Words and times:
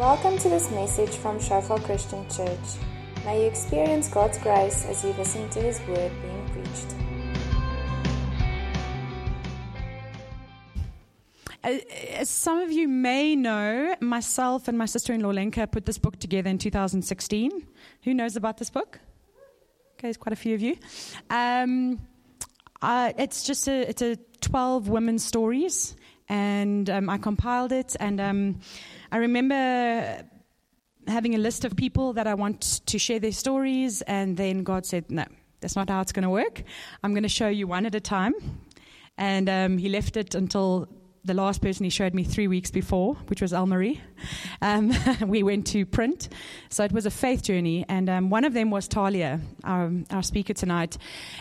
Welcome 0.00 0.38
to 0.38 0.48
this 0.48 0.70
message 0.70 1.14
from 1.16 1.38
Shofar 1.38 1.78
Christian 1.80 2.26
Church. 2.30 2.58
May 3.26 3.42
you 3.42 3.48
experience 3.48 4.08
God's 4.08 4.38
grace 4.38 4.86
as 4.86 5.04
you 5.04 5.12
listen 5.12 5.46
to 5.50 5.60
His 5.60 5.78
word 5.80 6.10
being 6.22 6.48
preached. 6.54 6.94
As 12.14 12.30
some 12.30 12.60
of 12.60 12.72
you 12.72 12.88
may 12.88 13.36
know, 13.36 13.94
myself 14.00 14.68
and 14.68 14.78
my 14.78 14.86
sister 14.86 15.12
in 15.12 15.20
law 15.20 15.32
Lenka 15.32 15.66
put 15.66 15.84
this 15.84 15.98
book 15.98 16.18
together 16.18 16.48
in 16.48 16.56
2016. 16.56 17.66
Who 18.04 18.14
knows 18.14 18.36
about 18.36 18.56
this 18.56 18.70
book? 18.70 19.00
Okay, 19.96 20.04
there's 20.04 20.16
quite 20.16 20.32
a 20.32 20.36
few 20.36 20.54
of 20.54 20.62
you. 20.62 20.78
Um, 21.28 22.00
uh, 22.80 23.12
it's 23.18 23.44
just 23.44 23.68
a, 23.68 23.90
it's 23.90 24.00
a 24.00 24.16
12 24.40 24.88
women's 24.88 25.26
stories, 25.26 25.94
and 26.26 26.88
um, 26.88 27.10
I 27.10 27.18
compiled 27.18 27.72
it. 27.72 27.96
And 28.00 28.18
um, 28.18 28.60
I 29.12 29.18
remember 29.18 30.24
having 31.06 31.34
a 31.34 31.38
list 31.38 31.64
of 31.64 31.76
people 31.76 32.12
that 32.12 32.26
I 32.26 32.34
want 32.34 32.80
to 32.86 32.98
share 32.98 33.18
their 33.18 33.32
stories, 33.32 34.02
and 34.02 34.36
then 34.36 34.62
God 34.62 34.86
said, 34.86 35.10
No, 35.10 35.24
that's 35.60 35.76
not 35.76 35.88
how 35.88 36.00
it's 36.00 36.12
going 36.12 36.22
to 36.22 36.30
work. 36.30 36.62
I'm 37.02 37.12
going 37.12 37.24
to 37.24 37.28
show 37.28 37.48
you 37.48 37.66
one 37.66 37.86
at 37.86 37.94
a 37.94 38.00
time. 38.00 38.34
And 39.18 39.48
um, 39.48 39.78
He 39.78 39.88
left 39.88 40.16
it 40.16 40.34
until 40.34 40.88
the 41.24 41.34
last 41.34 41.60
person 41.60 41.84
he 41.84 41.90
showed 41.90 42.14
me 42.14 42.24
three 42.24 42.48
weeks 42.48 42.70
before, 42.70 43.14
which 43.26 43.42
was 43.42 43.52
Almarie. 43.52 44.00
Um, 44.62 44.92
we 45.28 45.42
went 45.42 45.66
to 45.68 45.84
print. 45.84 46.28
So 46.70 46.84
it 46.84 46.92
was 46.92 47.04
a 47.04 47.10
faith 47.10 47.42
journey. 47.42 47.84
And 47.88 48.08
um, 48.08 48.30
one 48.30 48.44
of 48.44 48.54
them 48.54 48.70
was 48.70 48.88
Talia, 48.88 49.40
our, 49.64 49.90
our 50.10 50.22
speaker 50.22 50.54
tonight. 50.54 50.96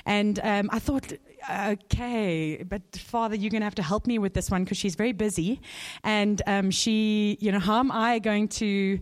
And 0.06 0.40
um, 0.44 0.70
I 0.72 0.80
thought, 0.80 1.14
okay, 1.50 2.64
but 2.64 2.82
Father, 2.96 3.36
you're 3.36 3.50
going 3.50 3.62
to 3.62 3.66
have 3.66 3.76
to 3.76 3.84
help 3.84 4.08
me 4.08 4.20
with 4.20 4.34
this 4.34 4.50
one 4.50 4.64
because 4.64 4.78
she's 4.78 4.96
very 4.96 5.14
busy. 5.14 5.62
And 6.04 6.42
um, 6.48 6.72
she, 6.72 7.38
you 7.40 7.52
know, 7.52 7.60
how 7.60 7.80
am 7.80 7.92
I 7.92 8.20
going 8.20 8.48
to 8.50 9.00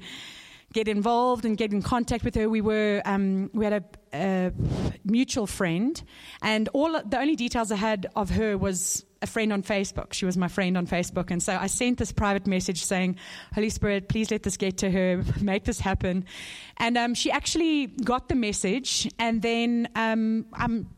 get 0.74 0.88
involved 0.88 1.46
and 1.46 1.58
get 1.58 1.72
in 1.72 1.82
contact 1.82 2.24
with 2.24 2.36
her? 2.36 2.50
We 2.50 2.62
were, 2.62 3.02
um, 3.06 3.50
we 3.54 3.66
had 3.66 3.74
a, 3.74 3.84
a, 4.14 4.54
mutual 5.04 5.48
friend, 5.48 6.02
and 6.42 6.70
all 6.74 7.02
the 7.02 7.20
only 7.20 7.36
details 7.36 7.72
I 7.72 7.78
had 7.78 8.08
of 8.16 8.30
her 8.32 8.58
was 8.58 9.06
a 9.22 9.28
friend 9.28 9.52
on 9.52 9.64
Facebook. 9.64 10.14
She 10.14 10.26
was 10.26 10.38
my 10.38 10.48
friend 10.48 10.78
on 10.78 10.86
Facebook. 10.86 11.32
And 11.32 11.42
so 11.42 11.58
I 11.60 11.68
sent 11.68 11.98
this 11.98 12.12
private 12.12 12.46
message 12.46 12.84
saying, 12.84 13.18
Holy 13.54 13.70
Spirit, 13.70 14.10
please 14.10 14.30
let 14.32 14.44
this 14.44 14.58
get 14.58 14.78
to 14.80 14.92
her, 14.92 15.24
make 15.42 15.64
this 15.64 15.80
happen. 15.80 16.26
And 16.78 16.98
um, 16.98 17.14
she 17.16 17.32
actually 17.32 17.88
got 17.88 18.30
the 18.30 18.36
message. 18.36 19.10
And 19.18 19.42
then 19.42 19.90
um, 19.96 20.46
I'm 20.54 20.90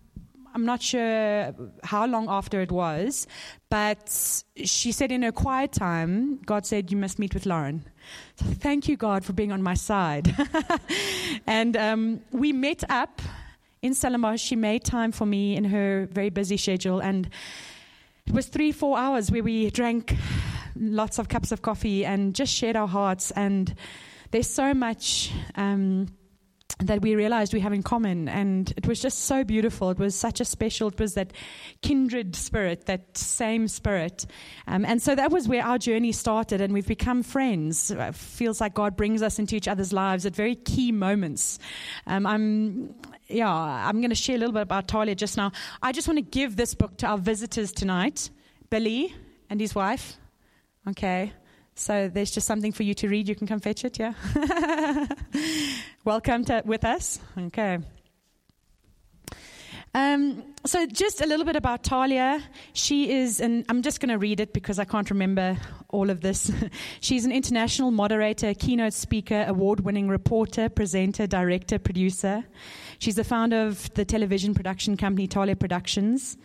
I'm 0.53 0.65
not 0.65 0.81
sure 0.81 1.53
how 1.83 2.05
long 2.05 2.27
after 2.29 2.61
it 2.61 2.71
was, 2.71 3.27
but 3.69 4.43
she 4.55 4.91
said 4.91 5.11
in 5.11 5.21
her 5.21 5.31
quiet 5.31 5.71
time, 5.71 6.39
God 6.45 6.65
said, 6.65 6.91
You 6.91 6.97
must 6.97 7.19
meet 7.19 7.33
with 7.33 7.45
Lauren. 7.45 7.85
So 8.35 8.45
thank 8.45 8.87
you, 8.87 8.97
God, 8.97 9.23
for 9.23 9.33
being 9.33 9.51
on 9.51 9.61
my 9.61 9.75
side. 9.75 10.35
and 11.47 11.77
um, 11.77 12.21
we 12.31 12.51
met 12.53 12.83
up 12.89 13.21
in 13.81 13.93
Stellenbosch. 13.93 14.41
She 14.41 14.55
made 14.55 14.83
time 14.83 15.11
for 15.11 15.25
me 15.25 15.55
in 15.55 15.65
her 15.65 16.07
very 16.11 16.29
busy 16.29 16.57
schedule. 16.57 16.99
And 16.99 17.29
it 18.25 18.33
was 18.33 18.47
three, 18.47 18.71
four 18.71 18.97
hours 18.97 19.31
where 19.31 19.43
we 19.43 19.69
drank 19.69 20.15
lots 20.75 21.19
of 21.19 21.29
cups 21.29 21.51
of 21.51 21.61
coffee 21.61 22.05
and 22.05 22.33
just 22.33 22.53
shared 22.53 22.75
our 22.75 22.87
hearts. 22.87 23.31
And 23.31 23.73
there's 24.31 24.49
so 24.49 24.73
much. 24.73 25.31
Um, 25.55 26.07
that 26.79 27.01
we 27.01 27.13
realized 27.15 27.53
we 27.53 27.59
have 27.59 27.73
in 27.73 27.83
common. 27.83 28.29
And 28.29 28.73
it 28.77 28.87
was 28.87 29.01
just 29.01 29.25
so 29.25 29.43
beautiful. 29.43 29.89
It 29.89 29.99
was 29.99 30.15
such 30.15 30.39
a 30.39 30.45
special, 30.45 30.87
it 30.87 30.99
was 30.99 31.13
that 31.15 31.33
kindred 31.81 32.35
spirit, 32.35 32.85
that 32.85 33.17
same 33.17 33.67
spirit. 33.67 34.25
Um, 34.65 34.85
and 34.85 35.01
so 35.01 35.13
that 35.13 35.29
was 35.29 35.47
where 35.47 35.63
our 35.63 35.77
journey 35.77 36.13
started, 36.13 36.61
and 36.61 36.73
we've 36.73 36.87
become 36.87 37.21
friends. 37.21 37.91
It 37.91 38.15
feels 38.15 38.61
like 38.61 38.73
God 38.73 38.95
brings 38.95 39.21
us 39.21 39.39
into 39.39 39.55
each 39.55 39.67
other's 39.67 39.91
lives 39.91 40.25
at 40.25 40.35
very 40.35 40.55
key 40.55 40.91
moments. 40.91 41.59
Um, 42.07 42.25
I'm, 42.25 42.95
yeah, 43.27 43.51
I'm 43.51 43.99
going 43.99 44.09
to 44.09 44.15
share 44.15 44.35
a 44.35 44.39
little 44.39 44.53
bit 44.53 44.61
about 44.61 44.87
Talia 44.87 45.15
just 45.15 45.35
now. 45.35 45.51
I 45.81 45.91
just 45.91 46.07
want 46.07 46.17
to 46.17 46.21
give 46.21 46.55
this 46.55 46.75
book 46.75 46.97
to 46.97 47.07
our 47.07 47.17
visitors 47.17 47.71
tonight 47.71 48.29
Billy 48.69 49.13
and 49.49 49.59
his 49.59 49.73
wife. 49.73 50.15
Okay. 50.87 51.33
So 51.79 52.09
there's 52.09 52.29
just 52.29 52.45
something 52.45 52.73
for 52.73 52.83
you 52.83 52.93
to 52.95 53.07
read. 53.07 53.29
You 53.29 53.35
can 53.35 53.47
come 53.47 53.61
fetch 53.61 53.85
it, 53.85 53.97
yeah? 53.97 54.13
Welcome 56.03 56.43
to, 56.45 56.61
with 56.65 56.83
us. 56.83 57.19
Okay. 57.37 57.79
Um, 59.95 60.43
so, 60.65 60.85
just 60.85 61.21
a 61.21 61.25
little 61.25 61.45
bit 61.45 61.55
about 61.55 61.85
Talia. 61.85 62.43
She 62.73 63.09
is, 63.11 63.39
and 63.39 63.63
I'm 63.69 63.81
just 63.81 64.01
going 64.01 64.09
to 64.09 64.17
read 64.17 64.41
it 64.41 64.51
because 64.51 64.77
I 64.77 64.83
can't 64.83 65.09
remember 65.09 65.57
all 65.87 66.09
of 66.09 66.19
this. 66.19 66.51
She's 66.99 67.23
an 67.23 67.31
international 67.31 67.91
moderator, 67.91 68.53
keynote 68.53 68.93
speaker, 68.93 69.45
award 69.47 69.79
winning 69.79 70.09
reporter, 70.09 70.67
presenter, 70.67 71.27
director, 71.27 71.79
producer. 71.79 72.43
She's 72.99 73.15
the 73.15 73.23
founder 73.23 73.65
of 73.65 73.91
the 73.93 74.03
television 74.03 74.53
production 74.53 74.97
company 74.97 75.27
Talia 75.27 75.55
Productions. 75.55 76.37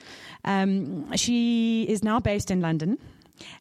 Um, 0.44 1.12
she 1.16 1.82
is 1.88 2.04
now 2.04 2.20
based 2.20 2.52
in 2.52 2.60
London 2.60 2.98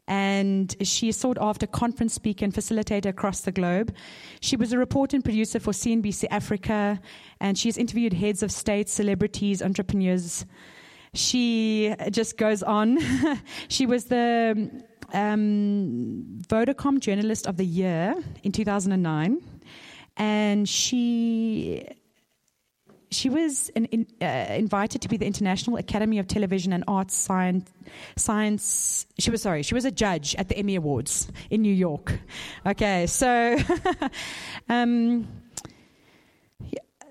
and 0.07 0.75
she 0.81 1.09
is 1.09 1.17
sought 1.17 1.37
after 1.39 1.65
conference 1.65 2.13
speaker 2.13 2.45
and 2.45 2.53
facilitator 2.53 3.07
across 3.07 3.41
the 3.41 3.51
globe. 3.51 3.93
She 4.39 4.55
was 4.55 4.73
a 4.73 4.77
reporter 4.77 5.15
and 5.15 5.23
producer 5.23 5.59
for 5.59 5.71
CNBC 5.71 6.25
Africa, 6.29 6.99
and 7.39 7.57
she 7.57 7.67
has 7.67 7.77
interviewed 7.77 8.13
heads 8.13 8.43
of 8.43 8.51
states, 8.51 8.93
celebrities, 8.93 9.61
entrepreneurs. 9.61 10.45
She 11.13 11.93
just 12.11 12.37
goes 12.37 12.63
on. 12.63 12.99
she 13.67 13.85
was 13.85 14.05
the 14.05 14.83
um, 15.13 16.25
Vodacom 16.47 16.99
Journalist 16.99 17.47
of 17.47 17.57
the 17.57 17.65
Year 17.65 18.15
in 18.43 18.51
2009, 18.51 19.41
and 20.17 20.67
she 20.67 21.85
she 23.13 23.29
was 23.29 23.69
in, 23.69 23.85
in, 23.85 24.07
uh, 24.21 24.53
invited 24.53 25.01
to 25.01 25.09
be 25.09 25.17
the 25.17 25.25
International 25.25 25.77
Academy 25.77 26.19
of 26.19 26.27
Television 26.27 26.73
and 26.73 26.83
Arts 26.87 27.15
Science, 27.15 27.71
Science. 28.15 29.05
She 29.19 29.31
was 29.31 29.41
sorry. 29.41 29.63
She 29.63 29.73
was 29.73 29.85
a 29.85 29.91
judge 29.91 30.35
at 30.35 30.49
the 30.49 30.57
Emmy 30.57 30.75
Awards 30.75 31.27
in 31.49 31.61
New 31.61 31.73
York. 31.73 32.19
Okay, 32.65 33.07
so 33.07 33.57
um, 34.69 35.27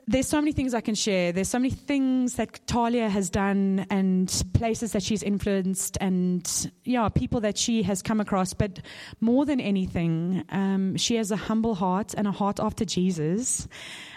there's 0.07 0.27
so 0.27 0.41
many 0.41 0.53
things 0.53 0.75
I 0.75 0.81
can 0.81 0.95
share. 0.95 1.33
There's 1.33 1.49
so 1.49 1.59
many 1.59 1.71
things 1.71 2.35
that 2.35 2.67
Talia 2.67 3.09
has 3.09 3.31
done 3.31 3.87
and 3.91 4.45
places 4.53 4.93
that 4.93 5.03
she's 5.03 5.23
influenced 5.23 5.97
and, 6.01 6.73
yeah, 6.85 7.09
people 7.09 7.41
that 7.41 7.57
she 7.57 7.83
has 7.85 8.03
come 8.03 8.21
across. 8.21 8.53
But 8.53 8.81
more 9.21 9.45
than 9.45 9.61
anything, 9.61 10.45
um, 10.49 10.97
she 10.97 11.17
has 11.17 11.31
a 11.31 11.37
humble 11.37 11.75
heart 11.75 12.15
and 12.15 12.27
a 12.27 12.33
heart 12.33 12.59
after 12.59 12.85
Jesus. 12.85 13.69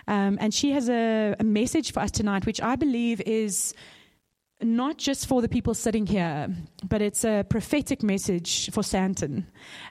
Um, 0.07 0.37
and 0.41 0.53
she 0.53 0.71
has 0.71 0.89
a, 0.89 1.35
a 1.39 1.43
message 1.43 1.93
for 1.93 1.99
us 1.99 2.11
tonight, 2.11 2.45
which 2.45 2.61
I 2.61 2.75
believe 2.75 3.21
is 3.21 3.73
not 4.65 4.97
just 4.97 5.27
for 5.27 5.41
the 5.41 5.47
people 5.47 5.73
sitting 5.73 6.05
here, 6.05 6.47
but 6.83 7.01
it's 7.01 7.23
a 7.23 7.45
prophetic 7.47 8.03
message 8.03 8.71
for 8.71 8.81
Sandton. 8.81 9.45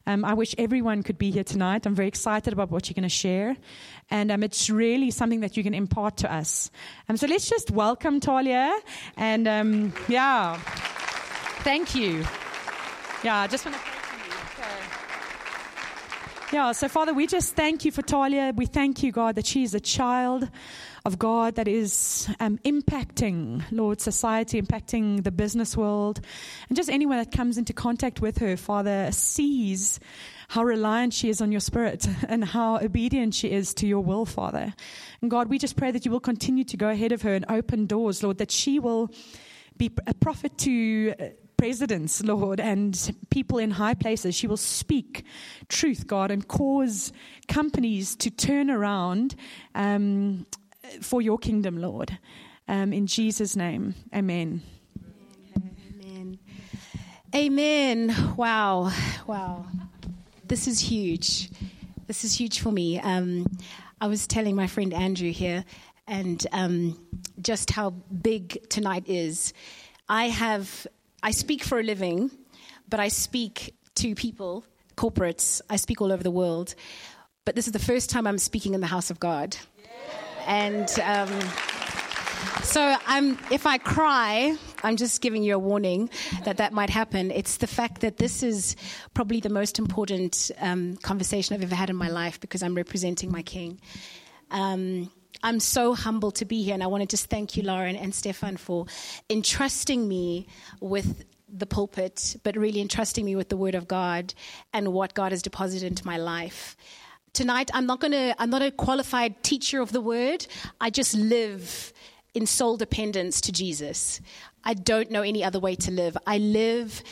Um, 0.06 0.24
I 0.24 0.34
wish 0.34 0.54
everyone 0.58 1.02
could 1.02 1.18
be 1.18 1.30
here 1.30 1.44
tonight. 1.44 1.86
I'm 1.86 1.94
very 1.94 2.08
excited 2.08 2.52
about 2.52 2.70
what 2.70 2.88
you're 2.88 2.94
going 2.94 3.04
to 3.04 3.08
share. 3.08 3.56
And 4.10 4.30
um, 4.30 4.42
it's 4.42 4.68
really 4.68 5.10
something 5.10 5.40
that 5.40 5.56
you 5.56 5.62
can 5.62 5.74
impart 5.74 6.18
to 6.18 6.32
us. 6.32 6.70
Um, 7.08 7.16
so 7.16 7.26
let's 7.26 7.48
just 7.48 7.70
welcome 7.70 8.20
Talia. 8.20 8.76
And 9.16 9.48
um, 9.48 9.92
yeah, 10.08 10.56
thank 11.62 11.94
you. 11.94 12.24
Yeah, 13.22 13.36
I 13.36 13.46
just 13.46 13.64
want 13.64 13.76
to. 13.76 13.93
Yeah, 16.54 16.70
so 16.70 16.86
Father, 16.86 17.12
we 17.12 17.26
just 17.26 17.56
thank 17.56 17.84
you 17.84 17.90
for 17.90 18.02
Talia. 18.02 18.52
We 18.54 18.66
thank 18.66 19.02
you, 19.02 19.10
God, 19.10 19.34
that 19.34 19.44
she 19.44 19.64
is 19.64 19.74
a 19.74 19.80
child 19.80 20.48
of 21.04 21.18
God 21.18 21.56
that 21.56 21.66
is 21.66 22.28
um, 22.38 22.58
impacting, 22.58 23.64
Lord, 23.72 24.00
society, 24.00 24.62
impacting 24.62 25.24
the 25.24 25.32
business 25.32 25.76
world, 25.76 26.20
and 26.68 26.76
just 26.76 26.88
anyone 26.88 27.18
that 27.18 27.32
comes 27.32 27.58
into 27.58 27.72
contact 27.72 28.20
with 28.20 28.38
her, 28.38 28.56
Father, 28.56 29.10
sees 29.10 29.98
how 30.46 30.62
reliant 30.62 31.12
she 31.12 31.28
is 31.28 31.40
on 31.40 31.50
your 31.50 31.60
spirit 31.60 32.06
and 32.28 32.44
how 32.44 32.76
obedient 32.76 33.34
she 33.34 33.50
is 33.50 33.74
to 33.74 33.88
your 33.88 34.04
will, 34.04 34.24
Father. 34.24 34.72
And 35.22 35.32
God, 35.32 35.48
we 35.48 35.58
just 35.58 35.74
pray 35.74 35.90
that 35.90 36.04
you 36.04 36.12
will 36.12 36.20
continue 36.20 36.62
to 36.62 36.76
go 36.76 36.88
ahead 36.88 37.10
of 37.10 37.22
her 37.22 37.34
and 37.34 37.44
open 37.48 37.86
doors, 37.86 38.22
Lord, 38.22 38.38
that 38.38 38.52
she 38.52 38.78
will 38.78 39.10
be 39.76 39.90
a 40.06 40.14
prophet 40.14 40.56
to 40.58 41.34
presidents, 41.64 42.22
Lord, 42.22 42.60
and 42.60 43.16
people 43.30 43.56
in 43.56 43.70
high 43.70 43.94
places. 43.94 44.34
She 44.34 44.46
will 44.46 44.58
speak 44.58 45.24
truth, 45.70 46.06
God, 46.06 46.30
and 46.30 46.46
cause 46.46 47.10
companies 47.48 48.14
to 48.16 48.30
turn 48.30 48.70
around 48.70 49.34
um, 49.74 50.44
for 51.00 51.22
your 51.22 51.38
kingdom, 51.38 51.78
Lord. 51.78 52.18
Um, 52.68 52.92
in 52.92 53.06
Jesus' 53.06 53.56
name, 53.56 53.94
amen. 54.14 54.60
Amen. 56.02 56.38
Amen. 57.34 58.34
Wow. 58.36 58.92
Wow. 59.26 59.64
This 60.46 60.68
is 60.68 60.78
huge. 60.78 61.48
This 62.06 62.24
is 62.24 62.38
huge 62.38 62.60
for 62.60 62.72
me. 62.72 63.00
Um, 63.00 63.46
I 64.02 64.08
was 64.08 64.26
telling 64.26 64.54
my 64.54 64.66
friend 64.66 64.92
Andrew 64.92 65.32
here, 65.32 65.64
and 66.06 66.46
um, 66.52 66.98
just 67.40 67.70
how 67.70 67.88
big 67.88 68.68
tonight 68.68 69.04
is. 69.06 69.54
I 70.06 70.28
have, 70.28 70.86
I 71.24 71.30
speak 71.30 71.64
for 71.64 71.80
a 71.80 71.82
living, 71.82 72.30
but 72.86 73.00
I 73.00 73.08
speak 73.08 73.74
to 73.94 74.14
people, 74.14 74.62
corporates, 74.94 75.62
I 75.70 75.76
speak 75.76 76.02
all 76.02 76.12
over 76.12 76.22
the 76.22 76.30
world. 76.30 76.74
but 77.46 77.54
this 77.54 77.66
is 77.66 77.72
the 77.72 77.78
first 77.78 78.10
time 78.10 78.26
I'm 78.26 78.38
speaking 78.38 78.74
in 78.74 78.82
the 78.82 78.86
house 78.86 79.10
of 79.10 79.18
God. 79.20 79.56
And 80.46 80.88
um, 81.00 81.30
so 82.62 82.96
I'm, 83.06 83.38
if 83.50 83.66
I 83.66 83.78
cry, 83.78 84.54
I'm 84.82 84.96
just 84.96 85.22
giving 85.22 85.42
you 85.42 85.54
a 85.54 85.58
warning 85.58 86.10
that 86.44 86.58
that 86.58 86.74
might 86.74 86.90
happen. 86.90 87.30
It's 87.30 87.56
the 87.56 87.66
fact 87.66 88.02
that 88.02 88.18
this 88.18 88.42
is 88.42 88.76
probably 89.14 89.40
the 89.40 89.48
most 89.48 89.78
important 89.78 90.50
um, 90.60 90.96
conversation 90.98 91.54
I've 91.54 91.62
ever 91.62 91.74
had 91.74 91.88
in 91.88 91.96
my 91.96 92.08
life 92.08 92.38
because 92.38 92.62
I'm 92.62 92.74
representing 92.74 93.32
my 93.32 93.42
king. 93.42 93.80
Um, 94.50 95.10
I'm 95.42 95.60
so 95.60 95.94
humbled 95.94 96.36
to 96.36 96.44
be 96.44 96.62
here, 96.62 96.74
and 96.74 96.82
I 96.82 96.86
want 96.86 97.02
to 97.02 97.06
just 97.06 97.28
thank 97.28 97.56
you, 97.56 97.62
Lauren 97.62 97.96
and 97.96 98.14
Stefan, 98.14 98.56
for 98.56 98.86
entrusting 99.28 100.06
me 100.08 100.46
with 100.80 101.24
the 101.48 101.66
pulpit, 101.66 102.36
but 102.42 102.56
really 102.56 102.80
entrusting 102.80 103.24
me 103.24 103.36
with 103.36 103.48
the 103.48 103.56
Word 103.56 103.74
of 103.74 103.86
God 103.86 104.34
and 104.72 104.92
what 104.92 105.14
God 105.14 105.32
has 105.32 105.42
deposited 105.42 105.86
into 105.86 106.06
my 106.06 106.16
life. 106.16 106.76
Tonight, 107.32 107.70
I'm 107.74 107.86
not 107.86 108.00
going 108.00 108.12
to, 108.12 108.34
I'm 108.38 108.50
not 108.50 108.62
a 108.62 108.70
qualified 108.70 109.42
teacher 109.42 109.80
of 109.80 109.92
the 109.92 110.00
Word. 110.00 110.46
I 110.80 110.90
just 110.90 111.14
live 111.14 111.92
in 112.34 112.46
sole 112.46 112.76
dependence 112.76 113.40
to 113.42 113.52
Jesus. 113.52 114.20
I 114.64 114.74
don't 114.74 115.10
know 115.10 115.22
any 115.22 115.44
other 115.44 115.60
way 115.60 115.74
to 115.76 115.90
live. 115.90 116.16
I 116.26 116.38
live 116.38 117.02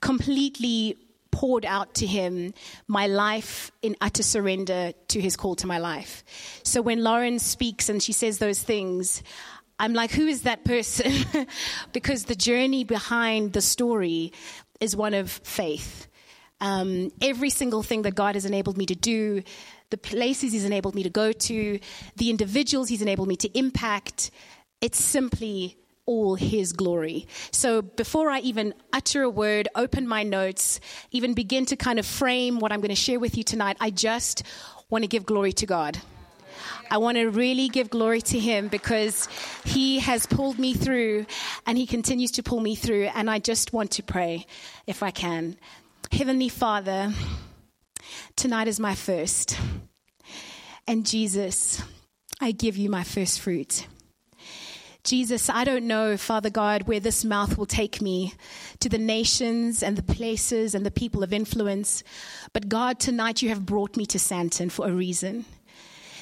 completely 0.00 0.96
poured 1.36 1.66
out 1.66 1.92
to 1.92 2.06
him 2.06 2.54
my 2.88 3.06
life 3.06 3.70
in 3.82 3.94
utter 4.00 4.22
surrender 4.22 4.92
to 5.08 5.20
his 5.20 5.36
call 5.36 5.54
to 5.54 5.66
my 5.66 5.76
life. 5.76 6.24
So 6.62 6.80
when 6.80 7.04
Lauren 7.04 7.38
speaks 7.38 7.90
and 7.90 8.02
she 8.02 8.12
says 8.12 8.38
those 8.38 8.62
things, 8.62 9.22
I'm 9.78 9.92
like, 9.92 10.12
who 10.12 10.26
is 10.26 10.42
that 10.42 10.64
person? 10.64 11.12
because 11.92 12.24
the 12.24 12.34
journey 12.34 12.84
behind 12.84 13.52
the 13.52 13.60
story 13.60 14.32
is 14.80 14.96
one 14.96 15.12
of 15.12 15.30
faith. 15.30 16.08
Um, 16.62 17.12
every 17.20 17.50
single 17.50 17.82
thing 17.82 18.00
that 18.02 18.14
God 18.14 18.34
has 18.34 18.46
enabled 18.46 18.78
me 18.78 18.86
to 18.86 18.94
do, 18.94 19.42
the 19.90 19.98
places 19.98 20.54
He's 20.54 20.64
enabled 20.64 20.94
me 20.94 21.02
to 21.02 21.10
go 21.10 21.32
to, 21.32 21.78
the 22.16 22.30
individuals 22.30 22.88
He's 22.88 23.02
enabled 23.02 23.28
me 23.28 23.36
to 23.36 23.58
impact, 23.58 24.30
it's 24.80 25.04
simply 25.04 25.76
all 26.06 26.36
His 26.36 26.72
glory. 26.72 27.26
So 27.50 27.82
before 27.82 28.30
I 28.30 28.40
even 28.40 28.74
utter 28.92 29.22
a 29.22 29.30
word, 29.30 29.68
open 29.74 30.08
my 30.08 30.22
notes, 30.22 30.80
even 31.10 31.34
begin 31.34 31.66
to 31.66 31.76
kind 31.76 31.98
of 31.98 32.06
frame 32.06 32.58
what 32.58 32.72
I'm 32.72 32.80
going 32.80 32.88
to 32.90 32.94
share 32.94 33.20
with 33.20 33.36
you 33.36 33.44
tonight, 33.44 33.76
I 33.80 33.90
just 33.90 34.42
want 34.88 35.02
to 35.02 35.08
give 35.08 35.26
glory 35.26 35.52
to 35.54 35.66
God. 35.66 35.98
I 36.90 36.98
want 36.98 37.16
to 37.16 37.26
really 37.26 37.68
give 37.68 37.90
glory 37.90 38.20
to 38.22 38.38
Him 38.38 38.68
because 38.68 39.28
He 39.64 39.98
has 39.98 40.26
pulled 40.26 40.58
me 40.58 40.74
through 40.74 41.26
and 41.66 41.76
He 41.76 41.86
continues 41.86 42.30
to 42.32 42.42
pull 42.42 42.60
me 42.60 42.74
through. 42.74 43.10
And 43.14 43.28
I 43.28 43.38
just 43.38 43.72
want 43.72 43.90
to 43.92 44.02
pray, 44.02 44.46
if 44.86 45.02
I 45.02 45.10
can. 45.10 45.56
Heavenly 46.12 46.48
Father, 46.48 47.12
tonight 48.36 48.68
is 48.68 48.78
my 48.78 48.94
first. 48.94 49.58
And 50.86 51.04
Jesus, 51.04 51.82
I 52.40 52.52
give 52.52 52.76
you 52.76 52.88
my 52.88 53.02
first 53.02 53.40
fruit. 53.40 53.86
Jesus, 55.06 55.48
I 55.48 55.62
don't 55.62 55.86
know, 55.86 56.16
Father 56.16 56.50
God, 56.50 56.88
where 56.88 56.98
this 56.98 57.24
mouth 57.24 57.56
will 57.56 57.64
take 57.64 58.02
me 58.02 58.34
to 58.80 58.88
the 58.88 58.98
nations 58.98 59.80
and 59.80 59.96
the 59.96 60.02
places 60.02 60.74
and 60.74 60.84
the 60.84 60.90
people 60.90 61.22
of 61.22 61.32
influence. 61.32 62.02
But 62.52 62.68
God, 62.68 62.98
tonight 62.98 63.40
you 63.40 63.48
have 63.50 63.64
brought 63.64 63.96
me 63.96 64.04
to 64.06 64.18
Sandton 64.18 64.68
for 64.68 64.88
a 64.88 64.92
reason. 64.92 65.44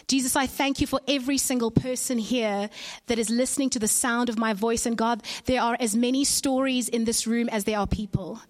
Jesus, 0.07 0.37
I 0.37 0.47
thank 0.47 0.83
you 0.83 0.87
for 0.87 1.01
every 1.09 1.39
single 1.39 1.71
person 1.71 2.19
here 2.19 2.69
that 3.07 3.19
is 3.19 3.31
listening 3.31 3.71
to 3.71 3.79
the 3.79 3.89
sound 3.89 4.29
of 4.29 4.39
my 4.39 4.53
voice. 4.53 4.85
And 4.85 4.99
God, 4.99 5.23
there 5.47 5.63
are 5.63 5.79
as 5.81 5.97
many 5.97 6.23
stories 6.23 6.91
in 6.91 7.07
this 7.07 7.27
room 7.27 7.49
as 7.49 7.65
there 7.65 7.79
are 7.79 7.87
people. 7.87 8.43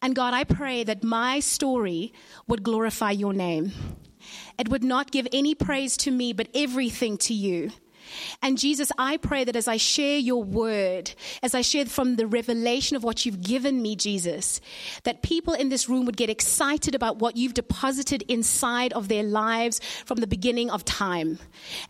And 0.00 0.16
God, 0.16 0.32
I 0.32 0.44
pray 0.44 0.84
that 0.84 1.04
my 1.04 1.40
story 1.40 2.14
would 2.46 2.62
glorify 2.62 3.10
your 3.10 3.34
name. 3.34 3.72
It 4.58 4.70
would 4.70 4.82
not 4.82 5.10
give 5.10 5.28
any 5.30 5.54
praise 5.54 5.98
to 5.98 6.10
me, 6.10 6.32
but 6.32 6.48
everything 6.54 7.18
to 7.18 7.34
you. 7.34 7.70
And 8.42 8.58
Jesus, 8.58 8.90
I 8.98 9.16
pray 9.16 9.44
that 9.44 9.56
as 9.56 9.68
I 9.68 9.76
share 9.76 10.18
your 10.18 10.42
word, 10.42 11.12
as 11.42 11.54
I 11.54 11.62
share 11.62 11.86
from 11.86 12.16
the 12.16 12.26
revelation 12.26 12.96
of 12.96 13.04
what 13.04 13.24
you've 13.24 13.40
given 13.40 13.82
me, 13.82 13.96
Jesus, 13.96 14.60
that 15.04 15.22
people 15.22 15.54
in 15.54 15.68
this 15.68 15.88
room 15.88 16.04
would 16.06 16.16
get 16.16 16.30
excited 16.30 16.94
about 16.94 17.18
what 17.18 17.36
you've 17.36 17.54
deposited 17.54 18.22
inside 18.28 18.92
of 18.92 19.08
their 19.08 19.22
lives 19.22 19.80
from 20.04 20.18
the 20.18 20.26
beginning 20.26 20.70
of 20.70 20.84
time. 20.84 21.38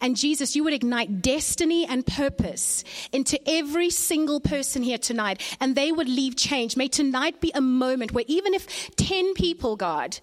And 0.01 0.17
Jesus, 0.17 0.55
you 0.55 0.65
would 0.65 0.75
ignite 0.75 1.23
destiny 1.23 1.87
and 1.87 2.07
purpose 2.07 2.85
into 3.13 3.39
every 3.49 3.91
single 3.91 4.41
person 4.41 4.83
here 4.83 4.99
tonight, 4.99 5.43
and 5.61 5.75
they 5.75 5.93
would 5.93 6.09
leave 6.09 6.37
changed. 6.37 6.77
May 6.77 6.89
tonight 6.89 7.41
be 7.41 7.53
a 7.55 7.61
moment 7.61 8.13
where 8.13 8.25
even 8.29 8.55
if 8.55 8.95
10 8.97 9.35
people, 9.35 9.77
God, 9.77 10.19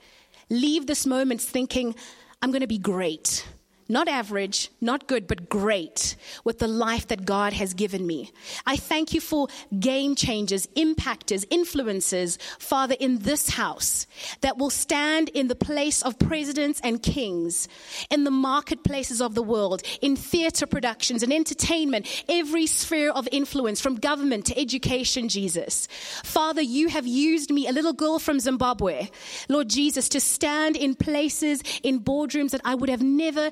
leave 0.50 0.88
this 0.88 1.06
moment 1.06 1.42
thinking, 1.42 1.96
I'm 2.42 2.52
going 2.52 2.62
to 2.62 2.68
be 2.68 2.80
great 2.80 3.46
not 3.92 4.08
average, 4.08 4.70
not 4.80 5.08
good, 5.08 5.28
but 5.28 5.50
great 5.50 6.16
with 6.44 6.60
the 6.60 6.68
life 6.68 7.08
that 7.08 7.26
God 7.26 7.54
has 7.54 7.74
given 7.74 8.08
me. 8.08 8.32
I 8.66 8.78
thank 8.78 9.14
you 9.14 9.22
for 9.22 9.50
game 9.80 10.16
changers, 10.16 10.66
impactors, 10.76 11.46
influencers, 11.48 12.42
Father, 12.58 12.96
in 13.00 13.20
this 13.20 13.50
house 13.50 14.08
that 14.40 14.58
will 14.58 14.70
stand 14.70 15.30
in 15.30 15.48
the 15.48 15.56
place 15.56 16.02
of 16.02 16.18
presidents 16.18 16.80
and 16.84 17.04
kings, 17.04 17.68
in 18.10 18.24
the 18.24 18.32
marketplaces 18.32 19.22
of 19.22 19.36
the 19.36 19.44
world, 19.44 19.84
in 20.02 20.16
theater 20.16 20.66
productions 20.66 21.22
and 21.22 21.34
entertainment, 21.34 22.24
every 22.30 22.68
sphere 22.68 23.12
of 23.12 23.28
influence 23.32 23.82
from 23.82 23.96
government 23.96 24.46
to 24.46 24.60
education, 24.60 25.28
Jesus. 25.28 25.88
Father, 26.24 26.62
you 26.62 26.88
have 26.88 27.06
used 27.06 27.52
me, 27.52 27.68
a 27.68 27.72
little 27.72 27.94
girl 27.94 28.20
from 28.20 28.40
Zimbabwe, 28.40 29.10
Lord 29.50 29.70
Jesus, 29.70 30.08
to 30.10 30.20
stand 30.20 30.78
in 30.78 30.96
places, 30.96 31.62
in 31.84 32.00
boardrooms 32.00 32.52
that 32.52 32.62
I 32.64 32.76
would 32.76 32.90
have 32.90 33.02
never 33.02 33.52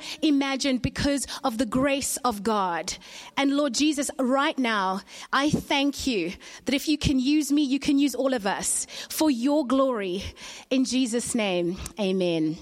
because 0.82 1.26
of 1.44 1.58
the 1.58 1.66
grace 1.66 2.18
of 2.24 2.44
God. 2.44 2.94
And 3.38 3.56
Lord 3.56 3.74
Jesus, 3.74 4.12
right 4.20 4.58
now, 4.58 5.02
I 5.34 5.50
thank 5.50 6.06
you 6.06 6.34
that 6.66 6.76
if 6.76 6.88
you 6.88 6.98
can 6.98 7.20
use 7.20 7.52
me, 7.52 7.64
you 7.64 7.80
can 7.80 7.98
use 7.98 8.16
all 8.16 8.34
of 8.34 8.46
us 8.46 8.86
for 9.10 9.32
your 9.32 9.66
glory. 9.66 10.24
In 10.70 10.86
Jesus' 10.86 11.36
name, 11.36 11.78
amen. 12.00 12.58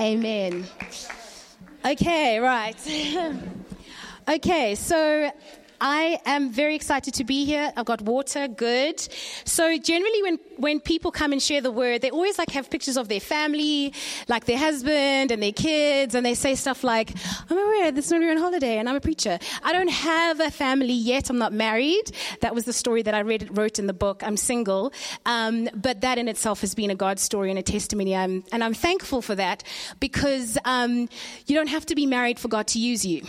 Amen. 0.00 0.66
Okay, 1.84 2.38
right. 2.38 2.76
okay, 4.28 4.74
so 4.74 5.30
I 5.80 6.20
am 6.26 6.50
very 6.50 6.74
excited 6.74 7.14
to 7.14 7.24
be 7.24 7.44
here. 7.44 7.72
I've 7.76 7.86
got 7.86 8.02
water, 8.02 8.48
good. 8.48 9.00
So 9.44 9.76
generally 9.78 10.22
when, 10.22 10.38
when 10.56 10.80
people 10.80 11.10
come 11.10 11.32
and 11.32 11.42
share 11.42 11.60
the 11.60 11.70
word, 11.70 12.02
they 12.02 12.10
always 12.10 12.38
like 12.38 12.50
have 12.50 12.70
pictures 12.70 12.96
of 12.96 13.08
their 13.08 13.20
family, 13.20 13.92
like 14.28 14.44
their 14.44 14.58
husband 14.58 15.30
and 15.30 15.42
their 15.42 15.52
kids, 15.52 16.14
and 16.14 16.26
they 16.26 16.34
say 16.34 16.54
stuff 16.54 16.82
like, 16.82 17.12
I'm 17.48 17.58
aware 17.58 17.92
this 17.92 18.06
is 18.06 18.12
when 18.12 18.22
we're 18.22 18.32
on 18.32 18.38
holiday 18.38 18.78
and 18.78 18.88
I'm 18.88 18.96
a 18.96 19.00
preacher. 19.00 19.38
I 19.62 19.72
don't 19.72 19.90
have 19.90 20.40
a 20.40 20.50
family 20.50 20.92
yet. 20.92 21.30
I'm 21.30 21.38
not 21.38 21.52
married. 21.52 22.10
That 22.40 22.54
was 22.54 22.64
the 22.64 22.72
story 22.72 23.02
that 23.02 23.14
I 23.14 23.20
read, 23.20 23.56
wrote 23.56 23.78
in 23.78 23.86
the 23.86 23.92
book. 23.92 24.22
I'm 24.24 24.36
single. 24.36 24.92
Um, 25.26 25.68
but 25.74 26.00
that 26.00 26.18
in 26.18 26.28
itself 26.28 26.60
has 26.62 26.74
been 26.74 26.90
a 26.90 26.94
God 26.96 27.18
story 27.18 27.50
and 27.50 27.58
a 27.58 27.62
testimony. 27.62 28.16
I'm, 28.16 28.44
and 28.52 28.64
I'm 28.64 28.74
thankful 28.74 29.22
for 29.22 29.34
that 29.34 29.62
because 30.00 30.58
um, 30.64 31.08
you 31.46 31.54
don't 31.54 31.68
have 31.68 31.86
to 31.86 31.94
be 31.94 32.06
married 32.06 32.38
for 32.38 32.48
God 32.48 32.66
to 32.68 32.78
use 32.78 33.04
you. 33.04 33.22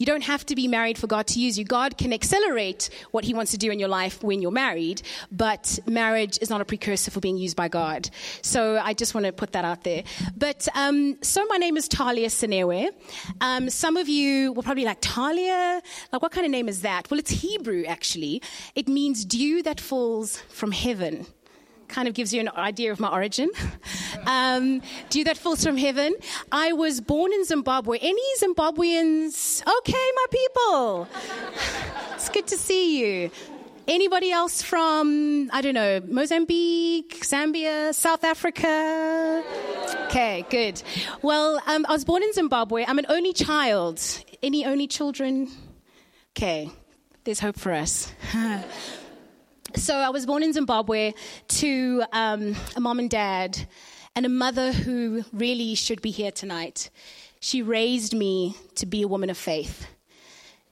You 0.00 0.06
don't 0.06 0.22
have 0.22 0.46
to 0.46 0.56
be 0.56 0.66
married 0.66 0.96
for 0.96 1.06
God 1.06 1.26
to 1.26 1.38
use 1.38 1.58
you. 1.58 1.64
God 1.66 1.98
can 1.98 2.10
accelerate 2.14 2.88
what 3.10 3.22
He 3.22 3.34
wants 3.34 3.50
to 3.50 3.58
do 3.58 3.70
in 3.70 3.78
your 3.78 3.90
life 3.90 4.24
when 4.24 4.40
you're 4.40 4.50
married, 4.50 5.02
but 5.30 5.78
marriage 5.86 6.38
is 6.40 6.48
not 6.48 6.62
a 6.62 6.64
precursor 6.64 7.10
for 7.10 7.20
being 7.20 7.36
used 7.36 7.54
by 7.54 7.68
God. 7.68 8.08
So 8.40 8.80
I 8.82 8.94
just 8.94 9.14
want 9.14 9.26
to 9.26 9.32
put 9.32 9.52
that 9.52 9.66
out 9.66 9.84
there. 9.84 10.04
But 10.34 10.66
um, 10.74 11.18
so 11.22 11.44
my 11.50 11.58
name 11.58 11.76
is 11.76 11.86
Talia 11.86 12.28
Sinewe. 12.28 12.88
Um, 13.42 13.68
some 13.68 13.98
of 13.98 14.08
you 14.08 14.52
will 14.52 14.62
probably 14.62 14.86
like 14.86 14.98
Talia. 15.02 15.82
Like, 16.10 16.22
what 16.22 16.32
kind 16.32 16.46
of 16.46 16.50
name 16.50 16.70
is 16.70 16.80
that? 16.80 17.10
Well, 17.10 17.20
it's 17.20 17.30
Hebrew 17.30 17.84
actually. 17.84 18.40
It 18.74 18.88
means 18.88 19.26
dew 19.26 19.62
that 19.64 19.80
falls 19.80 20.40
from 20.48 20.72
heaven 20.72 21.26
kind 21.90 22.08
of 22.08 22.14
gives 22.14 22.32
you 22.32 22.40
an 22.40 22.48
idea 22.56 22.92
of 22.92 23.00
my 23.00 23.08
origin. 23.08 23.50
Um, 24.26 24.82
dew 25.08 25.24
that 25.24 25.38
falls 25.38 25.64
from 25.64 25.78
heaven. 25.78 26.14
I 26.52 26.74
was 26.74 27.00
born 27.00 27.32
in 27.32 27.42
Zimbabwe. 27.46 27.96
Any 28.02 28.20
Zimbabweans? 28.38 29.62
Okay, 29.78 30.06
my 30.20 30.26
people. 30.30 31.08
It's 32.14 32.28
good 32.28 32.46
to 32.48 32.58
see 32.58 33.00
you. 33.00 33.30
Anybody 33.88 34.30
else 34.30 34.60
from, 34.60 35.48
I 35.54 35.62
don't 35.62 35.72
know, 35.72 36.02
Mozambique, 36.06 37.20
Zambia, 37.22 37.94
South 37.94 38.24
Africa? 38.24 39.42
Okay, 40.04 40.44
good. 40.50 40.82
Well, 41.22 41.58
um, 41.66 41.86
I 41.88 41.92
was 41.92 42.04
born 42.04 42.22
in 42.22 42.32
Zimbabwe. 42.34 42.84
I'm 42.86 42.98
an 42.98 43.06
only 43.08 43.32
child. 43.32 44.02
Any 44.42 44.66
only 44.66 44.86
children? 44.86 45.48
Okay, 46.36 46.70
there's 47.24 47.40
hope 47.40 47.58
for 47.58 47.72
us. 47.72 48.12
So 49.76 49.94
I 49.94 50.10
was 50.10 50.26
born 50.26 50.42
in 50.42 50.52
Zimbabwe 50.52 51.12
to 51.48 52.02
um, 52.12 52.56
a 52.76 52.80
mom 52.80 52.98
and 52.98 53.08
dad 53.08 53.66
and 54.16 54.26
a 54.26 54.28
mother 54.28 54.72
who 54.72 55.24
really 55.32 55.74
should 55.74 56.02
be 56.02 56.10
here 56.10 56.30
tonight. 56.30 56.90
She 57.40 57.62
raised 57.62 58.14
me 58.14 58.56
to 58.76 58.86
be 58.86 59.02
a 59.02 59.08
woman 59.08 59.30
of 59.30 59.38
faith. 59.38 59.86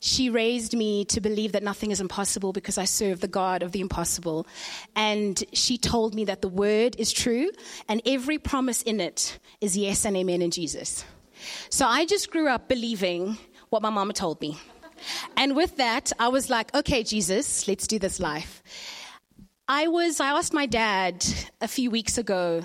She 0.01 0.31
raised 0.31 0.75
me 0.75 1.05
to 1.07 1.21
believe 1.21 1.53
that 1.53 1.63
nothing 1.63 1.91
is 1.91 2.01
impossible 2.01 2.53
because 2.53 2.79
I 2.79 2.85
serve 2.85 3.21
the 3.21 3.29
God 3.29 3.63
of 3.63 3.73
the 3.73 3.81
impossible. 3.81 4.47
And 4.95 5.43
she 5.53 5.79
told 5.79 6.15
me 6.15 6.25
that 6.27 6.43
the 6.43 6.49
word 6.49 6.97
is 6.99 7.13
true 7.13 7.51
and 7.89 8.01
every 8.07 8.39
promise 8.39 8.83
in 8.83 9.01
it 9.01 9.39
is 9.61 9.77
yes 9.77 10.05
and 10.05 10.17
amen 10.17 10.43
in 10.43 10.51
Jesus. 10.51 11.05
So 11.71 11.87
I 11.87 12.05
just 12.05 12.31
grew 12.31 12.49
up 12.49 12.69
believing 12.69 13.39
what 13.71 13.83
my 13.83 13.91
mama 13.91 14.13
told 14.13 14.41
me. 14.41 14.59
And 15.37 15.57
with 15.57 15.77
that, 15.77 16.13
I 16.19 16.29
was 16.29 16.51
like, 16.51 16.75
okay, 16.75 17.03
Jesus, 17.03 17.69
let's 17.69 17.87
do 17.87 17.99
this 17.99 18.21
life. 18.21 18.63
I 19.69 19.89
was, 19.89 20.21
I 20.21 20.31
asked 20.31 20.55
my 20.55 20.67
dad 20.67 21.25
a 21.61 21.69
few 21.69 21.91
weeks 21.91 22.17
ago, 22.17 22.65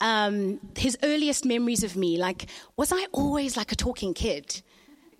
um, 0.00 0.60
his 0.76 0.98
earliest 1.02 1.44
memories 1.44 1.82
of 1.82 1.96
me, 1.96 2.18
like, 2.18 2.46
was 2.76 2.92
I 2.92 3.06
always 3.12 3.56
like 3.56 3.72
a 3.72 3.76
talking 3.76 4.12
kid? 4.12 4.62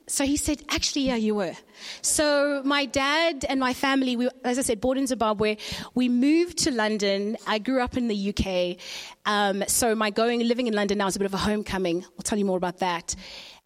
So 0.08 0.24
he 0.24 0.36
said, 0.36 0.62
actually, 0.68 1.06
yeah, 1.06 1.16
you 1.16 1.34
were. 1.34 1.54
So 2.00 2.62
my 2.64 2.86
dad 2.86 3.44
and 3.48 3.58
my 3.58 3.74
family, 3.74 4.14
we, 4.14 4.28
as 4.44 4.56
I 4.56 4.62
said, 4.62 4.80
born 4.80 4.98
in 4.98 5.06
Zimbabwe, 5.08 5.56
we 5.94 6.08
moved 6.08 6.58
to 6.58 6.70
London. 6.70 7.36
I 7.44 7.58
grew 7.58 7.80
up 7.80 7.96
in 7.96 8.06
the 8.06 8.28
UK. 8.28 8.78
Um, 9.24 9.64
so 9.66 9.96
my 9.96 10.10
going, 10.10 10.46
living 10.46 10.68
in 10.68 10.74
London 10.74 10.98
now 10.98 11.08
is 11.08 11.16
a 11.16 11.18
bit 11.18 11.26
of 11.26 11.34
a 11.34 11.38
homecoming. 11.38 12.04
I'll 12.04 12.22
tell 12.22 12.38
you 12.38 12.44
more 12.44 12.56
about 12.56 12.78
that. 12.78 13.16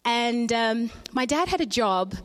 And 0.03 0.51
um, 0.51 0.89
my 1.11 1.25
dad 1.25 1.47
had 1.47 1.61
a 1.61 1.65
job 1.65 2.15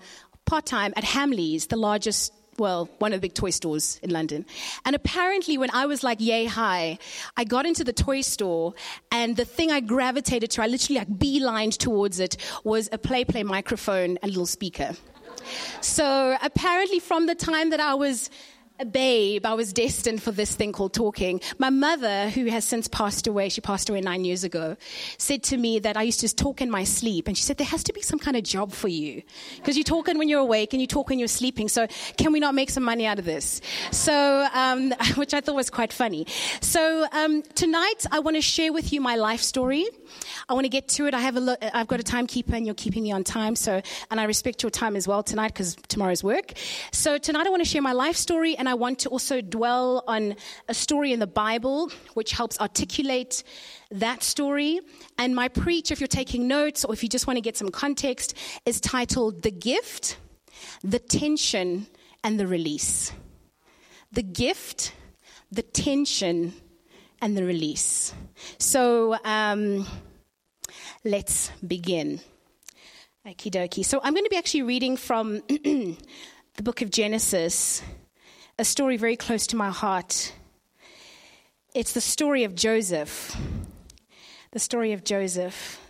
part 0.47 0.65
time 0.67 0.95
at 0.97 1.05
Hamleys, 1.05 1.69
the 1.69 1.77
largest 1.77 2.33
well, 2.59 2.89
one 2.99 3.13
of 3.13 3.21
the 3.21 3.29
big 3.29 3.35
toy 3.35 3.51
stores 3.51 4.01
in 4.03 4.11
London. 4.11 4.47
And 4.85 4.97
apparently, 4.97 5.59
when 5.59 5.71
I 5.73 5.87
was 5.87 6.03
like 6.03 6.21
yay 6.21 6.47
high, 6.47 6.99
I 7.37 7.45
got 7.45 7.67
into 7.67 7.85
the 7.85 7.93
toy 7.93 8.23
store, 8.23 8.75
and 9.11 9.37
the 9.37 9.45
thing 9.45 9.71
I 9.71 9.81
gravitated 9.81 10.51
to, 10.53 10.63
I 10.63 10.67
literally 10.67 10.99
like 11.01 11.09
beelined 11.09 11.77
towards 11.77 12.21
it, 12.21 12.37
was 12.65 12.89
a 12.93 12.99
play 12.99 13.25
play 13.25 13.43
microphone 13.43 14.19
and 14.23 14.31
little 14.31 14.47
speaker. 14.47 14.93
So 15.81 16.37
apparently, 16.43 16.99
from 16.99 17.27
the 17.27 17.35
time 17.35 17.71
that 17.71 17.81
I 17.81 17.95
was 17.95 18.31
a 18.79 18.85
babe, 18.85 19.47
I 19.47 19.55
was 19.55 19.73
destined 19.73 20.23
for 20.23 20.33
this 20.33 20.55
thing 20.55 20.73
called 20.73 20.93
talking. 20.93 21.41
My 21.59 21.71
mother, 21.71 22.29
who 22.29 22.47
has 22.47 22.65
since 22.65 22.89
passed 22.89 23.27
away, 23.27 23.49
she 23.49 23.61
passed 23.61 23.89
away 23.89 24.01
nine 24.01 24.25
years 24.25 24.45
ago, 24.45 24.77
said 25.17 25.43
to 25.45 25.57
me 25.57 25.79
that 25.79 25.97
I 25.97 26.03
used 26.03 26.21
to 26.21 26.35
talk 26.35 26.61
in 26.61 26.71
my 26.71 26.85
sleep. 26.85 27.27
And 27.27 27.37
she 27.37 27.43
said, 27.43 27.57
There 27.57 27.67
has 27.67 27.83
to 27.85 27.93
be 27.93 28.03
some 28.03 28.19
kind 28.19 28.37
of 28.37 28.43
job 28.43 28.73
for 28.73 28.89
you. 28.89 29.23
Because 29.57 29.77
you're 29.77 29.85
talking 29.85 30.19
when 30.19 30.29
you're 30.29 30.41
awake 30.41 30.75
and 30.75 30.81
you 30.81 30.87
talk 30.87 31.09
when 31.09 31.19
you're 31.19 31.29
sleeping. 31.29 31.69
So 31.69 31.87
can 32.19 32.33
we 32.33 32.41
not 32.41 32.55
make 32.55 32.69
some 32.69 32.83
money 32.83 33.07
out 33.07 33.19
of 33.19 33.25
this? 33.25 33.63
So, 33.93 34.47
um, 34.53 34.93
which 35.15 35.33
I 35.33 35.41
thought 35.41 35.57
was 35.57 35.71
quite 35.71 35.93
funny. 35.93 36.27
So 36.61 37.07
um, 37.13 37.43
tonight, 37.55 38.05
I 38.13 38.19
want 38.19 38.37
to 38.37 38.43
share 38.43 38.73
with 38.73 38.93
you 38.93 39.01
my 39.01 39.17
life 39.17 39.41
story. 39.41 39.87
I 40.49 40.55
want 40.55 40.65
to 40.65 40.71
get 40.71 40.89
to 40.89 41.07
it. 41.07 41.15
I 41.15 41.21
have 41.21 41.37
a 41.37 41.41
look, 41.41 41.59
I've 41.63 41.89
got 41.89 42.01
a 42.01 42.05
timekeeper 42.05 42.55
and 42.55 42.67
you're 42.67 42.75
keeping 42.75 43.03
me 43.03 43.13
on 43.13 43.25
time. 43.25 43.57
So, 43.57 43.81
and 44.11 44.21
I 44.21 44.25
respect 44.25 44.63
your 44.63 44.71
time 44.71 44.97
as 44.97 45.09
well 45.09 45.23
tonight 45.23 45.49
because 45.49 45.77
tomorrow's 45.89 46.23
work. 46.23 46.53
So 46.93 47.19
tonight, 47.19 47.47
I 47.47 47.51
want 47.51 47.63
to 47.63 47.69
share 47.69 47.83
my 47.83 47.93
life 47.93 48.17
story 48.17 48.57
and 48.57 48.66
and 48.67 48.73
I 48.73 48.75
want 48.75 48.99
to 49.01 49.11
also 49.11 49.41
dwell 49.41 50.03
on 50.09 50.35
a 50.67 50.75
story 50.75 51.13
in 51.13 51.21
the 51.21 51.27
Bible 51.29 51.89
which 52.15 52.33
helps 52.33 52.59
articulate 52.59 53.45
that 53.93 54.25
story. 54.25 54.81
And 55.19 55.37
my 55.37 55.47
preach, 55.47 55.93
if 55.93 56.01
you're 56.01 56.09
taking 56.09 56.49
notes 56.49 56.85
or 56.85 56.93
if 56.93 57.05
you 57.05 57.09
just 57.09 57.29
want 57.29 57.37
to 57.37 57.41
get 57.41 57.57
some 57.57 57.69
context, 57.69 58.35
is 58.65 58.81
titled 58.81 59.43
The 59.43 59.53
Gift, 59.53 60.19
the 60.83 60.99
Tension, 60.99 61.87
and 62.25 62.41
the 62.41 62.49
Release. 62.49 63.13
The 64.11 64.25
Gift, 64.25 64.93
the 65.53 65.63
Tension, 65.63 66.53
and 67.23 67.39
the 67.39 67.45
Release. 67.45 68.15
So 68.59 69.17
um, 69.25 69.87
let's 71.05 71.53
begin. 71.65 72.19
Okie 73.25 73.53
dokie. 73.53 73.85
So 73.85 74.01
I'm 74.03 74.13
going 74.13 74.25
to 74.25 74.31
be 74.31 74.37
actually 74.37 74.63
reading 74.63 74.97
from 74.97 75.35
the 75.47 75.97
book 76.65 76.83
of 76.83 76.91
Genesis 76.91 77.81
a 78.59 78.65
story 78.65 78.97
very 78.97 79.17
close 79.17 79.47
to 79.49 79.57
my 79.57 79.71
heart. 79.71 80.33
It's 81.75 81.93
the 81.93 82.01
story 82.01 82.45
of 82.45 82.55
Joseph. 82.55 83.37
The 84.53 84.59
story 84.59 84.93
of 84.93 85.05
Joseph. 85.05 85.81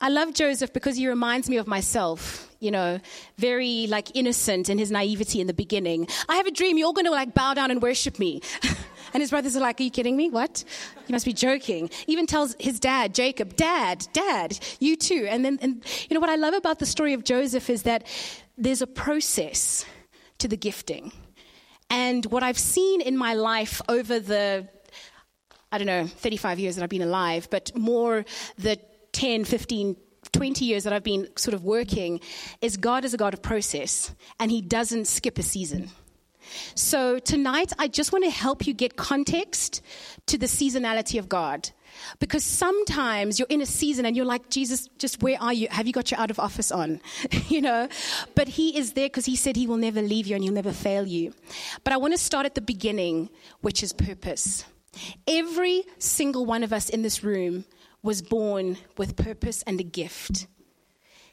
I 0.00 0.08
love 0.08 0.32
Joseph 0.32 0.72
because 0.72 0.96
he 0.96 1.08
reminds 1.08 1.50
me 1.50 1.58
of 1.58 1.66
myself, 1.66 2.48
you 2.60 2.70
know, 2.70 3.00
very 3.36 3.86
like 3.88 4.16
innocent 4.16 4.70
in 4.70 4.78
his 4.78 4.90
naivety 4.90 5.40
in 5.40 5.46
the 5.48 5.52
beginning. 5.52 6.06
I 6.28 6.36
have 6.36 6.46
a 6.46 6.50
dream, 6.50 6.78
you're 6.78 6.86
all 6.86 6.92
going 6.92 7.06
to 7.06 7.10
like 7.10 7.34
bow 7.34 7.54
down 7.54 7.70
and 7.70 7.82
worship 7.82 8.18
me. 8.18 8.40
and 9.12 9.20
his 9.20 9.30
brothers 9.30 9.56
are 9.56 9.60
like, 9.60 9.80
Are 9.80 9.82
you 9.82 9.90
kidding 9.90 10.16
me? 10.16 10.30
What? 10.30 10.64
You 11.06 11.12
must 11.12 11.26
be 11.26 11.32
joking. 11.32 11.90
Even 12.06 12.26
tells 12.26 12.56
his 12.58 12.80
dad, 12.80 13.14
Jacob, 13.14 13.56
Dad, 13.56 14.06
Dad, 14.12 14.58
you 14.78 14.96
too. 14.96 15.26
And 15.28 15.44
then, 15.44 15.58
and 15.60 15.84
you 16.08 16.14
know, 16.14 16.20
what 16.20 16.30
I 16.30 16.36
love 16.36 16.54
about 16.54 16.78
the 16.78 16.86
story 16.86 17.12
of 17.12 17.24
Joseph 17.24 17.68
is 17.68 17.82
that 17.82 18.06
there's 18.56 18.80
a 18.80 18.86
process 18.86 19.84
to 20.38 20.48
the 20.48 20.56
gifting. 20.56 21.12
And 21.94 22.26
what 22.26 22.42
I've 22.42 22.58
seen 22.58 23.00
in 23.00 23.16
my 23.16 23.34
life 23.34 23.80
over 23.88 24.18
the, 24.18 24.66
I 25.70 25.78
don't 25.78 25.86
know, 25.86 26.08
35 26.08 26.58
years 26.58 26.74
that 26.74 26.82
I've 26.82 26.90
been 26.90 27.02
alive, 27.02 27.46
but 27.52 27.70
more 27.76 28.24
the 28.58 28.80
10, 29.12 29.44
15, 29.44 29.94
20 30.32 30.64
years 30.64 30.82
that 30.82 30.92
I've 30.92 31.04
been 31.04 31.28
sort 31.36 31.54
of 31.54 31.62
working, 31.62 32.18
is 32.60 32.76
God 32.76 33.04
is 33.04 33.14
a 33.14 33.16
God 33.16 33.32
of 33.32 33.42
process, 33.42 34.12
and 34.40 34.50
He 34.50 34.60
doesn't 34.60 35.04
skip 35.04 35.38
a 35.38 35.44
season. 35.44 35.88
So 36.74 37.20
tonight, 37.20 37.72
I 37.78 37.86
just 37.86 38.12
want 38.12 38.24
to 38.24 38.30
help 38.30 38.66
you 38.66 38.74
get 38.74 38.96
context 38.96 39.80
to 40.26 40.36
the 40.36 40.46
seasonality 40.46 41.20
of 41.20 41.28
God. 41.28 41.70
Because 42.18 42.44
sometimes 42.44 43.38
you're 43.38 43.48
in 43.48 43.60
a 43.60 43.66
season 43.66 44.06
and 44.06 44.16
you're 44.16 44.24
like, 44.24 44.50
Jesus, 44.50 44.88
just 44.98 45.22
where 45.22 45.40
are 45.40 45.52
you? 45.52 45.68
Have 45.70 45.86
you 45.86 45.92
got 45.92 46.10
your 46.10 46.20
out 46.20 46.30
of 46.30 46.38
office 46.38 46.70
on? 46.70 47.00
you 47.48 47.60
know? 47.60 47.88
But 48.34 48.48
He 48.48 48.76
is 48.76 48.92
there 48.92 49.06
because 49.06 49.26
He 49.26 49.36
said 49.36 49.56
He 49.56 49.66
will 49.66 49.76
never 49.76 50.02
leave 50.02 50.26
you 50.26 50.34
and 50.34 50.44
He'll 50.44 50.52
never 50.52 50.72
fail 50.72 51.06
you. 51.06 51.34
But 51.82 51.92
I 51.92 51.96
want 51.96 52.14
to 52.14 52.18
start 52.18 52.46
at 52.46 52.54
the 52.54 52.60
beginning, 52.60 53.30
which 53.60 53.82
is 53.82 53.92
purpose. 53.92 54.64
Every 55.26 55.84
single 55.98 56.46
one 56.46 56.62
of 56.62 56.72
us 56.72 56.88
in 56.88 57.02
this 57.02 57.24
room 57.24 57.64
was 58.02 58.22
born 58.22 58.76
with 58.96 59.16
purpose 59.16 59.62
and 59.62 59.80
a 59.80 59.84
gift. 59.84 60.46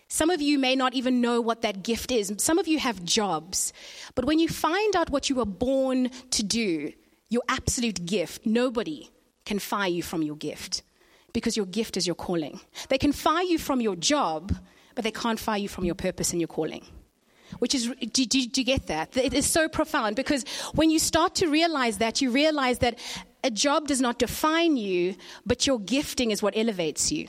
Some 0.08 0.30
of 0.30 0.42
you 0.42 0.60
may 0.60 0.76
not 0.76 0.94
even 0.94 1.22
know 1.22 1.40
what 1.40 1.62
that 1.62 1.84
gift 1.84 2.12
is. 2.12 2.34
Some 2.38 2.60
of 2.60 2.68
you 2.68 2.80
have 2.80 3.04
jobs. 3.06 3.72
But 4.14 4.26
when 4.26 4.40
you 4.40 4.50
find 4.50 4.96
out 4.96 5.10
what 5.10 5.30
you 5.30 5.36
were 5.36 5.46
born 5.46 6.10
to 6.32 6.44
do, 6.44 6.92
your 7.30 7.44
absolute 7.48 8.06
gift, 8.06 8.46
nobody 8.46 9.10
can 9.46 9.60
fire 9.60 9.90
you 9.90 10.04
from 10.04 10.22
your 10.22 10.36
gift 10.36 10.84
because 11.34 11.56
your 11.56 11.66
gift 11.66 11.98
is 11.98 12.06
your 12.06 12.16
calling. 12.16 12.60
They 12.90 12.98
can 12.98 13.12
fire 13.12 13.44
you 13.44 13.58
from 13.58 13.82
your 13.82 13.96
job, 13.96 14.56
but 14.96 15.04
they 15.04 15.12
can't 15.12 15.40
fire 15.40 15.60
you 15.60 15.70
from 15.70 15.86
your 15.86 15.96
purpose 15.96 16.32
and 16.32 16.42
your 16.42 16.48
calling. 16.48 16.86
Which 17.60 17.76
is, 17.76 17.88
do, 17.88 18.26
do, 18.26 18.48
do 18.48 18.62
you 18.62 18.66
get 18.66 18.88
that? 18.88 19.16
It 19.18 19.34
is 19.34 19.46
so 19.46 19.68
profound 19.68 20.16
because 20.16 20.46
when 20.74 20.90
you 20.90 21.00
start 21.00 21.36
to 21.36 21.48
realize 21.48 21.98
that, 21.98 22.22
you 22.22 22.32
realize 22.32 22.80
that 22.80 22.98
a 23.44 23.52
job 23.52 23.88
does 23.88 24.00
not 24.00 24.20
define 24.20 24.78
you, 24.78 25.16
but 25.46 25.68
your 25.68 25.80
gifting 25.80 26.32
is 26.32 26.42
what 26.42 26.56
elevates 26.56 27.12
you. 27.12 27.28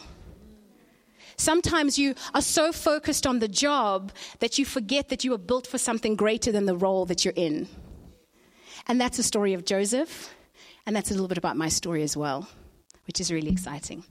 Sometimes 1.37 1.99
you 1.99 2.14
are 2.35 2.42
so 2.42 2.73
focused 2.73 3.26
on 3.26 3.40
the 3.40 3.49
job 3.49 4.12
that 4.38 4.59
you 4.59 4.64
forget 4.64 5.09
that 5.09 5.25
you 5.25 5.35
are 5.35 5.38
built 5.38 5.66
for 5.66 5.78
something 5.78 6.14
greater 6.14 6.52
than 6.52 6.66
the 6.66 6.76
role 6.76 7.07
that 7.07 7.25
you're 7.25 7.35
in. 7.35 7.66
And 8.87 9.00
that's 9.00 9.16
the 9.16 9.23
story 9.23 9.54
of 9.54 9.64
Joseph. 9.64 10.33
And 10.87 10.97
that's 10.97 11.11
a 11.11 11.15
little 11.15 11.29
bit 11.29 11.39
about 11.39 11.57
my 11.57 11.69
story 11.69 12.03
as 12.03 12.17
well, 12.17 12.49
which 13.07 13.21
is 13.21 13.33
really 13.33 13.51
exciting. 13.51 14.05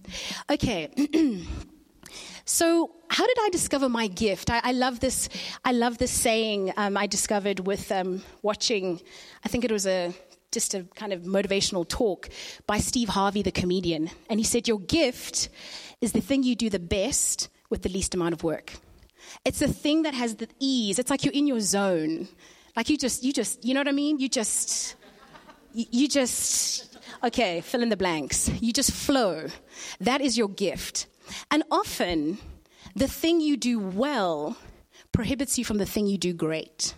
Okay. 0.50 0.90
so 2.46 2.92
how 3.10 3.28
did 3.28 3.38
I 3.42 3.50
discover 3.50 3.90
my 3.90 4.08
gift? 4.08 4.50
I, 4.50 4.62
I 4.64 4.72
love 4.72 5.02
this. 5.02 5.28
I 5.66 5.74
love 5.74 5.98
this 5.98 6.12
saying 6.12 6.74
um, 6.78 6.96
I 6.96 7.08
discovered 7.08 7.60
with 7.62 7.92
um, 7.92 8.24
watching. 8.42 9.02
I 9.44 9.50
think 9.50 9.66
it 9.66 9.72
was 9.72 9.86
a 9.86 10.14
just 10.52 10.74
a 10.74 10.84
kind 10.96 11.14
of 11.14 11.22
motivational 11.24 11.88
talk 11.88 12.30
by 12.68 12.78
Steve 12.78 13.10
Harvey, 13.10 13.42
the 13.42 13.52
comedian, 13.52 14.10
and 14.30 14.40
he 14.40 14.46
said, 14.46 14.68
"Your 14.68 14.80
gift 14.80 15.50
is 16.00 16.14
the 16.14 16.22
thing 16.22 16.44
you 16.44 16.56
do 16.56 16.70
the 16.70 16.80
best 16.80 17.50
with 17.70 17.82
the 17.82 17.90
least 17.90 18.16
amount 18.16 18.34
of 18.34 18.44
work. 18.44 18.74
It's 19.46 19.60
the 19.60 19.68
thing 19.68 20.04
that 20.04 20.14
has 20.14 20.36
the 20.36 20.48
ease. 20.60 21.00
It's 21.00 21.10
like 21.10 21.26
you're 21.26 21.34
in 21.34 21.48
your 21.48 21.60
zone. 21.60 22.28
Like 22.76 22.90
you 22.90 22.98
just, 22.98 23.24
you 23.24 23.34
just, 23.34 23.66
you 23.66 23.74
know 23.74 23.82
what 23.82 23.90
I 23.90 23.94
mean? 23.94 24.20
You 24.20 24.30
just." 24.30 24.96
You 25.74 26.08
just, 26.08 26.98
okay, 27.24 27.62
fill 27.62 27.82
in 27.82 27.90
the 27.90 27.98
blanks. 27.98 28.50
You 28.62 28.74
just 28.74 28.92
flow. 28.92 29.48
That 30.00 30.22
is 30.22 30.38
your 30.38 30.50
gift. 30.50 31.08
And 31.50 31.64
often, 31.72 32.38
the 32.96 33.08
thing 33.08 33.42
you 33.42 33.58
do 33.58 33.80
well 33.80 34.58
prohibits 35.12 35.58
you 35.58 35.66
from 35.66 35.78
the 35.78 35.86
thing 35.86 36.08
you 36.08 36.18
do 36.18 36.34
great. 36.34 36.94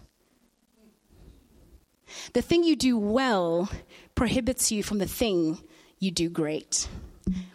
The 2.33 2.41
thing 2.41 2.63
you 2.63 2.75
do 2.75 2.97
well 2.97 3.69
prohibits 4.15 4.71
you 4.71 4.83
from 4.83 4.99
the 4.99 5.07
thing 5.07 5.59
you 5.99 6.11
do 6.11 6.29
great, 6.29 6.87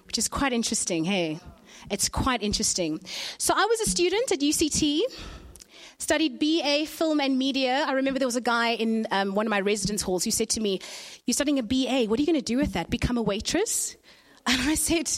which 0.07 0.19
is 0.19 0.29
quite 0.29 0.53
interesting, 0.53 1.05
hey? 1.05 1.39
It's 1.91 2.09
quite 2.09 2.43
interesting. 2.43 3.01
So, 3.39 3.55
I 3.57 3.65
was 3.67 3.81
a 3.81 3.91
student 3.91 4.33
at 4.33 4.41
UCT 4.41 5.03
Studied 6.01 6.39
BA 6.39 6.87
Film 6.87 7.21
and 7.21 7.37
Media. 7.37 7.85
I 7.85 7.93
remember 7.93 8.21
there 8.21 8.29
was 8.29 8.37
a 8.37 8.41
guy 8.41 8.75
in 8.75 9.09
um, 9.11 9.35
one 9.35 9.47
of 9.47 9.51
my 9.51 9.61
residence 9.61 10.01
halls 10.01 10.23
who 10.23 10.31
said 10.31 10.49
to 10.51 10.61
me, 10.61 10.79
You're 11.27 11.35
studying 11.35 11.59
a 11.59 11.63
BA. 11.65 12.05
What 12.09 12.21
are 12.21 12.23
you 12.23 12.27
going 12.27 12.39
to 12.39 12.41
do 12.41 12.57
with 12.57 12.75
that? 12.75 12.89
Become 12.89 13.19
a 13.19 13.23
waitress? 13.23 13.97
And 14.47 14.63
I 14.63 14.77
said, 14.77 15.11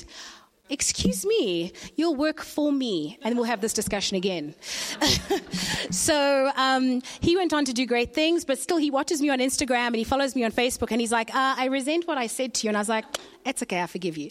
Excuse 0.71 1.27
me, 1.27 1.73
you'll 1.97 2.17
work 2.17 2.41
for 2.41 2.73
me, 2.73 3.19
and 3.23 3.37
we'll 3.37 3.45
have 3.45 3.61
this 3.61 3.73
discussion 3.73 4.17
again. 4.17 4.55
so 5.91 6.51
um, 6.57 7.03
he 7.21 7.37
went 7.37 7.53
on 7.53 7.65
to 7.67 7.73
do 7.73 7.87
great 7.87 8.15
things, 8.15 8.45
but 8.45 8.59
still, 8.59 8.77
he 8.79 8.91
watches 8.91 9.21
me 9.21 9.29
on 9.31 9.39
Instagram 9.39 9.89
and 9.89 9.97
he 9.97 10.05
follows 10.05 10.35
me 10.35 10.45
on 10.45 10.51
Facebook, 10.51 10.91
and 10.93 11.01
he's 11.01 11.13
like, 11.13 11.33
uh, 11.35 11.55
I 11.59 11.67
resent 11.67 12.09
what 12.09 12.19
I 12.19 12.27
said 12.27 12.55
to 12.55 12.67
you. 12.67 12.71
And 12.71 12.77
I 12.77 12.81
was 12.81 12.89
like, 12.89 13.05
It's 13.45 13.63
okay, 13.63 13.83
I 13.83 13.87
forgive 13.87 14.17
you. 14.17 14.31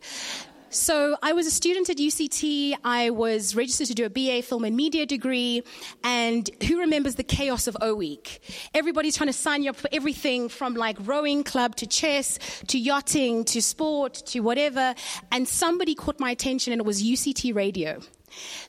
So 0.71 1.17
I 1.23 1.33
was 1.33 1.47
a 1.47 1.51
student 1.51 1.89
at 1.89 1.97
UCT. 1.97 2.75
I 2.83 3.09
was 3.09 3.55
registered 3.55 3.87
to 3.87 3.95
do 3.95 4.05
a 4.05 4.09
BA 4.09 4.43
film 4.43 4.63
and 4.63 4.75
media 4.75 5.05
degree. 5.05 5.63
And 6.03 6.49
who 6.67 6.79
remembers 6.79 7.15
the 7.15 7.23
chaos 7.23 7.67
of 7.67 7.75
O 7.81 7.95
Week? 7.95 8.41
Everybody's 8.73 9.17
trying 9.17 9.27
to 9.27 9.33
sign 9.33 9.63
you 9.63 9.71
up 9.71 9.75
for 9.75 9.89
everything 9.91 10.47
from 10.47 10.75
like 10.75 10.97
rowing 11.01 11.43
club 11.43 11.75
to 11.77 11.87
chess 11.87 12.37
to 12.67 12.77
yachting 12.77 13.45
to 13.45 13.61
sport 13.61 14.13
to 14.27 14.41
whatever. 14.41 14.93
And 15.31 15.47
somebody 15.47 15.95
caught 15.95 16.19
my 16.19 16.31
attention 16.31 16.71
and 16.71 16.81
it 16.81 16.85
was 16.85 17.01
UCT 17.01 17.55
radio. 17.55 17.99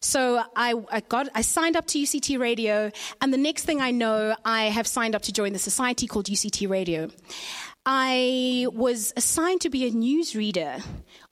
So 0.01 0.43
I, 0.57 0.75
I, 0.91 1.01
got, 1.01 1.29
I 1.35 1.43
signed 1.43 1.77
up 1.77 1.87
to 1.89 1.99
UCT 1.99 2.39
Radio, 2.39 2.91
and 3.21 3.33
the 3.33 3.39
next 3.39 3.65
thing 3.65 3.81
I 3.81 3.91
know, 3.91 4.35
I 4.45 4.65
have 4.65 4.87
signed 4.87 5.15
up 5.15 5.23
to 5.23 5.33
join 5.33 5.53
the 5.53 5.59
society 5.59 6.07
called 6.07 6.27
UCT 6.27 6.69
Radio. 6.69 7.11
I 7.87 8.67
was 8.73 9.13
assigned 9.17 9.63
to 9.63 9.71
be 9.71 9.87
a 9.89 9.91
news 9.91 10.37
reader 10.37 10.77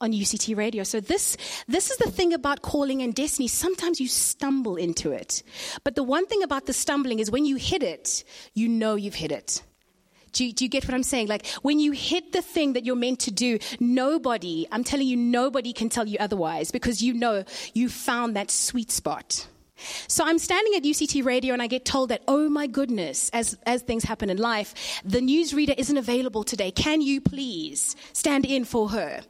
on 0.01 0.13
UCT 0.13 0.57
radio. 0.57 0.83
So 0.83 0.99
this, 0.99 1.37
this 1.67 1.91
is 1.91 1.99
the 1.99 2.11
thing 2.11 2.33
about 2.33 2.63
calling 2.63 3.03
and 3.03 3.15
destiny. 3.15 3.49
Sometimes 3.49 4.01
you 4.01 4.09
stumble 4.09 4.77
into 4.77 5.13
it. 5.13 5.43
But 5.85 5.95
the 5.95 6.03
one 6.03 6.27
thing 6.27 6.43
about 6.43 6.65
the 6.65 6.73
stumbling 6.73 7.19
is 7.19 7.31
when 7.31 7.45
you 7.45 7.57
hit 7.57 7.83
it, 7.83 8.25
you 8.55 8.69
know 8.69 8.95
you've 8.95 9.15
hit 9.15 9.31
it. 9.31 9.63
Do 10.33 10.45
you, 10.45 10.53
do 10.53 10.65
you, 10.65 10.71
get 10.71 10.85
what 10.85 10.95
I'm 10.95 11.03
saying? 11.03 11.29
Like 11.29 11.47
when 11.63 11.81
you 11.81 11.93
hit 11.93 12.33
the 12.33 12.43
thing 12.43 12.75
that 12.75 12.85
you're 12.85 12.97
meant 12.97 13.21
to 13.21 13.31
do, 13.31 13.59
nobody, 13.79 14.67
I'm 14.73 14.85
telling 14.85 15.07
you, 15.07 15.17
nobody 15.17 15.73
can 15.73 15.89
tell 15.91 16.07
you 16.07 16.17
otherwise 16.19 16.71
because 16.71 17.03
you 17.03 17.13
know 17.13 17.45
you 17.75 17.89
found 17.89 18.37
that 18.37 18.51
sweet 18.51 18.91
spot. 18.91 19.47
So 20.07 20.25
I'm 20.25 20.39
standing 20.39 20.75
at 20.75 20.83
UCT 20.83 21.25
radio 21.25 21.53
and 21.53 21.63
I 21.63 21.67
get 21.67 21.85
told 21.85 22.11
that, 22.11 22.23
oh 22.29 22.49
my 22.49 22.67
goodness, 22.67 23.31
as, 23.31 23.57
as 23.67 23.83
things 23.83 24.05
happen 24.05 24.31
in 24.31 24.37
life, 24.37 25.03
the 25.05 25.21
newsreader 25.21 25.75
isn't 25.77 25.97
available 25.97 26.45
today. 26.45 26.71
Can 26.71 27.01
you 27.01 27.21
please 27.21 27.97
stand 28.13 28.45
in 28.45 28.65
for 28.65 28.91
her? 28.91 29.21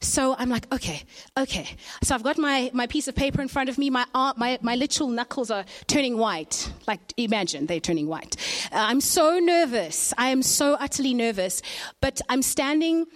So 0.00 0.34
I'm 0.38 0.48
like, 0.48 0.72
okay, 0.72 1.02
okay. 1.38 1.66
So 2.02 2.14
I've 2.14 2.22
got 2.22 2.38
my, 2.38 2.70
my 2.72 2.86
piece 2.86 3.08
of 3.08 3.14
paper 3.14 3.40
in 3.42 3.48
front 3.48 3.68
of 3.68 3.78
me. 3.78 3.90
My, 3.90 4.06
uh, 4.14 4.32
my, 4.36 4.58
my 4.62 4.76
literal 4.76 5.08
knuckles 5.08 5.50
are 5.50 5.64
turning 5.86 6.16
white. 6.18 6.72
Like, 6.86 7.00
imagine 7.16 7.66
they're 7.66 7.80
turning 7.80 8.08
white. 8.08 8.36
Uh, 8.72 8.76
I'm 8.76 9.00
so 9.00 9.38
nervous. 9.38 10.14
I 10.16 10.28
am 10.28 10.42
so 10.42 10.74
utterly 10.74 11.14
nervous. 11.14 11.62
But 12.00 12.20
I'm 12.28 12.42
standing 12.42 13.06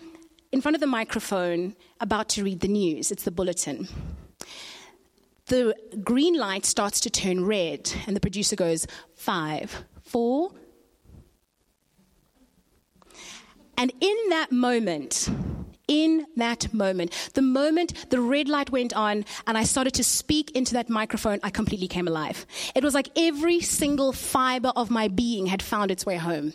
in 0.52 0.60
front 0.60 0.74
of 0.74 0.80
the 0.80 0.86
microphone 0.86 1.74
about 2.00 2.28
to 2.30 2.44
read 2.44 2.60
the 2.60 2.68
news. 2.68 3.10
It's 3.10 3.24
the 3.24 3.30
bulletin 3.30 3.88
the 5.46 5.74
green 6.02 6.38
light 6.38 6.64
starts 6.64 7.00
to 7.00 7.10
turn 7.10 7.44
red, 7.44 7.92
and 8.06 8.16
the 8.16 8.20
producer 8.20 8.56
goes, 8.56 8.86
five, 9.14 9.84
four. 10.02 10.52
And 13.76 13.92
in 14.00 14.16
that 14.30 14.52
moment, 14.52 15.28
in 15.88 16.26
that 16.36 16.72
moment, 16.72 17.30
the 17.34 17.42
moment 17.42 18.10
the 18.10 18.20
red 18.20 18.48
light 18.48 18.70
went 18.70 18.94
on 18.94 19.24
and 19.46 19.58
I 19.58 19.64
started 19.64 19.94
to 19.94 20.04
speak 20.04 20.52
into 20.52 20.74
that 20.74 20.88
microphone, 20.88 21.40
I 21.42 21.50
completely 21.50 21.88
came 21.88 22.08
alive. 22.08 22.46
It 22.74 22.84
was 22.84 22.94
like 22.94 23.08
every 23.16 23.60
single 23.60 24.12
fiber 24.12 24.72
of 24.76 24.90
my 24.90 25.08
being 25.08 25.46
had 25.46 25.60
found 25.60 25.90
its 25.90 26.06
way 26.06 26.16
home. 26.16 26.54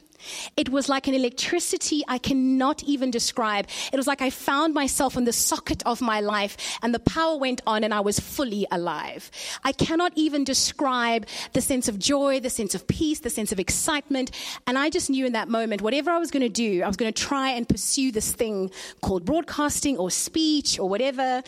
It 0.58 0.70
was 0.70 0.90
like 0.90 1.08
an 1.08 1.14
electricity 1.14 2.04
I 2.08 2.18
cannot 2.18 2.84
even 2.84 3.12
describe. 3.12 3.68
It 3.92 3.98
was 3.98 4.08
like 4.08 4.22
I 4.22 4.30
found 4.30 4.74
myself 4.74 5.18
in 5.18 5.26
the 5.26 5.34
socket 5.34 5.84
of 5.86 6.02
my 6.02 6.20
life 6.20 6.78
and 6.82 6.94
the 6.94 7.00
power 7.00 7.38
went 7.38 7.62
on 7.66 7.84
and 7.84 7.94
I 7.94 8.00
was 8.00 8.20
fully 8.20 8.66
alive. 8.72 9.32
I 9.64 9.72
cannot 9.72 10.14
even 10.16 10.44
describe 10.44 11.26
the 11.54 11.62
sense 11.62 11.88
of 11.88 12.00
joy, 12.00 12.40
the 12.40 12.50
sense 12.50 12.76
of 12.76 12.88
peace, 12.88 13.20
the 13.20 13.30
sense 13.30 13.52
of 13.52 13.60
excitement. 13.60 14.32
And 14.68 14.78
I 14.78 14.90
just 14.90 15.10
knew 15.10 15.26
in 15.26 15.34
that 15.34 15.50
moment, 15.50 15.82
whatever 15.82 16.12
I 16.12 16.18
was 16.18 16.32
going 16.32 16.44
to 16.44 16.50
do, 16.50 16.84
I 16.84 16.88
was 16.88 16.98
going 16.98 17.12
to 17.12 17.22
try 17.22 17.50
and 17.52 17.68
pursue 17.68 18.12
this 18.12 18.32
thing 18.32 18.72
called 19.02 19.26
broadcasting 19.26 19.98
or 19.98 20.12
speech 20.12 20.80
or 20.80 20.90
whatever. 20.90 21.44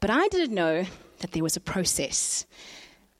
But 0.00 0.10
I 0.10 0.28
didn't 0.28 0.54
know 0.54 0.84
that 1.18 1.32
there 1.32 1.42
was 1.42 1.56
a 1.56 1.60
process 1.60 2.46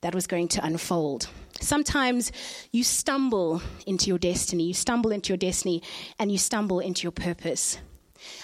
that 0.02 0.14
was 0.14 0.26
going 0.26 0.48
to 0.48 0.64
unfold. 0.64 1.28
Sometimes 1.60 2.32
you 2.72 2.84
stumble 2.84 3.62
into 3.86 4.08
your 4.08 4.18
destiny, 4.18 4.64
you 4.64 4.74
stumble 4.74 5.10
into 5.10 5.32
your 5.32 5.38
destiny, 5.38 5.82
and 6.18 6.30
you 6.30 6.38
stumble 6.38 6.80
into 6.80 7.02
your 7.02 7.12
purpose. 7.12 7.78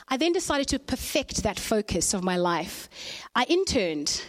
I 0.08 0.16
then 0.16 0.32
decided 0.32 0.68
to 0.68 0.78
perfect 0.78 1.42
that 1.42 1.58
focus 1.58 2.14
of 2.14 2.22
my 2.22 2.36
life. 2.36 2.88
I 3.34 3.44
interned 3.48 4.22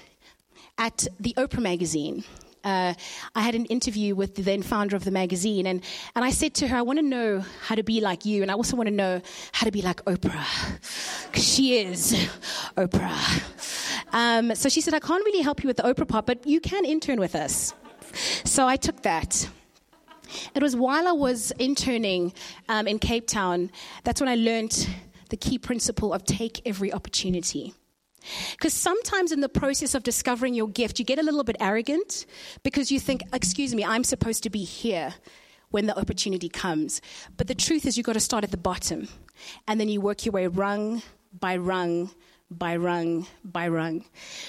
at 0.77 1.07
the 1.19 1.33
Oprah 1.37 1.61
magazine. 1.61 2.23
Uh, 2.63 2.93
I 3.35 3.41
had 3.41 3.55
an 3.55 3.65
interview 3.65 4.15
with 4.15 4.35
the 4.35 4.41
then 4.41 4.61
founder 4.61 4.95
of 4.95 5.03
the 5.03 5.11
magazine, 5.11 5.67
and, 5.67 5.83
and 6.15 6.23
I 6.23 6.31
said 6.31 6.53
to 6.55 6.67
her, 6.69 6.77
I 6.77 6.81
want 6.81 6.97
to 6.97 7.05
know 7.05 7.43
how 7.61 7.75
to 7.75 7.83
be 7.83 7.99
like 7.99 8.25
you, 8.25 8.41
and 8.41 8.49
I 8.49 8.53
also 8.53 8.77
want 8.77 8.87
to 8.87 8.95
know 8.95 9.21
how 9.51 9.65
to 9.65 9.71
be 9.71 9.81
like 9.81 10.03
Oprah. 10.05 10.45
Because 11.25 11.43
She 11.43 11.77
is 11.77 12.13
Oprah. 12.77 13.43
Um, 14.13 14.55
so 14.55 14.69
she 14.69 14.79
said, 14.79 14.93
I 14.93 14.99
can't 14.99 15.25
really 15.25 15.41
help 15.41 15.61
you 15.61 15.67
with 15.67 15.77
the 15.77 15.83
Oprah 15.83 16.07
part, 16.07 16.25
but 16.25 16.47
you 16.47 16.61
can 16.61 16.85
intern 16.85 17.19
with 17.19 17.35
us. 17.35 17.73
So 18.43 18.67
I 18.67 18.75
took 18.75 19.03
that. 19.03 19.49
It 20.55 20.63
was 20.63 20.75
while 20.75 21.07
I 21.07 21.11
was 21.11 21.51
interning 21.59 22.33
um, 22.69 22.87
in 22.87 22.99
Cape 22.99 23.27
Town, 23.27 23.71
that's 24.03 24.19
when 24.19 24.29
I 24.29 24.35
learned 24.35 24.87
the 25.29 25.37
key 25.37 25.57
principle 25.57 26.13
of 26.13 26.23
take 26.25 26.61
every 26.65 26.91
opportunity. 26.91 27.73
Because 28.51 28.73
sometimes 28.73 29.31
in 29.31 29.41
the 29.41 29.49
process 29.49 29.95
of 29.95 30.03
discovering 30.03 30.53
your 30.53 30.69
gift, 30.69 30.97
you 30.99 31.05
get 31.05 31.19
a 31.19 31.23
little 31.23 31.43
bit 31.43 31.57
arrogant 31.59 32.25
because 32.63 32.91
you 32.91 32.99
think, 32.99 33.21
excuse 33.33 33.75
me, 33.75 33.83
I'm 33.83 34.03
supposed 34.03 34.43
to 34.43 34.49
be 34.49 34.63
here 34.63 35.13
when 35.71 35.87
the 35.87 35.97
opportunity 35.99 36.49
comes. 36.49 37.01
But 37.35 37.47
the 37.47 37.55
truth 37.55 37.85
is, 37.85 37.97
you've 37.97 38.05
got 38.05 38.13
to 38.13 38.19
start 38.21 38.43
at 38.43 38.51
the 38.51 38.57
bottom 38.57 39.09
and 39.67 39.79
then 39.79 39.89
you 39.89 39.99
work 39.99 40.25
your 40.25 40.31
way 40.31 40.47
rung 40.47 41.01
by 41.37 41.57
rung 41.57 42.11
by 42.57 42.75
rung 42.77 43.27
by 43.43 43.67
rung. 43.67 44.05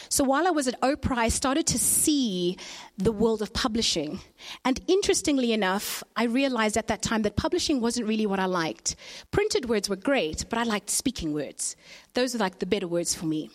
So 0.09 0.25
while 0.25 0.47
I 0.47 0.51
was 0.51 0.69
at 0.69 0.81
Oprah, 0.81 1.19
I 1.19 1.29
started 1.29 1.67
to 1.69 1.79
see 1.79 2.57
the 2.99 3.13
world 3.13 3.43
of 3.43 3.53
publishing. 3.53 4.21
And 4.65 4.81
interestingly 4.87 5.53
enough, 5.53 6.03
I 6.17 6.25
realized 6.25 6.77
at 6.77 6.89
that 6.89 7.03
time 7.03 7.23
that 7.23 7.37
publishing 7.37 7.81
wasn't 7.81 8.07
really 8.07 8.27
what 8.27 8.39
I 8.39 8.47
liked. 8.47 8.97
Printed 9.31 9.69
words 9.69 9.89
were 9.89 9.97
great, 9.97 10.45
but 10.49 10.59
I 10.59 10.65
liked 10.65 10.91
speaking 10.91 11.33
words. 11.33 11.77
Those 12.15 12.35
were 12.35 12.41
like 12.41 12.59
the 12.59 12.67
better 12.67 12.89
words 12.89 13.15
for 13.15 13.27
me. 13.27 13.51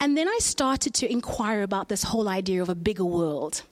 And 0.00 0.16
then 0.16 0.28
I 0.28 0.38
started 0.40 0.94
to 0.94 1.10
inquire 1.10 1.62
about 1.62 1.88
this 1.88 2.02
whole 2.02 2.28
idea 2.28 2.62
of 2.62 2.70
a 2.70 2.74
bigger 2.74 3.04
world. 3.04 3.62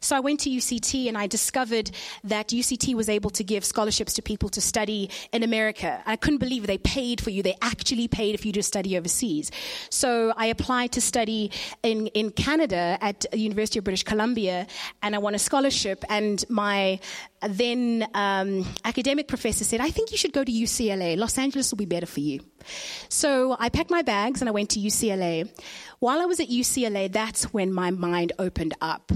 So 0.00 0.16
I 0.16 0.20
went 0.20 0.40
to 0.40 0.50
UCT 0.50 1.08
and 1.08 1.16
I 1.16 1.26
discovered 1.26 1.90
that 2.24 2.48
UCT 2.48 2.94
was 2.94 3.08
able 3.08 3.30
to 3.30 3.44
give 3.44 3.64
scholarships 3.64 4.14
to 4.14 4.22
people 4.22 4.48
to 4.50 4.60
study 4.60 5.10
in 5.32 5.42
America. 5.42 6.02
I 6.06 6.16
couldn't 6.16 6.38
believe 6.38 6.66
they 6.66 6.78
paid 6.78 7.20
for 7.20 7.30
you. 7.30 7.42
They 7.42 7.56
actually 7.62 8.08
paid 8.08 8.38
for 8.40 8.46
you 8.46 8.52
to 8.54 8.62
study 8.62 8.96
overseas. 8.96 9.50
So 9.90 10.32
I 10.36 10.46
applied 10.46 10.92
to 10.92 11.00
study 11.00 11.50
in, 11.82 12.08
in 12.08 12.30
Canada 12.30 12.98
at 13.00 13.26
the 13.30 13.38
University 13.38 13.78
of 13.78 13.84
British 13.84 14.02
Columbia 14.02 14.66
and 15.02 15.14
I 15.14 15.18
won 15.18 15.34
a 15.34 15.38
scholarship. 15.38 16.04
And 16.08 16.44
my 16.48 17.00
then 17.42 18.06
um, 18.14 18.66
academic 18.84 19.28
professor 19.28 19.64
said, 19.64 19.80
I 19.80 19.90
think 19.90 20.10
you 20.10 20.16
should 20.16 20.32
go 20.32 20.44
to 20.44 20.52
UCLA. 20.52 21.16
Los 21.16 21.38
Angeles 21.38 21.70
will 21.70 21.78
be 21.78 21.86
better 21.86 22.06
for 22.06 22.20
you. 22.20 22.40
So 23.08 23.56
I 23.58 23.68
packed 23.68 23.90
my 23.90 24.02
bags 24.02 24.40
and 24.40 24.48
I 24.48 24.52
went 24.52 24.70
to 24.70 24.80
UCLA. 24.80 25.50
While 25.98 26.20
I 26.20 26.24
was 26.24 26.40
at 26.40 26.48
UCLA, 26.48 27.10
that's 27.10 27.52
when 27.52 27.72
my 27.72 27.90
mind 27.90 28.32
opened 28.38 28.74
up. 28.80 29.12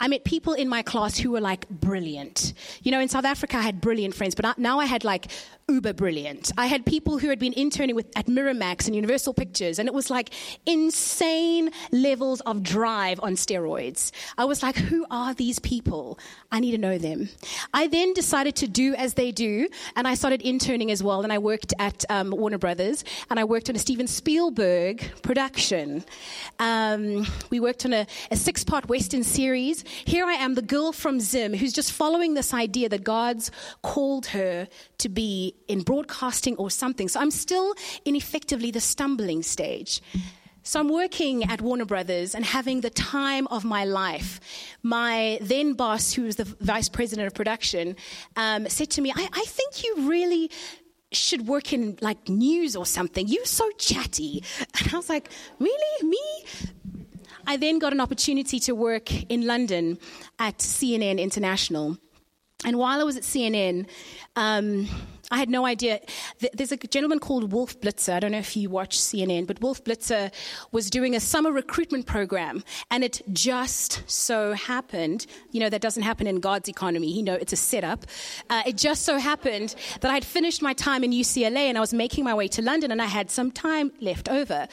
I 0.00 0.08
met 0.08 0.24
people 0.24 0.52
in 0.54 0.68
my 0.68 0.82
class 0.82 1.18
who 1.18 1.30
were 1.30 1.40
like 1.40 1.68
brilliant. 1.68 2.54
You 2.82 2.92
know, 2.92 3.00
in 3.00 3.08
South 3.08 3.24
Africa, 3.24 3.56
I 3.56 3.62
had 3.62 3.80
brilliant 3.80 4.14
friends, 4.14 4.34
but 4.34 4.58
now 4.58 4.78
I 4.80 4.86
had 4.86 5.04
like 5.04 5.30
uber 5.68 5.92
brilliant. 5.92 6.52
I 6.58 6.66
had 6.66 6.84
people 6.84 7.18
who 7.18 7.28
had 7.28 7.38
been 7.38 7.54
interning 7.54 7.94
with, 7.96 8.06
at 8.16 8.26
Miramax 8.26 8.86
and 8.86 8.94
Universal 8.94 9.34
Pictures, 9.34 9.78
and 9.78 9.88
it 9.88 9.94
was 9.94 10.10
like 10.10 10.30
insane 10.66 11.70
levels 11.90 12.40
of 12.42 12.62
drive 12.62 13.20
on 13.22 13.34
steroids. 13.34 14.10
I 14.36 14.44
was 14.44 14.62
like, 14.62 14.76
who 14.76 15.06
are 15.10 15.34
these 15.34 15.58
people? 15.58 16.18
I 16.52 16.60
need 16.60 16.72
to 16.72 16.78
know 16.78 16.98
them. 16.98 17.28
I 17.72 17.86
then 17.86 18.12
decided 18.12 18.56
to 18.56 18.68
do 18.68 18.94
as 18.94 19.14
they 19.14 19.32
do, 19.32 19.68
and 19.96 20.06
I 20.06 20.14
started 20.14 20.42
interning 20.42 20.90
as 20.90 21.02
well, 21.02 21.22
and 21.22 21.32
I 21.32 21.38
worked 21.38 21.72
at 21.78 22.04
um, 22.10 22.30
Warner 22.30 22.58
Brothers, 22.58 23.04
and 23.30 23.40
I 23.40 23.44
worked 23.44 23.70
on 23.70 23.76
a 23.76 23.78
Steven 23.78 24.06
Spielberg 24.06 25.10
production. 25.22 26.04
Um, 26.58 27.26
we 27.50 27.60
worked 27.60 27.84
on 27.86 27.92
a, 27.92 28.06
a 28.30 28.36
six 28.36 28.64
part 28.64 28.88
Western 28.88 29.24
series. 29.24 29.63
Here 29.72 30.26
I 30.26 30.34
am, 30.34 30.54
the 30.54 30.62
girl 30.62 30.92
from 30.92 31.20
Zim, 31.20 31.54
who's 31.54 31.72
just 31.72 31.92
following 31.92 32.34
this 32.34 32.52
idea 32.52 32.88
that 32.88 33.04
God's 33.04 33.50
called 33.82 34.26
her 34.26 34.68
to 34.98 35.08
be 35.08 35.54
in 35.68 35.82
broadcasting 35.82 36.56
or 36.56 36.70
something. 36.70 37.08
So 37.08 37.20
I'm 37.20 37.30
still 37.30 37.74
in 38.04 38.16
effectively 38.16 38.70
the 38.70 38.80
stumbling 38.80 39.42
stage. 39.42 40.02
So 40.62 40.80
I'm 40.80 40.88
working 40.88 41.44
at 41.44 41.60
Warner 41.60 41.84
Brothers 41.84 42.34
and 42.34 42.42
having 42.44 42.80
the 42.80 42.88
time 42.88 43.46
of 43.48 43.64
my 43.64 43.84
life. 43.84 44.40
My 44.82 45.38
then 45.42 45.74
boss, 45.74 46.12
who 46.12 46.22
was 46.22 46.36
the 46.36 46.44
vice 46.44 46.88
president 46.88 47.26
of 47.26 47.34
production, 47.34 47.96
um, 48.36 48.66
said 48.68 48.88
to 48.92 49.02
me, 49.02 49.12
I, 49.14 49.28
I 49.30 49.44
think 49.46 49.84
you 49.84 50.08
really 50.08 50.50
should 51.12 51.46
work 51.46 51.72
in 51.72 51.98
like 52.00 52.28
news 52.28 52.76
or 52.76 52.86
something. 52.86 53.28
You're 53.28 53.44
so 53.44 53.70
chatty. 53.78 54.42
And 54.80 54.92
I 54.92 54.96
was 54.96 55.08
like, 55.08 55.30
Really? 55.58 56.08
Me? 56.08 56.44
I 57.46 57.56
then 57.56 57.78
got 57.78 57.92
an 57.92 58.00
opportunity 58.00 58.58
to 58.60 58.74
work 58.74 59.12
in 59.30 59.46
London 59.46 59.98
at 60.38 60.58
CNN 60.58 61.18
International. 61.18 61.98
And 62.64 62.78
while 62.78 63.00
I 63.00 63.04
was 63.04 63.16
at 63.16 63.24
CNN, 63.24 63.86
um, 64.36 64.88
I 65.30 65.36
had 65.36 65.50
no 65.50 65.66
idea. 65.66 66.00
There's 66.54 66.72
a 66.72 66.76
gentleman 66.76 67.18
called 67.18 67.52
Wolf 67.52 67.78
Blitzer. 67.80 68.14
I 68.14 68.20
don't 68.20 68.32
know 68.32 68.38
if 68.38 68.56
you 68.56 68.70
watch 68.70 68.98
CNN, 68.98 69.46
but 69.46 69.60
Wolf 69.60 69.84
Blitzer 69.84 70.32
was 70.72 70.88
doing 70.88 71.14
a 71.14 71.20
summer 71.20 71.52
recruitment 71.52 72.06
program, 72.06 72.64
and 72.90 73.04
it 73.04 73.20
just 73.32 74.02
so 74.10 74.54
happened, 74.54 75.26
you 75.50 75.60
know, 75.60 75.68
that 75.68 75.82
doesn't 75.82 76.04
happen 76.04 76.26
in 76.26 76.40
God's 76.40 76.68
economy. 76.68 77.10
You 77.12 77.22
know, 77.22 77.34
it's 77.34 77.52
a 77.52 77.56
setup. 77.56 78.06
Uh, 78.48 78.62
it 78.66 78.78
just 78.78 79.02
so 79.02 79.18
happened 79.18 79.74
that 80.00 80.10
I 80.10 80.14
had 80.14 80.24
finished 80.24 80.62
my 80.62 80.72
time 80.72 81.04
in 81.04 81.10
UCLA 81.10 81.68
and 81.68 81.76
I 81.76 81.80
was 81.80 81.92
making 81.92 82.24
my 82.24 82.34
way 82.34 82.48
to 82.48 82.62
London, 82.62 82.90
and 82.90 83.02
I 83.02 83.06
had 83.06 83.30
some 83.30 83.50
time 83.50 83.92
left 84.00 84.30
over. 84.30 84.68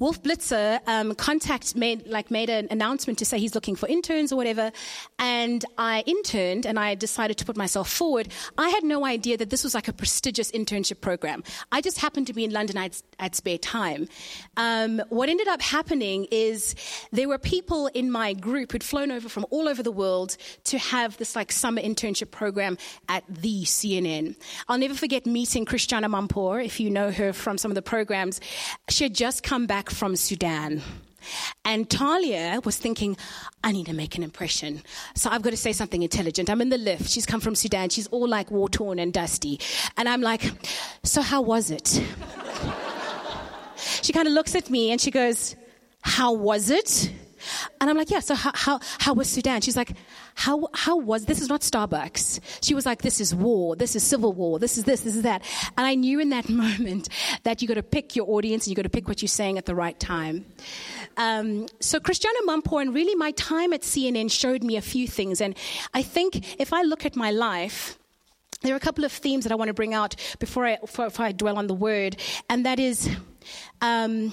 Wolf 0.00 0.22
Blitzer 0.22 0.80
um, 0.86 1.14
contact 1.14 1.76
made 1.76 2.06
like 2.06 2.30
made 2.30 2.48
an 2.48 2.68
announcement 2.70 3.18
to 3.18 3.26
say 3.26 3.38
he's 3.38 3.54
looking 3.54 3.76
for 3.76 3.86
interns 3.86 4.32
or 4.32 4.36
whatever, 4.36 4.72
and 5.18 5.62
I 5.76 6.02
interned 6.06 6.64
and 6.64 6.78
I 6.78 6.94
decided 6.94 7.36
to 7.36 7.44
put 7.44 7.54
myself 7.54 7.90
forward. 7.90 8.32
I 8.56 8.70
had 8.70 8.82
no 8.82 9.04
idea 9.04 9.36
that 9.36 9.50
this 9.50 9.62
was 9.62 9.74
like 9.74 9.88
a 9.88 9.92
prestigious 9.92 10.50
internship 10.52 11.02
program. 11.02 11.44
I 11.70 11.82
just 11.82 11.98
happened 11.98 12.28
to 12.28 12.32
be 12.32 12.44
in 12.44 12.50
London. 12.50 12.78
I'd, 12.78 12.96
I'd 13.18 13.34
spare 13.34 13.58
time. 13.58 14.08
Um, 14.56 15.02
what 15.10 15.28
ended 15.28 15.48
up 15.48 15.60
happening 15.60 16.26
is 16.30 16.74
there 17.12 17.28
were 17.28 17.36
people 17.38 17.88
in 17.88 18.10
my 18.10 18.32
group 18.32 18.72
who'd 18.72 18.82
flown 18.82 19.10
over 19.10 19.28
from 19.28 19.44
all 19.50 19.68
over 19.68 19.82
the 19.82 19.92
world 19.92 20.38
to 20.64 20.78
have 20.78 21.18
this 21.18 21.36
like 21.36 21.52
summer 21.52 21.82
internship 21.82 22.30
program 22.30 22.78
at 23.10 23.24
the 23.28 23.64
CNN. 23.64 24.34
I'll 24.66 24.78
never 24.78 24.94
forget 24.94 25.26
meeting 25.26 25.66
Christiane 25.66 26.04
Amanpour, 26.04 26.64
if 26.64 26.80
you 26.80 26.88
know 26.88 27.10
her 27.10 27.34
from 27.34 27.58
some 27.58 27.70
of 27.70 27.74
the 27.74 27.82
programs. 27.82 28.40
She 28.88 29.04
had 29.04 29.14
just 29.14 29.42
come 29.42 29.66
back 29.66 29.89
from 29.90 30.16
Sudan. 30.16 30.82
And 31.64 31.88
Talia 31.88 32.60
was 32.64 32.76
thinking, 32.76 33.16
I 33.62 33.72
need 33.72 33.86
to 33.86 33.92
make 33.92 34.16
an 34.16 34.22
impression. 34.22 34.82
So 35.14 35.30
I've 35.30 35.42
got 35.42 35.50
to 35.50 35.56
say 35.56 35.72
something 35.72 36.02
intelligent. 36.02 36.48
I'm 36.48 36.60
in 36.60 36.70
the 36.70 36.78
lift. 36.78 37.10
She's 37.10 37.26
come 37.26 37.40
from 37.40 37.54
Sudan. 37.54 37.90
She's 37.90 38.06
all 38.08 38.28
like 38.28 38.50
war 38.50 38.68
torn 38.68 38.98
and 38.98 39.12
dusty. 39.12 39.60
And 39.96 40.08
I'm 40.08 40.22
like, 40.22 40.50
So 41.02 41.22
how 41.22 41.42
was 41.42 41.70
it? 41.70 42.02
she 44.02 44.12
kind 44.12 44.26
of 44.26 44.34
looks 44.34 44.54
at 44.54 44.70
me 44.70 44.90
and 44.90 45.00
she 45.00 45.10
goes, 45.10 45.56
How 46.02 46.32
was 46.32 46.70
it? 46.70 47.12
And 47.80 47.90
I'm 47.90 47.96
like, 47.96 48.10
yeah, 48.10 48.20
so 48.20 48.34
how, 48.34 48.52
how, 48.54 48.80
how 48.98 49.14
was 49.14 49.28
Sudan? 49.28 49.60
She's 49.60 49.76
like, 49.76 49.92
how, 50.34 50.68
how 50.74 50.96
was, 50.96 51.26
this 51.26 51.40
is 51.40 51.48
not 51.48 51.60
Starbucks. 51.60 52.40
She 52.62 52.74
was 52.74 52.86
like, 52.86 53.02
this 53.02 53.20
is 53.20 53.34
war. 53.34 53.76
This 53.76 53.96
is 53.96 54.02
civil 54.02 54.32
war. 54.32 54.58
This 54.58 54.78
is 54.78 54.84
this, 54.84 55.00
this 55.02 55.16
is 55.16 55.22
that. 55.22 55.42
And 55.76 55.86
I 55.86 55.94
knew 55.94 56.20
in 56.20 56.30
that 56.30 56.48
moment 56.48 57.08
that 57.42 57.62
you 57.62 57.68
got 57.68 57.74
to 57.74 57.82
pick 57.82 58.16
your 58.16 58.28
audience 58.30 58.66
and 58.66 58.70
you 58.70 58.76
got 58.76 58.82
to 58.82 58.90
pick 58.90 59.08
what 59.08 59.22
you're 59.22 59.28
saying 59.28 59.58
at 59.58 59.66
the 59.66 59.74
right 59.74 59.98
time. 59.98 60.44
Um, 61.16 61.66
so 61.80 62.00
Christiane 62.00 62.34
Amanpour 62.46 62.80
and 62.80 62.94
really 62.94 63.14
my 63.14 63.32
time 63.32 63.72
at 63.72 63.82
CNN 63.82 64.30
showed 64.30 64.62
me 64.62 64.76
a 64.76 64.82
few 64.82 65.06
things. 65.06 65.40
And 65.40 65.56
I 65.94 66.02
think 66.02 66.60
if 66.60 66.72
I 66.72 66.82
look 66.82 67.04
at 67.04 67.16
my 67.16 67.30
life, 67.30 67.98
there 68.62 68.74
are 68.74 68.76
a 68.76 68.80
couple 68.80 69.04
of 69.04 69.12
themes 69.12 69.44
that 69.44 69.52
I 69.52 69.54
want 69.54 69.68
to 69.68 69.74
bring 69.74 69.94
out 69.94 70.16
before 70.38 70.66
I, 70.66 70.76
before, 70.76 71.06
before 71.06 71.26
I 71.26 71.32
dwell 71.32 71.56
on 71.56 71.66
the 71.66 71.74
word. 71.74 72.16
And 72.48 72.66
that 72.66 72.78
is, 72.78 73.08
um, 73.80 74.32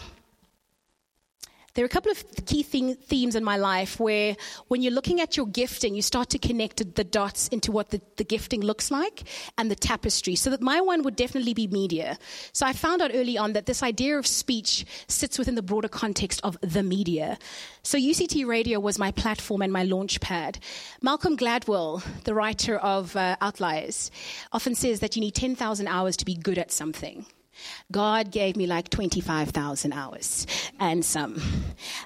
there 1.78 1.84
are 1.84 1.86
a 1.86 1.90
couple 1.90 2.12
of 2.12 2.26
key 2.48 2.64
thing, 2.64 2.96
themes 2.96 3.36
in 3.36 3.44
my 3.44 3.56
life 3.56 4.00
where 4.00 4.36
when 4.68 4.82
you're 4.82 4.92
looking 4.92 5.22
at 5.22 5.38
your 5.38 5.46
gifting, 5.46 5.94
you 5.94 6.02
start 6.02 6.28
to 6.32 6.40
connect 6.40 6.96
the 6.96 7.04
dots 7.04 7.50
into 7.50 7.72
what 7.72 7.92
the, 7.92 8.02
the 8.16 8.24
gifting 8.24 8.62
looks 8.62 8.90
like 8.90 9.26
and 9.60 9.70
the 9.70 9.76
tapestry. 9.76 10.34
So 10.34 10.50
that 10.50 10.60
my 10.60 10.82
one 10.82 11.04
would 11.04 11.16
definitely 11.16 11.54
be 11.54 11.68
media. 11.68 12.18
So 12.52 12.66
I 12.66 12.74
found 12.74 13.04
out 13.04 13.12
early 13.14 13.38
on 13.38 13.54
that 13.54 13.68
this 13.68 13.84
idea 13.84 14.18
of 14.18 14.26
speech 14.26 14.88
sits 15.08 15.38
within 15.38 15.54
the 15.54 15.62
broader 15.62 15.88
context 15.88 16.42
of 16.44 16.58
the 16.62 16.82
media. 16.82 17.38
So 17.84 18.00
UCT 18.00 18.48
Radio 18.48 18.80
was 18.80 18.98
my 18.98 19.12
platform 19.12 19.62
and 19.62 19.72
my 19.72 19.84
launch 19.84 20.20
pad. 20.20 20.58
Malcolm 21.04 21.38
Gladwell, 21.38 22.04
the 22.24 22.34
writer 22.34 22.78
of 22.78 23.16
uh, 23.16 23.36
Outliers, 23.40 24.10
often 24.52 24.74
says 24.74 25.00
that 25.02 25.16
you 25.16 25.20
need 25.20 25.36
10,000 25.36 25.88
hours 25.88 26.18
to 26.18 26.26
be 26.26 26.34
good 26.34 26.58
at 26.58 26.72
something. 26.72 27.28
God 27.92 28.32
gave 28.32 28.56
me 28.56 28.68
like 28.68 28.90
25,000 28.90 29.94
hours 29.94 30.48
and 30.80 31.04
some. 31.04 31.42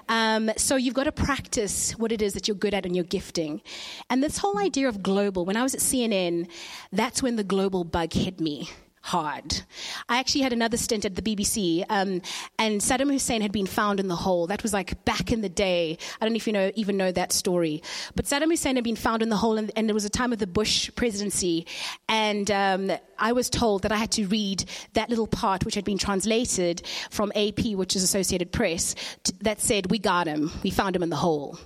Um, 0.08 0.50
so 0.56 0.76
you've 0.76 0.94
got 0.94 1.04
to 1.04 1.12
practice 1.12 1.92
what 1.92 2.12
it 2.12 2.22
is 2.22 2.34
that 2.34 2.48
you're 2.48 2.56
good 2.56 2.74
at 2.74 2.86
and 2.86 2.94
you're 2.94 3.04
gifting. 3.04 3.62
And 4.10 4.22
this 4.22 4.38
whole 4.38 4.58
idea 4.58 4.88
of 4.88 5.02
global, 5.02 5.44
when 5.44 5.56
I 5.56 5.62
was 5.62 5.74
at 5.74 5.80
CNN, 5.80 6.48
that's 6.92 7.22
when 7.22 7.36
the 7.36 7.44
global 7.44 7.84
bug 7.84 8.12
hit 8.12 8.40
me 8.40 8.70
hard. 9.02 9.62
I 10.08 10.18
actually 10.18 10.42
had 10.42 10.52
another 10.52 10.76
stint 10.76 11.04
at 11.04 11.16
the 11.16 11.22
BBC, 11.22 11.84
um, 11.90 12.22
and 12.58 12.80
Saddam 12.80 13.10
Hussein 13.10 13.42
had 13.42 13.52
been 13.52 13.66
found 13.66 14.00
in 14.00 14.08
the 14.08 14.16
hole. 14.16 14.46
That 14.46 14.62
was 14.62 14.72
like 14.72 15.04
back 15.04 15.32
in 15.32 15.40
the 15.42 15.48
day. 15.48 15.98
I 16.20 16.24
don't 16.24 16.32
know 16.32 16.36
if 16.36 16.46
you 16.46 16.52
know 16.52 16.70
even 16.76 16.96
know 16.96 17.12
that 17.12 17.32
story, 17.32 17.82
but 18.14 18.24
Saddam 18.24 18.50
Hussein 18.50 18.76
had 18.76 18.84
been 18.84 18.96
found 18.96 19.22
in 19.22 19.28
the 19.28 19.36
hole, 19.36 19.58
and, 19.58 19.70
and 19.76 19.88
there 19.88 19.94
was 19.94 20.04
a 20.04 20.10
time 20.10 20.32
of 20.32 20.38
the 20.38 20.46
Bush 20.46 20.90
presidency, 20.94 21.66
and 22.08 22.50
um, 22.50 22.92
I 23.22 23.32
was 23.32 23.48
told 23.48 23.82
that 23.82 23.92
I 23.92 23.96
had 23.96 24.10
to 24.12 24.26
read 24.26 24.64
that 24.94 25.08
little 25.08 25.28
part 25.28 25.64
which 25.64 25.76
had 25.76 25.84
been 25.84 25.96
translated 25.96 26.82
from 27.10 27.32
AP, 27.36 27.66
which 27.74 27.94
is 27.96 28.02
Associated 28.02 28.50
Press, 28.52 28.94
t- 29.22 29.32
that 29.42 29.60
said, 29.60 29.90
"We 29.90 29.98
got 29.98 30.26
him. 30.26 30.50
We 30.62 30.70
found 30.70 30.96
him 30.96 31.02
in 31.02 31.10
the 31.10 31.16
hole." 31.16 31.58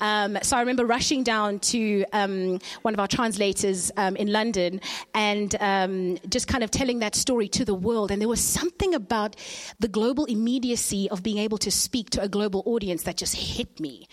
Um, 0.00 0.38
so 0.42 0.56
I 0.56 0.60
remember 0.60 0.86
rushing 0.86 1.22
down 1.22 1.58
to 1.60 2.04
um, 2.12 2.58
one 2.80 2.94
of 2.94 3.00
our 3.00 3.08
translators 3.08 3.92
um, 3.96 4.16
in 4.16 4.32
London 4.32 4.80
and 5.14 5.54
um, 5.60 6.18
just 6.28 6.48
kind 6.48 6.64
of 6.64 6.70
telling 6.70 7.00
that 7.00 7.14
story 7.14 7.48
to 7.48 7.64
the 7.64 7.74
world. 7.74 8.10
And 8.10 8.20
there 8.20 8.28
was 8.28 8.40
something 8.40 8.94
about 8.94 9.36
the 9.78 9.88
global 9.88 10.24
immediacy 10.24 11.10
of 11.10 11.22
being 11.22 11.38
able 11.38 11.58
to 11.58 11.70
speak 11.70 12.10
to 12.10 12.22
a 12.22 12.28
global 12.28 12.62
audience 12.64 13.02
that 13.02 13.18
just 13.18 13.36
hit 13.36 13.78
me. 13.78 14.08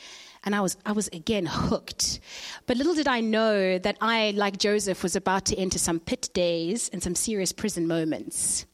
And 0.46 0.56
I 0.56 0.62
was, 0.62 0.78
I 0.86 0.94
was 0.94 1.08
again 1.10 1.46
hooked. 1.46 2.20
But 2.66 2.78
little 2.78 2.96
did 2.96 3.08
I 3.08 3.20
know 3.20 3.78
that 3.78 3.98
I, 4.02 4.32
like 4.36 4.58
Joseph, 4.58 5.04
was 5.04 5.16
about 5.16 5.46
to 5.46 5.58
enter 5.58 5.78
some 5.78 6.00
pit 6.00 6.30
days 6.34 6.90
and 6.90 7.04
some 7.04 7.16
serious 7.16 7.52
prison 7.52 7.88
moments. 7.88 8.66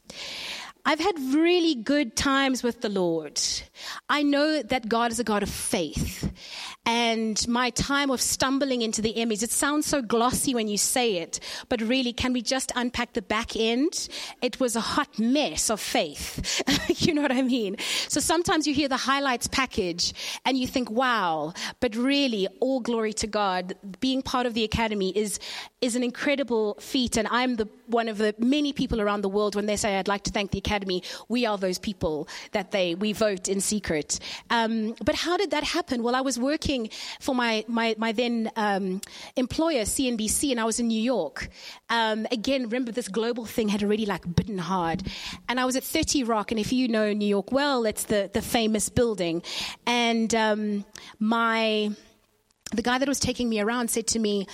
I've 0.84 1.00
had 1.00 1.18
really 1.34 1.74
good 1.74 2.14
times 2.14 2.62
with 2.62 2.80
the 2.80 2.88
Lord. 2.88 3.40
I 4.08 4.22
know 4.22 4.62
that 4.62 4.88
God 4.88 5.10
is 5.12 5.18
a 5.18 5.24
God 5.24 5.42
of 5.42 5.50
faith. 5.50 6.32
And 6.84 7.46
my 7.48 7.70
time 7.70 8.10
of 8.10 8.20
stumbling 8.20 8.82
into 8.82 9.02
the 9.02 9.10
image, 9.10 9.42
it 9.42 9.50
sounds 9.50 9.86
so 9.86 10.02
glossy 10.02 10.54
when 10.54 10.68
you 10.68 10.78
say 10.78 11.16
it, 11.16 11.40
but 11.68 11.80
really, 11.80 12.12
can 12.12 12.32
we 12.32 12.42
just 12.42 12.70
unpack 12.76 13.12
the 13.12 13.22
back 13.22 13.56
end? 13.56 14.08
It 14.40 14.60
was 14.60 14.76
a 14.76 14.80
hot 14.80 15.18
mess 15.18 15.68
of 15.68 15.80
faith. 15.80 16.62
you 17.00 17.12
know 17.12 17.22
what 17.22 17.32
I 17.32 17.42
mean? 17.42 17.76
So 18.06 18.20
sometimes 18.20 18.68
you 18.68 18.74
hear 18.74 18.88
the 18.88 18.96
highlights 18.96 19.48
package 19.48 20.14
and 20.44 20.56
you 20.56 20.68
think, 20.68 20.88
wow, 20.88 21.54
but 21.80 21.96
really, 21.96 22.46
all 22.60 22.78
glory 22.78 23.12
to 23.14 23.26
God. 23.26 23.74
Being 23.98 24.22
part 24.22 24.46
of 24.46 24.54
the 24.54 24.62
academy 24.62 25.10
is, 25.10 25.40
is 25.80 25.96
an 25.96 26.04
incredible 26.04 26.76
feat. 26.80 27.16
And 27.16 27.26
I'm 27.32 27.56
the, 27.56 27.68
one 27.86 28.08
of 28.08 28.18
the 28.18 28.32
many 28.38 28.72
people 28.72 29.00
around 29.00 29.22
the 29.22 29.28
world 29.28 29.56
when 29.56 29.66
they 29.66 29.76
say, 29.76 29.98
I'd 29.98 30.06
like 30.06 30.22
to 30.24 30.30
thank 30.30 30.52
the 30.52 30.58
academy, 30.58 31.02
we 31.28 31.46
are 31.46 31.58
those 31.58 31.78
people 31.78 32.28
that 32.52 32.70
they, 32.70 32.94
we 32.94 33.12
vote 33.12 33.48
in 33.48 33.60
secret. 33.66 34.18
Um, 34.50 34.94
but 35.04 35.14
how 35.14 35.36
did 35.36 35.50
that 35.50 35.64
happen? 35.64 36.02
Well, 36.02 36.14
I 36.14 36.20
was 36.20 36.38
working 36.38 36.90
for 37.20 37.34
my, 37.34 37.64
my, 37.68 37.94
my 37.98 38.12
then 38.12 38.50
um, 38.56 39.00
employer, 39.36 39.82
CNBC, 39.82 40.50
and 40.50 40.60
I 40.60 40.64
was 40.64 40.78
in 40.80 40.88
New 40.88 41.00
York. 41.00 41.48
Um, 41.90 42.26
again, 42.30 42.62
remember 42.64 42.92
this 42.92 43.08
global 43.08 43.44
thing 43.44 43.68
had 43.68 43.82
already 43.82 44.06
like 44.06 44.22
bitten 44.34 44.58
hard. 44.58 45.02
And 45.48 45.58
I 45.58 45.64
was 45.64 45.76
at 45.76 45.84
30 45.84 46.24
Rock, 46.24 46.50
and 46.50 46.60
if 46.60 46.72
you 46.72 46.88
know 46.88 47.12
New 47.12 47.28
York 47.28 47.52
well, 47.52 47.84
it's 47.86 48.04
the, 48.04 48.30
the 48.32 48.42
famous 48.42 48.88
building. 48.88 49.42
And 49.86 50.34
um, 50.34 50.84
my, 51.18 51.90
the 52.72 52.82
guy 52.82 52.98
that 52.98 53.08
was 53.08 53.20
taking 53.20 53.48
me 53.48 53.60
around 53.60 53.90
said 53.90 54.06
to 54.08 54.18
me, 54.18 54.46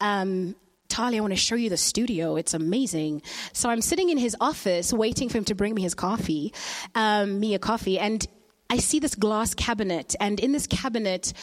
um, 0.00 0.54
Talia, 0.92 1.18
I 1.18 1.22
want 1.22 1.32
to 1.32 1.36
show 1.36 1.54
you 1.54 1.70
the 1.70 1.78
studio. 1.78 2.36
It's 2.36 2.52
amazing. 2.52 3.22
So 3.54 3.70
I'm 3.70 3.80
sitting 3.80 4.10
in 4.10 4.18
his 4.18 4.36
office 4.40 4.92
waiting 4.92 5.30
for 5.30 5.38
him 5.38 5.44
to 5.46 5.54
bring 5.54 5.74
me 5.74 5.80
his 5.80 5.94
coffee, 5.94 6.52
um, 6.94 7.40
me 7.40 7.54
a 7.54 7.58
coffee, 7.58 7.98
and 7.98 8.26
I 8.72 8.78
see 8.78 9.00
this 9.00 9.14
glass 9.14 9.52
cabinet, 9.52 10.16
and 10.18 10.40
in 10.40 10.52
this 10.52 10.66
cabinet, 10.66 11.34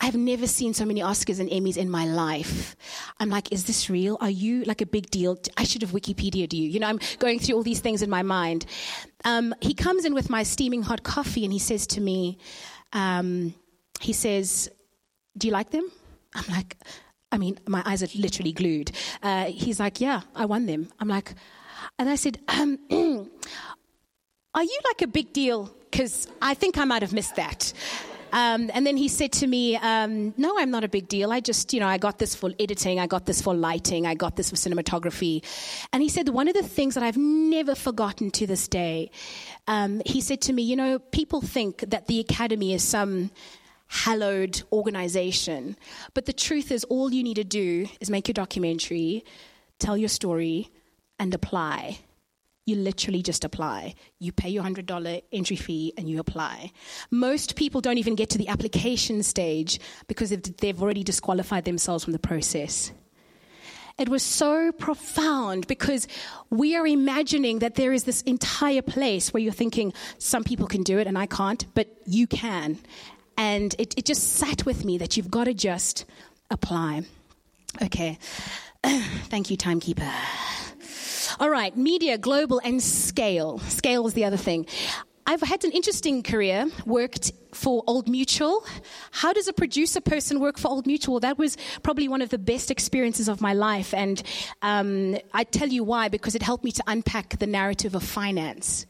I've 0.00 0.16
never 0.16 0.46
seen 0.46 0.72
so 0.72 0.86
many 0.86 1.02
Oscars 1.02 1.38
and 1.38 1.50
Emmys 1.50 1.76
in 1.76 1.90
my 1.90 2.06
life. 2.06 2.76
I'm 3.20 3.28
like, 3.28 3.52
is 3.52 3.64
this 3.64 3.90
real? 3.90 4.16
Are 4.22 4.30
you 4.30 4.64
like 4.64 4.80
a 4.80 4.86
big 4.86 5.10
deal? 5.10 5.36
I 5.58 5.64
should 5.64 5.82
have 5.82 5.90
Wikipedia'd 5.90 6.54
you. 6.54 6.66
You 6.66 6.80
know, 6.80 6.86
I'm 6.86 6.98
going 7.18 7.40
through 7.40 7.56
all 7.56 7.62
these 7.62 7.80
things 7.80 8.00
in 8.00 8.08
my 8.08 8.22
mind. 8.22 8.64
Um, 9.26 9.54
he 9.60 9.74
comes 9.74 10.06
in 10.06 10.14
with 10.14 10.30
my 10.30 10.42
steaming 10.42 10.80
hot 10.80 11.02
coffee, 11.02 11.44
and 11.44 11.52
he 11.52 11.58
says 11.58 11.86
to 11.88 12.00
me, 12.00 12.38
um, 12.94 13.54
he 14.00 14.14
says, 14.14 14.70
Do 15.36 15.46
you 15.46 15.52
like 15.52 15.68
them? 15.68 15.90
I'm 16.34 16.46
like, 16.48 16.78
I 17.30 17.36
mean, 17.36 17.58
my 17.68 17.82
eyes 17.84 18.02
are 18.02 18.08
literally 18.18 18.54
glued. 18.54 18.92
Uh, 19.22 19.44
he's 19.44 19.78
like, 19.78 20.00
Yeah, 20.00 20.22
I 20.34 20.46
won 20.46 20.64
them. 20.64 20.88
I'm 20.98 21.08
like, 21.08 21.34
and 21.98 22.08
I 22.08 22.14
said, 22.14 22.38
um, 22.48 22.78
Are 24.54 24.64
you 24.64 24.78
like 24.86 25.02
a 25.02 25.06
big 25.06 25.34
deal 25.34 25.70
because 25.90 26.28
I 26.40 26.54
think 26.54 26.78
I 26.78 26.84
might 26.84 27.02
have 27.02 27.12
missed 27.12 27.36
that. 27.36 27.72
Um, 28.32 28.70
and 28.74 28.86
then 28.86 28.96
he 28.96 29.08
said 29.08 29.32
to 29.32 29.46
me, 29.46 29.76
um, 29.76 30.34
No, 30.36 30.58
I'm 30.58 30.70
not 30.70 30.84
a 30.84 30.88
big 30.88 31.08
deal. 31.08 31.32
I 31.32 31.40
just, 31.40 31.72
you 31.72 31.80
know, 31.80 31.86
I 31.86 31.98
got 31.98 32.18
this 32.18 32.34
for 32.34 32.52
editing, 32.60 33.00
I 33.00 33.06
got 33.06 33.26
this 33.26 33.40
for 33.40 33.54
lighting, 33.54 34.06
I 34.06 34.14
got 34.14 34.36
this 34.36 34.50
for 34.50 34.56
cinematography. 34.56 35.42
And 35.92 36.02
he 36.02 36.08
said, 36.08 36.28
One 36.28 36.48
of 36.48 36.54
the 36.54 36.62
things 36.62 36.94
that 36.94 37.02
I've 37.02 37.16
never 37.16 37.74
forgotten 37.74 38.30
to 38.32 38.46
this 38.46 38.68
day, 38.68 39.10
um, 39.66 40.02
he 40.04 40.20
said 40.20 40.40
to 40.42 40.52
me, 40.52 40.62
You 40.62 40.76
know, 40.76 40.98
people 40.98 41.40
think 41.40 41.80
that 41.88 42.06
the 42.06 42.20
academy 42.20 42.74
is 42.74 42.82
some 42.82 43.30
hallowed 43.86 44.62
organization. 44.70 45.76
But 46.12 46.26
the 46.26 46.32
truth 46.34 46.70
is, 46.70 46.84
all 46.84 47.10
you 47.12 47.22
need 47.22 47.36
to 47.36 47.44
do 47.44 47.88
is 48.00 48.10
make 48.10 48.28
your 48.28 48.34
documentary, 48.34 49.24
tell 49.78 49.96
your 49.96 50.10
story, 50.10 50.70
and 51.18 51.34
apply 51.34 52.00
you 52.68 52.76
literally 52.76 53.22
just 53.22 53.44
apply. 53.44 53.94
You 54.18 54.30
pay 54.30 54.50
your 54.50 54.62
$100 54.62 55.22
entry 55.32 55.56
fee 55.56 55.94
and 55.96 56.08
you 56.08 56.20
apply. 56.20 56.72
Most 57.10 57.56
people 57.56 57.80
don't 57.80 57.98
even 57.98 58.14
get 58.14 58.30
to 58.30 58.38
the 58.38 58.48
application 58.48 59.22
stage 59.22 59.80
because 60.06 60.30
they've 60.30 60.82
already 60.82 61.02
disqualified 61.02 61.64
themselves 61.64 62.04
from 62.04 62.12
the 62.12 62.18
process. 62.18 62.92
It 63.98 64.08
was 64.08 64.22
so 64.22 64.70
profound 64.70 65.66
because 65.66 66.06
we 66.50 66.76
are 66.76 66.86
imagining 66.86 67.60
that 67.60 67.74
there 67.74 67.92
is 67.92 68.04
this 68.04 68.22
entire 68.22 68.82
place 68.82 69.32
where 69.32 69.42
you're 69.42 69.52
thinking, 69.52 69.92
some 70.18 70.44
people 70.44 70.68
can 70.68 70.84
do 70.84 70.98
it 70.98 71.08
and 71.08 71.18
I 71.18 71.26
can't, 71.26 71.64
but 71.74 71.88
you 72.06 72.28
can. 72.28 72.78
And 73.36 73.74
it, 73.78 73.98
it 73.98 74.04
just 74.04 74.34
sat 74.34 74.64
with 74.64 74.84
me 74.84 74.98
that 74.98 75.16
you've 75.16 75.30
got 75.30 75.44
to 75.44 75.54
just 75.54 76.04
apply. 76.50 77.02
Okay. 77.82 78.18
Thank 78.84 79.50
you, 79.50 79.56
timekeeper. 79.56 80.12
All 81.40 81.50
right, 81.50 81.76
media, 81.76 82.18
global, 82.18 82.60
and 82.64 82.82
scale. 82.82 83.60
Scale 83.60 84.06
is 84.08 84.14
the 84.14 84.24
other 84.24 84.36
thing. 84.36 84.66
I've 85.30 85.42
had 85.42 85.62
an 85.64 85.72
interesting 85.72 86.22
career, 86.22 86.70
worked 86.86 87.32
for 87.52 87.84
Old 87.86 88.08
Mutual. 88.08 88.64
How 89.10 89.34
does 89.34 89.46
a 89.46 89.52
producer 89.52 90.00
person 90.00 90.40
work 90.40 90.56
for 90.56 90.68
Old 90.68 90.86
Mutual? 90.86 91.20
That 91.20 91.36
was 91.36 91.58
probably 91.82 92.08
one 92.08 92.22
of 92.22 92.30
the 92.30 92.38
best 92.38 92.70
experiences 92.70 93.28
of 93.28 93.42
my 93.42 93.52
life. 93.52 93.92
And 93.92 94.22
um, 94.62 95.18
I 95.34 95.44
tell 95.44 95.68
you 95.68 95.84
why, 95.84 96.08
because 96.08 96.34
it 96.34 96.40
helped 96.40 96.64
me 96.64 96.72
to 96.72 96.82
unpack 96.86 97.38
the 97.40 97.46
narrative 97.46 97.94
of 97.94 98.02
finance. 98.04 98.86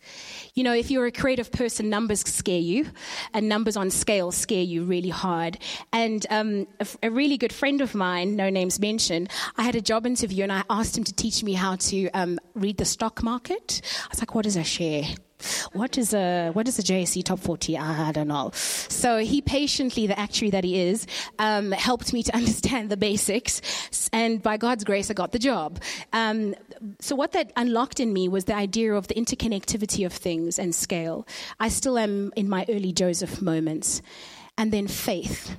You 0.54 0.62
know, 0.62 0.72
if 0.72 0.92
you're 0.92 1.06
a 1.06 1.10
creative 1.10 1.50
person, 1.50 1.90
numbers 1.90 2.20
scare 2.20 2.60
you, 2.60 2.86
and 3.34 3.48
numbers 3.48 3.76
on 3.76 3.90
scale 3.90 4.30
scare 4.30 4.62
you 4.62 4.84
really 4.84 5.08
hard. 5.08 5.58
And 5.92 6.24
um, 6.30 6.68
a, 7.02 7.10
really 7.10 7.36
good 7.36 7.52
friend 7.52 7.80
of 7.80 7.96
mine, 7.96 8.36
no 8.36 8.48
names 8.48 8.78
mentioned, 8.78 9.28
I 9.56 9.64
had 9.64 9.74
a 9.74 9.80
job 9.80 10.06
interview 10.06 10.44
and 10.44 10.52
I 10.52 10.62
asked 10.70 10.96
him 10.96 11.02
to 11.02 11.12
teach 11.12 11.42
me 11.42 11.54
how 11.54 11.74
to 11.74 12.08
um, 12.10 12.38
read 12.54 12.76
the 12.76 12.84
stock 12.84 13.24
market. 13.24 13.80
I 14.04 14.08
was 14.10 14.20
like, 14.20 14.36
what 14.36 14.46
is 14.46 14.54
a 14.54 14.62
share? 14.62 15.02
What 15.72 15.98
is 15.98 16.14
a 16.14 16.50
what 16.50 16.68
is 16.68 16.78
a 16.78 16.82
JSE 16.82 17.22
top 17.24 17.38
40? 17.38 17.78
I 17.78 18.12
don't 18.12 18.28
know. 18.28 18.50
So 18.54 19.18
he 19.18 19.40
patiently, 19.40 20.06
the 20.06 20.18
actuary 20.18 20.50
that 20.50 20.64
he 20.64 20.80
is, 20.80 21.06
um, 21.38 21.72
helped 21.72 22.12
me 22.12 22.22
to 22.24 22.34
understand 22.40 22.90
the 22.90 22.96
basics, 22.96 24.10
and 24.12 24.42
by 24.42 24.56
God's 24.56 24.84
grace, 24.84 25.10
I 25.10 25.14
got 25.14 25.32
the 25.32 25.38
job. 25.38 25.80
Um, 26.12 26.54
so 27.00 27.16
what 27.16 27.32
that 27.32 27.52
unlocked 27.56 28.00
in 28.00 28.12
me 28.12 28.28
was 28.28 28.44
the 28.44 28.54
idea 28.54 28.94
of 28.94 29.08
the 29.08 29.14
interconnectivity 29.14 30.06
of 30.06 30.12
things 30.12 30.58
and 30.58 30.74
scale. 30.74 31.26
I 31.58 31.68
still 31.68 31.98
am 31.98 32.32
in 32.36 32.48
my 32.48 32.64
early 32.68 32.92
Joseph 32.92 33.40
moments, 33.42 34.02
and 34.56 34.72
then 34.72 34.88
faith. 34.88 35.56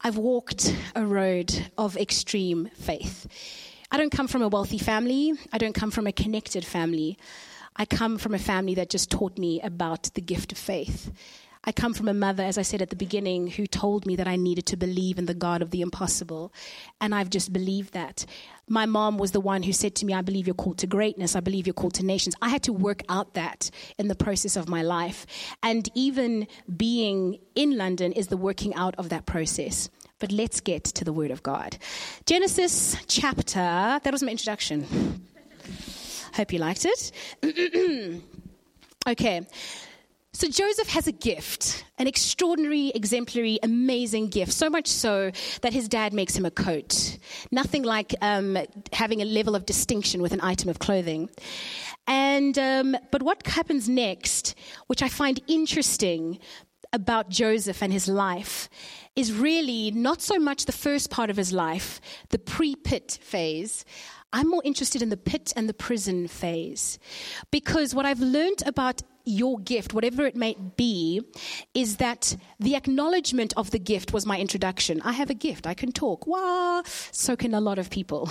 I've 0.00 0.18
walked 0.18 0.74
a 0.94 1.06
road 1.06 1.70
of 1.78 1.96
extreme 1.96 2.68
faith. 2.74 3.26
I 3.90 3.96
don't 3.96 4.10
come 4.10 4.28
from 4.28 4.42
a 4.42 4.48
wealthy 4.48 4.76
family. 4.76 5.32
I 5.52 5.56
don't 5.58 5.72
come 5.72 5.90
from 5.90 6.06
a 6.06 6.12
connected 6.12 6.64
family. 6.64 7.16
I 7.76 7.84
come 7.84 8.18
from 8.18 8.34
a 8.34 8.38
family 8.38 8.74
that 8.76 8.90
just 8.90 9.10
taught 9.10 9.38
me 9.38 9.60
about 9.60 10.04
the 10.14 10.20
gift 10.20 10.52
of 10.52 10.58
faith. 10.58 11.12
I 11.66 11.72
come 11.72 11.94
from 11.94 12.08
a 12.08 12.14
mother, 12.14 12.42
as 12.42 12.58
I 12.58 12.62
said 12.62 12.82
at 12.82 12.90
the 12.90 12.96
beginning, 12.96 13.46
who 13.46 13.66
told 13.66 14.04
me 14.04 14.16
that 14.16 14.28
I 14.28 14.36
needed 14.36 14.66
to 14.66 14.76
believe 14.76 15.18
in 15.18 15.24
the 15.24 15.34
God 15.34 15.62
of 15.62 15.70
the 15.70 15.80
impossible. 15.80 16.52
And 17.00 17.14
I've 17.14 17.30
just 17.30 17.54
believed 17.54 17.94
that. 17.94 18.26
My 18.68 18.84
mom 18.84 19.16
was 19.16 19.32
the 19.32 19.40
one 19.40 19.62
who 19.62 19.72
said 19.72 19.94
to 19.96 20.06
me, 20.06 20.12
I 20.12 20.20
believe 20.20 20.46
you're 20.46 20.54
called 20.54 20.78
to 20.78 20.86
greatness. 20.86 21.34
I 21.34 21.40
believe 21.40 21.66
you're 21.66 21.72
called 21.72 21.94
to 21.94 22.04
nations. 22.04 22.34
I 22.42 22.50
had 22.50 22.62
to 22.64 22.72
work 22.72 23.02
out 23.08 23.32
that 23.34 23.70
in 23.98 24.08
the 24.08 24.14
process 24.14 24.56
of 24.56 24.68
my 24.68 24.82
life. 24.82 25.26
And 25.62 25.88
even 25.94 26.46
being 26.76 27.38
in 27.54 27.78
London 27.78 28.12
is 28.12 28.28
the 28.28 28.36
working 28.36 28.74
out 28.74 28.94
of 28.96 29.08
that 29.08 29.24
process. 29.24 29.88
But 30.18 30.32
let's 30.32 30.60
get 30.60 30.84
to 30.84 31.04
the 31.04 31.14
Word 31.14 31.30
of 31.30 31.42
God. 31.42 31.78
Genesis 32.26 32.96
chapter, 33.08 34.00
that 34.02 34.12
was 34.12 34.22
my 34.22 34.30
introduction. 34.30 34.86
Hope 36.34 36.52
you 36.52 36.58
liked 36.58 36.84
it. 36.84 37.12
okay. 39.08 39.46
So 40.32 40.48
Joseph 40.48 40.88
has 40.88 41.06
a 41.06 41.12
gift, 41.12 41.84
an 41.96 42.08
extraordinary, 42.08 42.88
exemplary, 42.88 43.60
amazing 43.62 44.30
gift. 44.30 44.52
So 44.52 44.68
much 44.68 44.88
so 44.88 45.30
that 45.62 45.72
his 45.72 45.88
dad 45.88 46.12
makes 46.12 46.34
him 46.34 46.44
a 46.44 46.50
coat. 46.50 47.18
Nothing 47.52 47.84
like 47.84 48.16
um, 48.20 48.58
having 48.92 49.22
a 49.22 49.24
level 49.24 49.54
of 49.54 49.64
distinction 49.64 50.22
with 50.22 50.32
an 50.32 50.40
item 50.42 50.68
of 50.68 50.80
clothing. 50.80 51.30
And 52.08 52.58
um, 52.58 52.96
but 53.12 53.22
what 53.22 53.46
happens 53.46 53.88
next, 53.88 54.56
which 54.88 55.04
I 55.04 55.08
find 55.08 55.40
interesting 55.46 56.40
about 56.92 57.28
Joseph 57.28 57.80
and 57.80 57.92
his 57.92 58.08
life, 58.08 58.68
is 59.14 59.32
really 59.32 59.92
not 59.92 60.20
so 60.20 60.40
much 60.40 60.64
the 60.64 60.72
first 60.72 61.10
part 61.10 61.30
of 61.30 61.36
his 61.36 61.52
life, 61.52 62.00
the 62.30 62.38
pre-pit 62.40 63.18
phase, 63.22 63.84
I'm 64.34 64.50
more 64.50 64.62
interested 64.64 65.00
in 65.00 65.10
the 65.10 65.16
pit 65.16 65.52
and 65.54 65.68
the 65.68 65.74
prison 65.74 66.26
phase. 66.26 66.98
Because 67.52 67.94
what 67.94 68.04
I've 68.04 68.18
learned 68.18 68.64
about 68.66 69.00
your 69.24 69.60
gift, 69.60 69.94
whatever 69.94 70.26
it 70.26 70.34
may 70.34 70.56
be, 70.76 71.22
is 71.72 71.96
that 71.96 72.36
the 72.58 72.74
acknowledgement 72.74 73.54
of 73.56 73.70
the 73.70 73.78
gift 73.78 74.12
was 74.12 74.26
my 74.26 74.38
introduction. 74.38 75.00
I 75.02 75.12
have 75.12 75.30
a 75.30 75.34
gift, 75.34 75.68
I 75.68 75.74
can 75.74 75.92
talk. 75.92 76.26
Wow, 76.26 76.82
so 77.12 77.36
can 77.36 77.54
a 77.54 77.60
lot 77.60 77.78
of 77.78 77.90
people. 77.90 78.28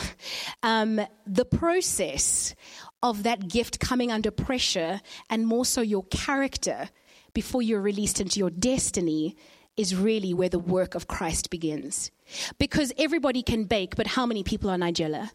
Um, 0.62 1.00
the 1.26 1.46
process 1.46 2.54
of 3.02 3.24
that 3.24 3.48
gift 3.48 3.80
coming 3.80 4.12
under 4.12 4.30
pressure, 4.30 5.00
and 5.30 5.48
more 5.48 5.66
so 5.66 5.82
your 5.82 6.04
character 6.06 6.90
before 7.34 7.62
you're 7.62 7.82
released 7.82 8.20
into 8.20 8.40
your 8.40 8.50
destiny, 8.50 9.36
is 9.76 9.96
really 9.96 10.34
where 10.34 10.50
the 10.50 10.60
work 10.60 10.96
of 10.96 11.08
Christ 11.08 11.50
begins. 11.50 12.12
Because 12.60 12.94
everybody 12.98 13.42
can 13.42 13.64
bake, 13.64 13.96
but 13.96 14.08
how 14.08 14.26
many 14.26 14.44
people 14.44 14.70
are 14.70 14.78
Nigella? 14.78 15.32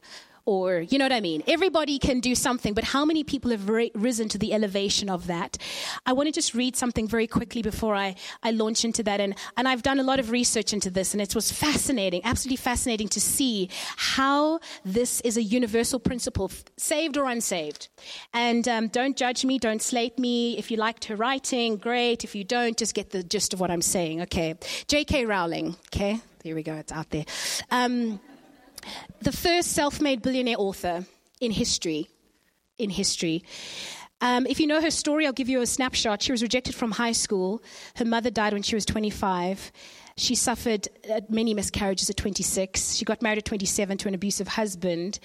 Or 0.48 0.80
you 0.80 0.96
know 0.96 1.04
what 1.04 1.12
I 1.12 1.20
mean? 1.20 1.42
Everybody 1.46 1.98
can 1.98 2.20
do 2.20 2.34
something, 2.34 2.72
but 2.72 2.82
how 2.82 3.04
many 3.04 3.22
people 3.22 3.50
have 3.50 3.68
ra- 3.68 3.92
risen 3.94 4.30
to 4.30 4.38
the 4.38 4.54
elevation 4.54 5.10
of 5.10 5.26
that? 5.26 5.58
I 6.06 6.14
want 6.14 6.26
to 6.26 6.32
just 6.32 6.54
read 6.54 6.74
something 6.74 7.06
very 7.06 7.26
quickly 7.26 7.60
before 7.60 7.94
I, 7.94 8.16
I 8.42 8.52
launch 8.52 8.82
into 8.82 9.02
that. 9.02 9.20
And, 9.20 9.34
and 9.58 9.68
I've 9.68 9.82
done 9.82 10.00
a 10.00 10.02
lot 10.02 10.18
of 10.18 10.30
research 10.30 10.72
into 10.72 10.88
this, 10.88 11.12
and 11.12 11.20
it 11.20 11.34
was 11.34 11.52
fascinating, 11.52 12.22
absolutely 12.24 12.56
fascinating 12.56 13.08
to 13.08 13.20
see 13.20 13.68
how 13.96 14.60
this 14.86 15.20
is 15.20 15.36
a 15.36 15.42
universal 15.42 16.00
principle, 16.00 16.50
saved 16.78 17.18
or 17.18 17.26
unsaved. 17.26 17.88
And 18.32 18.66
um, 18.66 18.88
don't 18.88 19.18
judge 19.18 19.44
me, 19.44 19.58
don't 19.58 19.82
slate 19.82 20.18
me. 20.18 20.56
If 20.56 20.70
you 20.70 20.78
liked 20.78 21.04
her 21.06 21.16
writing, 21.16 21.76
great. 21.76 22.24
If 22.24 22.34
you 22.34 22.42
don't, 22.42 22.74
just 22.74 22.94
get 22.94 23.10
the 23.10 23.22
gist 23.22 23.52
of 23.52 23.60
what 23.60 23.70
I'm 23.70 23.82
saying, 23.82 24.22
okay? 24.22 24.54
J.K. 24.86 25.26
Rowling, 25.26 25.76
okay? 25.88 26.22
There 26.42 26.54
we 26.54 26.62
go, 26.62 26.72
it's 26.74 26.92
out 26.92 27.10
there. 27.10 27.26
Um, 27.70 28.20
the 29.20 29.32
first 29.32 29.72
self 29.72 30.00
made 30.00 30.22
billionaire 30.22 30.56
author 30.58 31.04
in 31.40 31.50
history. 31.50 32.08
In 32.78 32.90
history. 32.90 33.44
Um, 34.20 34.46
if 34.46 34.58
you 34.58 34.66
know 34.66 34.80
her 34.80 34.90
story, 34.90 35.26
I'll 35.26 35.32
give 35.32 35.48
you 35.48 35.60
a 35.60 35.66
snapshot. 35.66 36.22
She 36.22 36.32
was 36.32 36.42
rejected 36.42 36.74
from 36.74 36.90
high 36.90 37.12
school. 37.12 37.62
Her 37.96 38.04
mother 38.04 38.30
died 38.30 38.52
when 38.52 38.62
she 38.62 38.74
was 38.74 38.84
25. 38.84 39.70
She 40.18 40.34
suffered 40.34 40.88
uh, 41.08 41.20
many 41.28 41.54
miscarriages 41.54 42.10
at 42.10 42.16
26. 42.16 42.96
She 42.96 43.04
got 43.04 43.22
married 43.22 43.38
at 43.38 43.44
27 43.44 43.98
to 43.98 44.08
an 44.08 44.14
abusive 44.14 44.48
husband. 44.48 45.20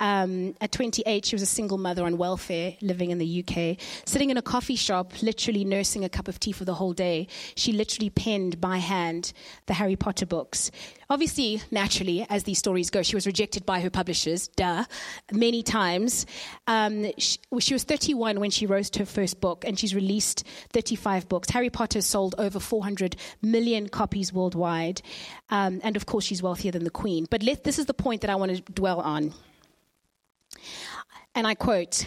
Um, 0.00 0.54
at 0.62 0.72
28, 0.72 1.26
she 1.26 1.34
was 1.34 1.42
a 1.42 1.46
single 1.46 1.76
mother 1.76 2.06
on 2.06 2.16
welfare 2.16 2.74
living 2.80 3.10
in 3.10 3.18
the 3.18 3.44
UK. 3.44 3.76
Sitting 4.06 4.30
in 4.30 4.38
a 4.38 4.42
coffee 4.42 4.76
shop, 4.76 5.22
literally 5.22 5.66
nursing 5.66 6.02
a 6.02 6.08
cup 6.08 6.28
of 6.28 6.40
tea 6.40 6.52
for 6.52 6.64
the 6.64 6.72
whole 6.72 6.94
day, 6.94 7.28
she 7.56 7.72
literally 7.72 8.08
penned 8.08 8.58
by 8.58 8.78
hand 8.78 9.34
the 9.66 9.74
Harry 9.74 9.96
Potter 9.96 10.24
books. 10.24 10.70
Obviously, 11.10 11.62
naturally, 11.70 12.26
as 12.28 12.44
these 12.44 12.58
stories 12.58 12.90
go, 12.90 13.02
she 13.02 13.16
was 13.16 13.26
rejected 13.26 13.64
by 13.64 13.80
her 13.80 13.88
publishers, 13.88 14.48
duh, 14.48 14.84
many 15.32 15.62
times. 15.62 16.26
Um, 16.66 17.10
she, 17.16 17.38
she, 17.60 17.72
was 17.72 17.84
31 17.84 18.40
when 18.40 18.50
she 18.50 18.66
wrote 18.66 18.94
her 18.96 19.06
first 19.06 19.40
book, 19.40 19.64
and 19.66 19.78
she's 19.78 19.94
released 19.94 20.46
35 20.74 21.26
books. 21.26 21.48
Harry 21.48 21.70
Potter 21.70 22.02
sold 22.02 22.34
over 22.36 22.60
400 22.60 23.16
million 23.40 23.88
copies 23.88 24.34
worldwide. 24.34 25.00
Um, 25.48 25.80
and 25.82 25.96
of 25.96 26.04
course, 26.04 26.24
she's 26.24 26.42
wealthier 26.42 26.72
than 26.72 26.84
the 26.84 26.90
Queen. 26.90 27.26
But 27.30 27.42
let, 27.42 27.64
this 27.64 27.78
is 27.78 27.86
the 27.86 27.94
point 27.94 28.20
that 28.20 28.30
I 28.30 28.34
want 28.34 28.54
to 28.54 28.72
dwell 28.72 29.00
on. 29.00 29.32
And 31.34 31.46
I 31.46 31.54
quote 31.54 32.06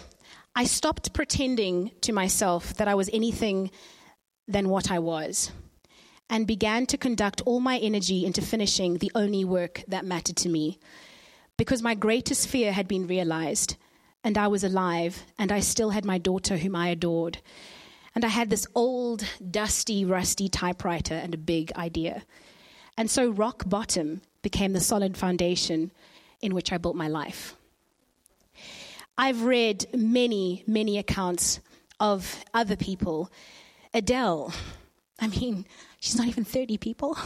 I 0.54 0.64
stopped 0.64 1.12
pretending 1.12 1.90
to 2.02 2.12
myself 2.12 2.74
that 2.74 2.86
I 2.86 2.94
was 2.94 3.10
anything 3.12 3.72
than 4.46 4.68
what 4.68 4.92
I 4.92 5.00
was 5.00 5.50
and 6.30 6.46
began 6.46 6.86
to 6.86 6.96
conduct 6.96 7.42
all 7.44 7.60
my 7.60 7.78
energy 7.78 8.24
into 8.24 8.40
finishing 8.40 8.98
the 8.98 9.12
only 9.14 9.44
work 9.44 9.84
that 9.88 10.04
mattered 10.04 10.36
to 10.36 10.48
me. 10.48 10.78
Because 11.56 11.82
my 11.82 11.94
greatest 11.94 12.48
fear 12.48 12.72
had 12.72 12.88
been 12.88 13.06
realized, 13.06 13.76
and 14.24 14.38
I 14.38 14.48
was 14.48 14.64
alive, 14.64 15.24
and 15.38 15.52
I 15.52 15.60
still 15.60 15.90
had 15.90 16.04
my 16.04 16.18
daughter 16.18 16.56
whom 16.56 16.74
I 16.74 16.88
adored. 16.88 17.38
And 18.14 18.24
I 18.24 18.28
had 18.28 18.50
this 18.50 18.66
old, 18.74 19.24
dusty, 19.50 20.04
rusty 20.04 20.48
typewriter 20.48 21.14
and 21.14 21.34
a 21.34 21.38
big 21.38 21.72
idea. 21.72 22.22
And 22.96 23.10
so 23.10 23.30
rock 23.30 23.64
bottom 23.66 24.20
became 24.42 24.72
the 24.72 24.80
solid 24.80 25.16
foundation 25.16 25.92
in 26.40 26.54
which 26.54 26.72
I 26.72 26.78
built 26.78 26.96
my 26.96 27.08
life. 27.08 27.56
I've 29.16 29.42
read 29.42 29.86
many, 29.94 30.64
many 30.66 30.98
accounts 30.98 31.60
of 32.00 32.44
other 32.52 32.76
people. 32.76 33.30
Adele, 33.94 34.52
I 35.20 35.28
mean, 35.28 35.66
she's 36.02 36.16
not 36.18 36.26
even 36.26 36.44
30 36.44 36.76
people. 36.76 37.16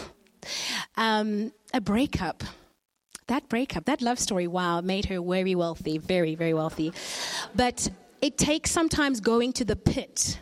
Um, 0.97 1.53
a 1.75 1.81
breakup. 1.81 2.45
That 3.27 3.49
breakup, 3.49 3.87
that 3.87 4.01
love 4.01 4.21
story, 4.21 4.47
wow, 4.47 4.81
made 4.81 5.07
her 5.07 5.21
very 5.21 5.57
wealthy, 5.57 5.99
very, 5.99 6.37
very 6.37 6.55
wealthy. 6.55 6.93
But 7.57 7.89
it 8.23 8.39
takes 8.39 8.71
sometimes 8.71 9.21
going 9.21 9.55
to 9.55 9.65
the 9.65 9.75
pit 9.75 10.41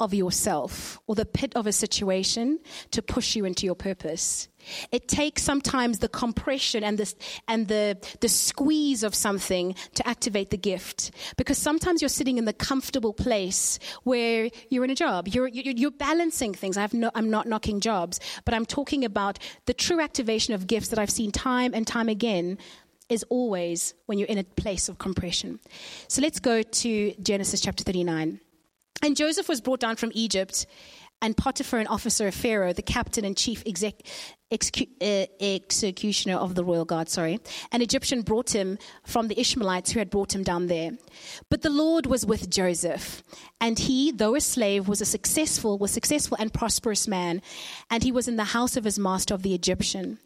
of 0.00 0.14
yourself 0.14 0.98
or 1.06 1.14
the 1.14 1.26
pit 1.26 1.52
of 1.54 1.66
a 1.66 1.72
situation 1.72 2.58
to 2.90 3.02
push 3.02 3.36
you 3.36 3.44
into 3.44 3.66
your 3.66 3.74
purpose. 3.74 4.48
It 4.90 5.08
takes 5.08 5.42
sometimes 5.42 6.00
the 6.00 6.08
compression 6.08 6.82
and 6.82 6.98
the, 6.98 7.14
and 7.48 7.68
the, 7.68 7.98
the 8.20 8.28
squeeze 8.28 9.02
of 9.02 9.14
something 9.14 9.74
to 9.94 10.08
activate 10.08 10.50
the 10.50 10.56
gift. 10.56 11.12
Because 11.36 11.58
sometimes 11.58 12.02
you're 12.02 12.08
sitting 12.08 12.38
in 12.38 12.44
the 12.44 12.52
comfortable 12.52 13.12
place 13.12 13.78
where 14.02 14.50
you're 14.68 14.84
in 14.84 14.90
a 14.90 14.94
job. 14.94 15.28
You're, 15.28 15.48
you're, 15.48 15.74
you're 15.74 15.90
balancing 15.90 16.54
things. 16.54 16.76
I 16.76 16.82
have 16.82 16.94
no, 16.94 17.10
I'm 17.14 17.30
not 17.30 17.46
knocking 17.46 17.80
jobs, 17.80 18.20
but 18.44 18.54
I'm 18.54 18.66
talking 18.66 19.04
about 19.04 19.38
the 19.66 19.74
true 19.74 20.00
activation 20.00 20.54
of 20.54 20.66
gifts 20.66 20.88
that 20.88 20.98
I've 20.98 21.10
seen 21.10 21.30
time 21.30 21.72
and 21.74 21.86
time 21.86 22.08
again 22.08 22.58
is 23.08 23.24
always 23.28 23.94
when 24.06 24.18
you're 24.18 24.28
in 24.28 24.38
a 24.38 24.44
place 24.44 24.88
of 24.88 24.98
compression. 24.98 25.58
So 26.08 26.22
let's 26.22 26.38
go 26.38 26.62
to 26.62 27.14
Genesis 27.20 27.60
chapter 27.60 27.82
39. 27.84 28.40
And 29.02 29.16
Joseph 29.16 29.48
was 29.48 29.60
brought 29.60 29.80
down 29.80 29.96
from 29.96 30.12
Egypt, 30.14 30.66
and 31.22 31.36
Potiphar, 31.36 31.78
an 31.78 31.86
officer 31.86 32.28
of 32.28 32.34
Pharaoh, 32.34 32.72
the 32.72 32.82
captain 32.82 33.24
and 33.26 33.36
chief 33.36 33.62
exec, 33.66 33.94
execu, 34.50 34.88
uh, 35.02 35.26
executioner 35.38 36.36
of 36.36 36.54
the 36.54 36.64
royal 36.64 36.86
guard, 36.86 37.10
sorry, 37.10 37.40
an 37.72 37.82
Egyptian 37.82 38.22
brought 38.22 38.54
him 38.54 38.78
from 39.04 39.28
the 39.28 39.38
Ishmaelites 39.38 39.92
who 39.92 39.98
had 39.98 40.08
brought 40.08 40.34
him 40.34 40.42
down 40.42 40.68
there. 40.68 40.92
But 41.50 41.60
the 41.60 41.70
Lord 41.70 42.06
was 42.06 42.24
with 42.24 42.50
Joseph, 42.50 43.22
and 43.60 43.78
he, 43.78 44.12
though 44.12 44.34
a 44.34 44.40
slave, 44.40 44.88
was 44.88 45.02
a 45.02 45.06
successful, 45.06 45.76
was 45.76 45.90
successful 45.90 46.38
and 46.40 46.54
prosperous 46.54 47.06
man, 47.06 47.42
and 47.90 48.02
he 48.02 48.12
was 48.12 48.26
in 48.26 48.36
the 48.36 48.44
house 48.44 48.76
of 48.76 48.84
his 48.84 48.98
master 48.98 49.34
of 49.34 49.42
the 49.42 49.54
Egyptian. 49.54 50.18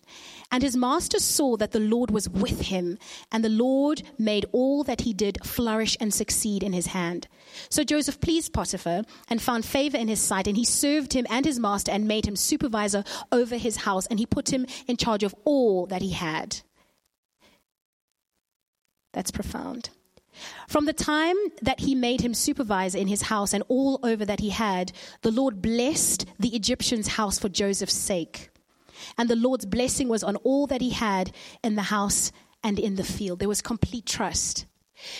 And 0.51 0.63
his 0.63 0.77
master 0.77 1.19
saw 1.19 1.57
that 1.57 1.73
the 1.73 1.81
Lord 1.81 2.11
was 2.11 2.29
with 2.29 2.63
him, 2.63 2.99
and 3.33 3.45
the 3.45 3.49
Lord 3.49 4.03
made 4.19 4.47
all 4.53 4.85
that 4.85 5.03
he 5.03 5.13
did 5.13 5.45
flourish 5.45 5.97
and 6.01 6.13
succeed 6.13 6.63
in 6.63 6.73
his 6.73 6.87
hand. 6.87 7.29
So 7.69 7.83
Joseph 7.85 8.21
pleased 8.21 8.53
Potiphar 8.53 9.03
and 9.29 9.43
found 9.43 9.65
favor 9.65 9.97
in 9.97 10.09
his 10.09 10.21
sight, 10.21 10.47
and 10.47 10.57
he 10.57 10.65
served 10.65 11.13
him 11.13 11.27
and 11.31 11.45
his 11.45 11.59
master 11.59 11.91
and 11.91 12.07
made 12.07 12.27
him 12.27 12.37
supervisor 12.37 13.05
over 13.33 13.57
his 13.57 13.77
house, 13.79 14.07
and 14.07 14.19
he 14.19 14.27
put 14.27 14.53
him 14.53 14.67
in 14.87 14.97
charge 14.97 15.23
of 15.23 15.35
all 15.45 15.87
that 15.87 16.03
he 16.03 16.11
had. 16.11 16.61
That's 19.13 19.31
profound. 19.31 19.91
From 20.67 20.87
the 20.87 20.93
time 20.93 21.37
that 21.63 21.81
he 21.81 21.95
made 21.95 22.21
him 22.21 22.35
supervisor 22.35 22.99
in 22.99 23.07
his 23.07 23.23
house 23.23 23.53
and 23.53 23.63
all 23.69 24.01
over 24.03 24.25
that 24.25 24.41
he 24.41 24.51
had, 24.51 24.93
the 25.23 25.31
Lord 25.31 25.63
blessed 25.63 26.27
the 26.39 26.55
Egyptian's 26.57 27.09
house 27.09 27.39
for 27.39 27.49
Joseph's 27.49 27.95
sake 27.95 28.51
and 29.19 29.29
the 29.29 29.37
Lord's 29.37 29.67
blessing 29.67 30.09
was 30.09 30.23
on 30.23 30.37
all 30.37 30.67
that 30.67 30.81
he 30.81 30.91
had 30.91 31.33
in 31.63 31.75
the 31.75 31.83
house 31.83 32.33
and 32.63 32.79
in 32.79 32.97
the 32.97 33.05
field. 33.05 33.39
There 33.39 33.49
was 33.49 33.63
complete 33.63 34.07
trust. 34.07 34.67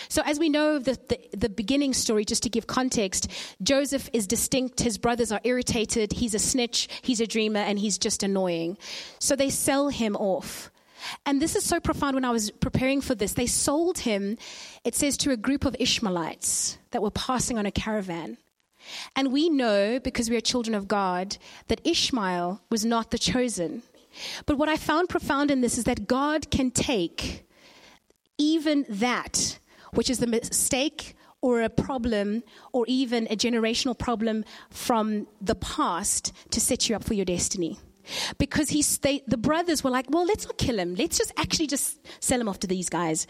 So, 0.09 0.21
as 0.25 0.39
we 0.39 0.49
know 0.49 0.79
the, 0.79 0.97
the, 1.09 1.37
the, 1.37 1.49
beginning 1.49 1.93
story, 1.93 2.25
just 2.25 2.43
to 2.43 2.49
give 2.49 2.65
context, 2.65 3.29
Joseph 3.61 4.09
is 4.13 4.25
distinct. 4.25 4.81
His 4.81 4.97
brothers 4.97 5.31
are 5.31 5.41
irritated. 5.43 6.13
He's 6.13 6.33
a 6.33 6.39
snitch, 6.39 6.87
he's 7.01 7.21
a 7.21 7.27
dreamer, 7.27 7.59
and 7.59 7.77
he's 7.77 7.97
just 7.97 8.23
annoying. 8.23 8.77
So, 9.19 9.35
they 9.35 9.49
sell 9.49 9.89
him 9.89 10.15
off. 10.15 10.71
And 11.25 11.41
this 11.41 11.55
is 11.55 11.63
so 11.63 11.79
profound 11.79 12.15
when 12.15 12.25
I 12.25 12.31
was 12.31 12.49
preparing 12.49 13.01
for 13.01 13.13
this. 13.13 13.33
They 13.33 13.45
sold 13.45 13.99
him, 13.99 14.37
it 14.83 14.95
says, 14.95 15.17
to 15.17 15.31
a 15.31 15.37
group 15.37 15.65
of 15.65 15.75
Ishmaelites 15.79 16.79
that 16.91 17.03
were 17.03 17.11
passing 17.11 17.59
on 17.59 17.65
a 17.65 17.71
caravan. 17.71 18.37
And 19.15 19.31
we 19.31 19.49
know, 19.49 19.99
because 19.99 20.29
we 20.29 20.35
are 20.35 20.41
children 20.41 20.75
of 20.75 20.87
God, 20.87 21.37
that 21.67 21.81
Ishmael 21.85 22.61
was 22.69 22.85
not 22.85 23.11
the 23.11 23.17
chosen. 23.17 23.83
But 24.45 24.57
what 24.57 24.69
I 24.69 24.77
found 24.77 25.09
profound 25.09 25.51
in 25.51 25.61
this 25.61 25.77
is 25.77 25.83
that 25.85 26.07
God 26.07 26.49
can 26.51 26.71
take 26.71 27.45
even 28.37 28.85
that, 28.89 29.59
which 29.93 30.09
is 30.09 30.19
the 30.19 30.27
mistake 30.27 31.15
or 31.41 31.61
a 31.61 31.69
problem 31.69 32.43
or 32.73 32.85
even 32.87 33.27
a 33.27 33.35
generational 33.35 33.97
problem 33.97 34.43
from 34.69 35.27
the 35.41 35.55
past, 35.55 36.33
to 36.51 36.59
set 36.59 36.89
you 36.89 36.95
up 36.95 37.03
for 37.03 37.13
your 37.13 37.25
destiny 37.25 37.77
because 38.37 38.69
he's 38.69 38.97
they, 38.99 39.23
the 39.27 39.37
brothers 39.37 39.83
were 39.83 39.89
like, 39.89 40.07
well, 40.09 40.25
let's 40.25 40.45
not 40.45 40.57
kill 40.57 40.79
him. 40.79 40.95
Let's 40.95 41.17
just 41.17 41.31
actually 41.37 41.67
just 41.67 41.99
sell 42.23 42.39
him 42.39 42.47
off 42.47 42.59
to 42.59 42.67
these 42.67 42.89
guys. 42.89 43.27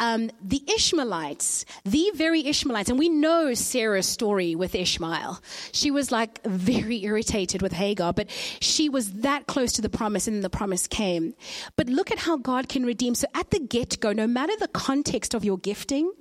Um, 0.00 0.30
the 0.42 0.62
Ishmaelites, 0.68 1.64
the 1.84 2.10
very 2.14 2.46
Ishmaelites, 2.46 2.90
and 2.90 2.98
we 2.98 3.08
know 3.08 3.54
Sarah's 3.54 4.06
story 4.06 4.54
with 4.54 4.74
Ishmael. 4.74 5.40
She 5.72 5.90
was 5.90 6.10
like 6.12 6.42
very 6.44 7.04
irritated 7.04 7.62
with 7.62 7.72
Hagar, 7.72 8.12
but 8.12 8.30
she 8.60 8.88
was 8.88 9.12
that 9.12 9.46
close 9.46 9.72
to 9.72 9.82
the 9.82 9.88
promise, 9.90 10.26
and 10.26 10.42
the 10.42 10.50
promise 10.50 10.86
came. 10.86 11.34
But 11.76 11.88
look 11.88 12.10
at 12.10 12.18
how 12.18 12.36
God 12.36 12.68
can 12.68 12.84
redeem. 12.84 13.14
So 13.14 13.26
at 13.34 13.50
the 13.50 13.60
get 13.60 14.00
go, 14.00 14.12
no 14.12 14.26
matter 14.26 14.52
the 14.58 14.68
context 14.68 15.34
of 15.34 15.44
your 15.44 15.58
gifting, 15.58 16.12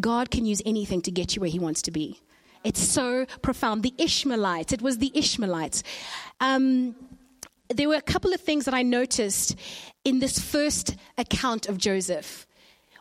God 0.00 0.30
can 0.30 0.46
use 0.46 0.62
anything 0.64 1.02
to 1.02 1.10
get 1.10 1.34
you 1.34 1.40
where 1.40 1.50
He 1.50 1.58
wants 1.58 1.82
to 1.82 1.90
be. 1.90 2.20
It's 2.64 2.80
so 2.80 3.26
profound. 3.42 3.82
The 3.82 3.94
Ishmaelites, 3.98 4.72
it 4.72 4.80
was 4.80 4.98
the 4.98 5.12
Ishmaelites. 5.14 5.82
Um, 6.40 6.96
there 7.76 7.88
were 7.88 7.96
a 7.96 8.02
couple 8.02 8.32
of 8.32 8.40
things 8.40 8.64
that 8.64 8.74
I 8.74 8.82
noticed 8.82 9.56
in 10.04 10.18
this 10.18 10.38
first 10.38 10.96
account 11.18 11.68
of 11.68 11.78
Joseph 11.78 12.46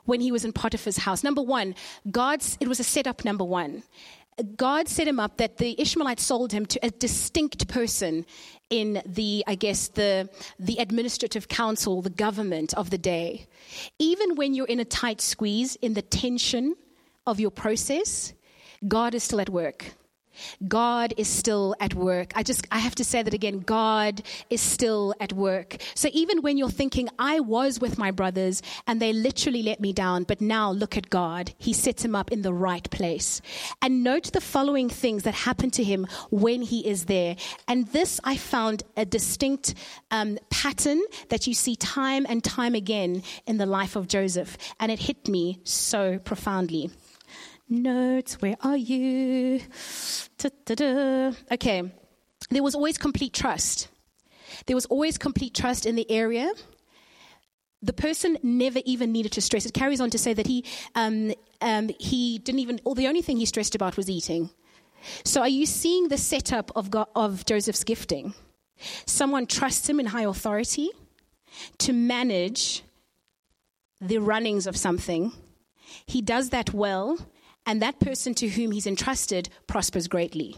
when 0.05 0.19
he 0.19 0.31
was 0.31 0.43
in 0.43 0.51
Potiphar's 0.51 0.97
house. 0.97 1.23
Number 1.23 1.41
one, 1.41 1.75
God's, 2.09 2.57
it 2.59 2.67
was 2.67 2.79
a 2.79 2.83
setup, 2.83 3.23
number 3.23 3.43
one. 3.43 3.83
God 4.57 4.87
set 4.87 5.07
him 5.07 5.19
up 5.19 5.37
that 5.37 5.57
the 5.57 5.79
Ishmaelites 5.79 6.23
sold 6.23 6.51
him 6.51 6.65
to 6.65 6.83
a 6.83 6.89
distinct 6.89 7.67
person 7.67 8.25
in 8.69 9.01
the, 9.05 9.43
I 9.45 9.53
guess, 9.55 9.89
the, 9.89 10.27
the 10.59 10.77
administrative 10.77 11.47
council, 11.47 12.01
the 12.01 12.09
government 12.09 12.73
of 12.73 12.89
the 12.89 12.97
day. 12.97 13.47
Even 13.99 14.35
when 14.35 14.55
you're 14.55 14.65
in 14.65 14.79
a 14.79 14.85
tight 14.85 15.21
squeeze, 15.21 15.75
in 15.77 15.93
the 15.93 16.01
tension 16.01 16.75
of 17.27 17.39
your 17.39 17.51
process, 17.51 18.33
God 18.87 19.13
is 19.13 19.23
still 19.23 19.39
at 19.39 19.49
work. 19.49 19.93
God 20.67 21.13
is 21.17 21.27
still 21.27 21.75
at 21.79 21.93
work. 21.93 22.31
I 22.35 22.43
just, 22.43 22.65
I 22.71 22.79
have 22.79 22.95
to 22.95 23.03
say 23.03 23.23
that 23.23 23.33
again. 23.33 23.59
God 23.59 24.21
is 24.49 24.61
still 24.61 25.13
at 25.19 25.33
work. 25.33 25.77
So 25.95 26.09
even 26.13 26.41
when 26.41 26.57
you're 26.57 26.69
thinking, 26.69 27.09
I 27.19 27.39
was 27.39 27.79
with 27.79 27.97
my 27.97 28.11
brothers 28.11 28.61
and 28.87 29.01
they 29.01 29.13
literally 29.13 29.63
let 29.63 29.79
me 29.79 29.93
down, 29.93 30.23
but 30.23 30.41
now 30.41 30.71
look 30.71 30.97
at 30.97 31.09
God. 31.09 31.53
He 31.57 31.73
sets 31.73 32.03
him 32.03 32.15
up 32.15 32.31
in 32.31 32.41
the 32.41 32.53
right 32.53 32.89
place. 32.89 33.41
And 33.81 34.03
note 34.03 34.31
the 34.31 34.41
following 34.41 34.89
things 34.89 35.23
that 35.23 35.33
happen 35.33 35.71
to 35.71 35.83
him 35.83 36.07
when 36.31 36.61
he 36.61 36.87
is 36.87 37.05
there. 37.05 37.35
And 37.67 37.87
this 37.87 38.19
I 38.23 38.37
found 38.37 38.83
a 38.97 39.05
distinct 39.05 39.75
um, 40.11 40.37
pattern 40.49 41.01
that 41.29 41.47
you 41.47 41.53
see 41.53 41.75
time 41.75 42.25
and 42.27 42.43
time 42.43 42.75
again 42.75 43.23
in 43.45 43.57
the 43.57 43.65
life 43.65 43.95
of 43.95 44.07
Joseph. 44.07 44.57
And 44.79 44.91
it 44.91 44.99
hit 44.99 45.27
me 45.27 45.59
so 45.63 46.19
profoundly. 46.19 46.91
Notes, 47.69 48.41
where 48.41 48.57
are 48.61 48.77
you? 48.77 49.61
Da-da-da. 50.37 51.31
Okay, 51.51 51.91
there 52.49 52.63
was 52.63 52.75
always 52.75 52.97
complete 52.97 53.33
trust. 53.33 53.87
There 54.65 54.75
was 54.75 54.85
always 54.85 55.17
complete 55.17 55.55
trust 55.55 55.85
in 55.85 55.95
the 55.95 56.09
area. 56.11 56.51
The 57.81 57.93
person 57.93 58.37
never 58.43 58.79
even 58.85 59.11
needed 59.11 59.33
to 59.33 59.41
stress. 59.41 59.65
It 59.65 59.73
carries 59.73 59.99
on 59.99 60.09
to 60.11 60.17
say 60.17 60.33
that 60.33 60.47
he, 60.47 60.65
um, 60.95 61.33
um, 61.61 61.89
he 61.99 62.37
didn't 62.39 62.59
even, 62.59 62.79
or 62.85 62.95
the 62.95 63.07
only 63.07 63.21
thing 63.21 63.37
he 63.37 63.45
stressed 63.45 63.75
about 63.75 63.97
was 63.97 64.09
eating. 64.09 64.49
So, 65.25 65.41
are 65.41 65.49
you 65.49 65.65
seeing 65.65 66.07
the 66.07 66.17
setup 66.17 66.71
of, 66.75 66.89
God, 66.89 67.07
of 67.15 67.45
Joseph's 67.45 67.83
gifting? 67.83 68.33
Someone 69.05 69.47
trusts 69.47 69.89
him 69.89 69.99
in 69.99 70.07
high 70.07 70.23
authority 70.23 70.89
to 71.79 71.93
manage 71.93 72.83
the 73.99 74.19
runnings 74.19 74.67
of 74.67 74.77
something. 74.77 75.31
He 76.05 76.21
does 76.21 76.49
that 76.49 76.73
well, 76.73 77.17
and 77.65 77.81
that 77.81 77.99
person 77.99 78.33
to 78.35 78.47
whom 78.47 78.71
he's 78.71 78.87
entrusted 78.87 79.49
prospers 79.67 80.07
greatly. 80.07 80.57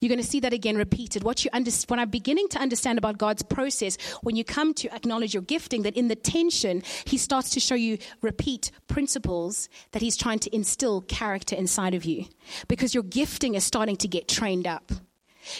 You're 0.00 0.08
going 0.08 0.20
to 0.20 0.26
see 0.26 0.40
that 0.40 0.52
again 0.52 0.76
repeated. 0.76 1.22
What 1.22 1.44
you 1.44 1.50
under, 1.52 1.70
when 1.88 1.98
I'm 1.98 2.10
beginning 2.10 2.48
to 2.48 2.58
understand 2.58 2.98
about 2.98 3.18
God's 3.18 3.42
process, 3.42 3.96
when 4.22 4.36
you 4.36 4.44
come 4.44 4.74
to 4.74 4.94
acknowledge 4.94 5.34
your 5.34 5.42
gifting, 5.42 5.82
that 5.82 5.96
in 5.96 6.08
the 6.08 6.14
tension, 6.14 6.82
He 7.06 7.16
starts 7.16 7.50
to 7.50 7.60
show 7.60 7.74
you 7.74 7.98
repeat 8.20 8.70
principles 8.86 9.68
that 9.92 10.02
He's 10.02 10.16
trying 10.16 10.40
to 10.40 10.54
instill 10.54 11.00
character 11.02 11.56
inside 11.56 11.94
of 11.94 12.04
you. 12.04 12.26
Because 12.68 12.94
your 12.94 13.04
gifting 13.04 13.54
is 13.54 13.64
starting 13.64 13.96
to 13.96 14.08
get 14.08 14.28
trained 14.28 14.66
up. 14.66 14.92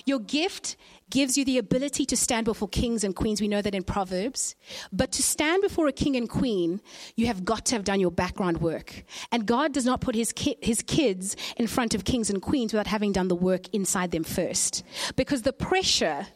Your 0.06 0.20
gift 0.20 0.76
gives 1.10 1.36
you 1.36 1.44
the 1.44 1.58
ability 1.58 2.06
to 2.06 2.16
stand 2.16 2.46
before 2.46 2.68
kings 2.68 3.04
and 3.04 3.14
queens. 3.14 3.40
We 3.40 3.48
know 3.48 3.62
that 3.62 3.74
in 3.74 3.82
Proverbs. 3.82 4.56
But 4.92 5.12
to 5.12 5.22
stand 5.22 5.62
before 5.62 5.86
a 5.86 5.92
king 5.92 6.16
and 6.16 6.28
queen, 6.28 6.80
you 7.16 7.26
have 7.26 7.44
got 7.44 7.66
to 7.66 7.74
have 7.74 7.84
done 7.84 8.00
your 8.00 8.10
background 8.10 8.60
work. 8.60 9.04
And 9.30 9.46
God 9.46 9.72
does 9.72 9.84
not 9.84 10.00
put 10.00 10.14
his, 10.14 10.32
ki- 10.32 10.56
his 10.60 10.82
kids 10.82 11.36
in 11.56 11.66
front 11.66 11.94
of 11.94 12.04
kings 12.04 12.30
and 12.30 12.40
queens 12.40 12.72
without 12.72 12.86
having 12.86 13.12
done 13.12 13.28
the 13.28 13.34
work 13.34 13.68
inside 13.74 14.10
them 14.10 14.24
first. 14.24 14.84
Because 15.14 15.42
the 15.42 15.52
pressure 15.52 16.26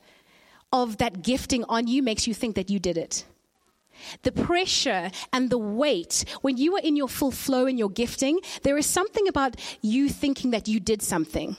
of 0.73 0.99
that 0.99 1.23
gifting 1.23 1.65
on 1.65 1.87
you 1.87 2.03
makes 2.03 2.27
you 2.27 2.35
think 2.35 2.55
that 2.57 2.71
you 2.71 2.79
did 2.79 2.99
it. 2.99 3.25
The 4.25 4.33
pressure 4.33 5.11
and 5.33 5.49
the 5.49 5.57
weight, 5.57 6.27
when 6.43 6.59
you 6.59 6.77
are 6.77 6.81
in 6.81 6.97
your 6.97 7.09
full 7.09 7.31
flow 7.31 7.65
in 7.65 7.79
your 7.79 7.89
gifting, 7.89 8.41
there 8.63 8.77
is 8.77 8.85
something 8.85 9.27
about 9.27 9.57
you 9.81 10.11
thinking 10.11 10.51
that 10.51 10.69
you 10.69 10.81
did 10.81 11.01
something 11.01 11.57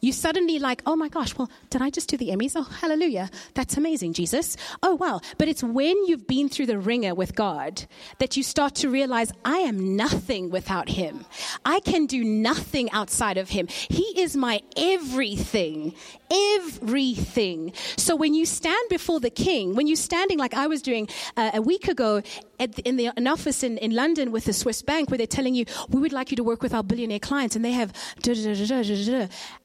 you 0.00 0.12
suddenly 0.12 0.58
like, 0.58 0.82
oh 0.86 0.96
my 0.96 1.08
gosh, 1.08 1.36
well, 1.36 1.50
did 1.70 1.82
I 1.82 1.90
just 1.90 2.08
do 2.08 2.16
the 2.16 2.28
Emmys? 2.28 2.52
Oh, 2.56 2.62
hallelujah. 2.62 3.30
That's 3.54 3.76
amazing, 3.76 4.12
Jesus. 4.12 4.56
Oh, 4.82 4.94
wow. 4.94 5.20
But 5.38 5.48
it's 5.48 5.62
when 5.62 6.06
you've 6.06 6.26
been 6.26 6.48
through 6.48 6.66
the 6.66 6.78
wringer 6.78 7.14
with 7.14 7.34
God 7.34 7.86
that 8.18 8.36
you 8.36 8.42
start 8.42 8.74
to 8.76 8.90
realize, 8.90 9.32
I 9.44 9.58
am 9.58 9.96
nothing 9.96 10.50
without 10.50 10.88
Him. 10.88 11.24
I 11.64 11.80
can 11.80 12.06
do 12.06 12.24
nothing 12.24 12.90
outside 12.92 13.38
of 13.38 13.50
Him. 13.50 13.66
He 13.68 14.20
is 14.20 14.36
my 14.36 14.60
everything. 14.76 15.94
Everything. 16.34 17.72
So 17.96 18.16
when 18.16 18.34
you 18.34 18.44
stand 18.44 18.88
before 18.90 19.20
the 19.20 19.30
King, 19.30 19.74
when 19.74 19.86
you're 19.86 19.96
standing 19.96 20.38
like 20.38 20.52
I 20.54 20.66
was 20.66 20.82
doing 20.82 21.08
uh, 21.36 21.52
a 21.54 21.62
week 21.62 21.86
ago 21.88 22.22
at, 22.58 22.78
in 22.80 22.96
the, 22.96 23.10
an 23.16 23.26
office 23.26 23.62
in, 23.62 23.78
in 23.78 23.94
London 23.94 24.32
with 24.32 24.46
the 24.46 24.52
Swiss 24.52 24.82
bank 24.82 25.10
where 25.10 25.18
they're 25.18 25.26
telling 25.26 25.54
you, 25.54 25.64
we 25.88 26.00
would 26.00 26.12
like 26.12 26.30
you 26.30 26.36
to 26.36 26.44
work 26.44 26.62
with 26.62 26.74
our 26.74 26.82
billionaire 26.82 27.20
clients, 27.20 27.54
and 27.56 27.64
they 27.64 27.72
have. 27.72 27.92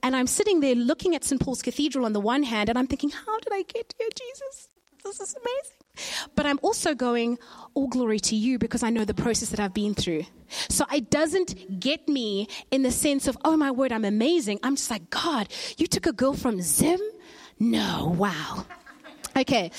And 0.03 0.15
I'm 0.15 0.27
sitting 0.27 0.59
there 0.59 0.75
looking 0.75 1.15
at 1.15 1.23
St. 1.23 1.41
Paul's 1.41 1.61
Cathedral 1.61 2.05
on 2.05 2.13
the 2.13 2.19
one 2.19 2.43
hand, 2.43 2.69
and 2.69 2.77
I'm 2.77 2.87
thinking, 2.87 3.09
how 3.09 3.39
did 3.39 3.51
I 3.51 3.63
get 3.63 3.93
here, 3.97 4.09
Jesus? 4.15 4.69
This 5.03 5.19
is 5.19 5.35
amazing. 5.35 5.78
But 6.35 6.45
I'm 6.45 6.59
also 6.61 6.95
going, 6.95 7.37
all 7.73 7.87
glory 7.87 8.19
to 8.19 8.35
you 8.35 8.57
because 8.59 8.83
I 8.83 8.89
know 8.89 9.05
the 9.05 9.13
process 9.13 9.49
that 9.49 9.59
I've 9.59 9.73
been 9.73 9.93
through. 9.93 10.23
So 10.69 10.85
it 10.93 11.09
doesn't 11.09 11.79
get 11.79 12.07
me 12.07 12.47
in 12.71 12.81
the 12.83 12.91
sense 12.91 13.27
of, 13.27 13.37
oh 13.45 13.55
my 13.57 13.71
word, 13.71 13.91
I'm 13.91 14.05
amazing. 14.05 14.59
I'm 14.63 14.75
just 14.75 14.89
like, 14.89 15.09
God, 15.09 15.47
you 15.77 15.87
took 15.87 16.05
a 16.05 16.13
girl 16.13 16.33
from 16.33 16.61
Zim? 16.61 16.99
No, 17.59 18.15
wow. 18.17 18.65
Okay, 19.39 19.71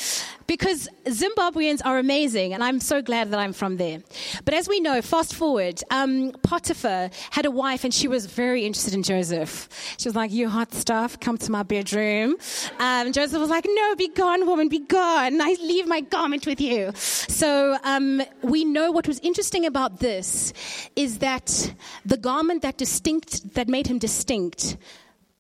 because 0.47 0.89
Zimbabweans 1.05 1.83
are 1.85 1.99
amazing, 1.99 2.55
and 2.55 2.65
I'm 2.65 2.81
so 2.81 3.03
glad 3.03 3.31
that 3.31 3.39
I'm 3.39 3.53
from 3.53 3.77
there. 3.77 3.99
But 4.47 4.55
as 4.55 4.71
we 4.71 4.81
know, 4.81 5.03
fast 5.03 5.35
forward, 5.35 5.83
um, 5.91 6.33
Potiphar 6.43 7.11
had 7.29 7.45
a 7.45 7.51
wife, 7.51 7.85
and 7.85 7.93
she 7.93 8.09
was 8.09 8.25
very 8.25 8.65
interested 8.65 8.95
in 8.95 9.03
Joseph. 9.03 9.69
She 9.99 10.09
was 10.09 10.17
like, 10.17 10.33
"You 10.33 10.49
hot 10.49 10.73
stuff, 10.73 11.21
come 11.21 11.37
to 11.37 11.53
my 11.53 11.63
bedroom." 11.63 12.37
Um, 12.79 13.13
Joseph 13.13 13.39
was 13.39 13.51
like, 13.51 13.67
"No, 13.69 13.97
be 13.97 14.09
gone, 14.09 14.47
woman, 14.47 14.71
be 14.71 14.79
gone. 14.79 15.43
I 15.43 15.57
leave 15.61 15.87
my 15.87 16.01
garment 16.01 16.47
with 16.47 16.61
you." 16.61 16.93
So 16.95 17.77
um, 17.85 18.23
we 18.41 18.65
know 18.65 18.93
what 18.93 19.07
was 19.07 19.19
interesting 19.19 19.67
about 19.67 20.01
this 20.01 20.55
is 20.97 21.19
that 21.19 21.75
the 22.07 22.17
garment 22.17 22.63
that 22.63 22.79
distinct 22.79 23.53
that 23.57 23.69
made 23.69 23.89
him 23.89 23.99
distinct 23.99 24.79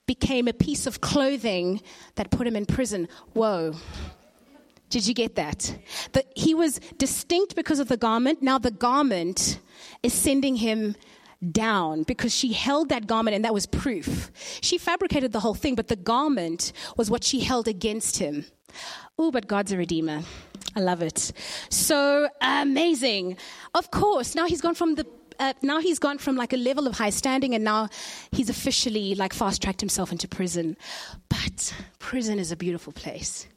became 0.06 0.48
a 0.48 0.52
piece 0.52 0.86
of 0.86 1.00
clothing 1.00 1.80
that 2.16 2.30
put 2.30 2.46
him 2.46 2.56
in 2.56 2.66
prison. 2.66 3.08
Whoa. 3.32 3.74
Did 4.88 5.06
you 5.06 5.14
get 5.14 5.36
that? 5.36 5.78
That 6.12 6.26
he 6.34 6.52
was 6.52 6.80
distinct 6.98 7.54
because 7.54 7.78
of 7.78 7.88
the 7.88 7.96
garment. 7.96 8.42
Now 8.42 8.58
the 8.58 8.72
garment 8.72 9.60
is 10.02 10.12
sending 10.12 10.56
him 10.56 10.96
down 11.52 12.02
because 12.02 12.34
she 12.34 12.52
held 12.52 12.88
that 12.90 13.06
garment 13.06 13.34
and 13.34 13.44
that 13.44 13.54
was 13.54 13.66
proof. 13.66 14.30
She 14.60 14.78
fabricated 14.78 15.32
the 15.32 15.40
whole 15.40 15.54
thing, 15.54 15.74
but 15.74 15.88
the 15.88 15.96
garment 15.96 16.72
was 16.96 17.10
what 17.10 17.24
she 17.24 17.40
held 17.40 17.68
against 17.68 18.18
him. 18.18 18.44
Oh, 19.18 19.30
but 19.30 19.46
God's 19.46 19.72
a 19.72 19.76
redeemer. 19.76 20.22
I 20.76 20.80
love 20.80 21.02
it. 21.02 21.32
So 21.70 22.28
amazing. 22.40 23.36
Of 23.74 23.90
course, 23.90 24.34
now 24.34 24.46
he's 24.46 24.60
gone 24.60 24.74
from 24.74 24.96
the 24.96 25.06
uh, 25.40 25.54
now 25.62 25.80
he's 25.80 25.98
gone 25.98 26.18
from 26.18 26.36
like 26.36 26.52
a 26.52 26.56
level 26.56 26.86
of 26.86 26.96
high 26.96 27.10
standing 27.10 27.54
and 27.54 27.64
now 27.64 27.88
he's 28.30 28.50
officially 28.50 29.14
like 29.14 29.32
fast 29.32 29.62
tracked 29.62 29.80
himself 29.80 30.12
into 30.12 30.28
prison. 30.28 30.76
But 31.28 31.74
prison 31.98 32.38
is 32.38 32.52
a 32.52 32.56
beautiful 32.56 32.92
place. 32.92 33.48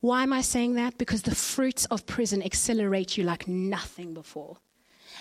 Why 0.00 0.22
am 0.22 0.32
I 0.32 0.42
saying 0.42 0.74
that? 0.74 0.98
Because 0.98 1.22
the 1.22 1.34
fruits 1.34 1.86
of 1.86 2.06
prison 2.06 2.42
accelerate 2.42 3.16
you 3.16 3.24
like 3.24 3.48
nothing 3.48 4.14
before. 4.14 4.58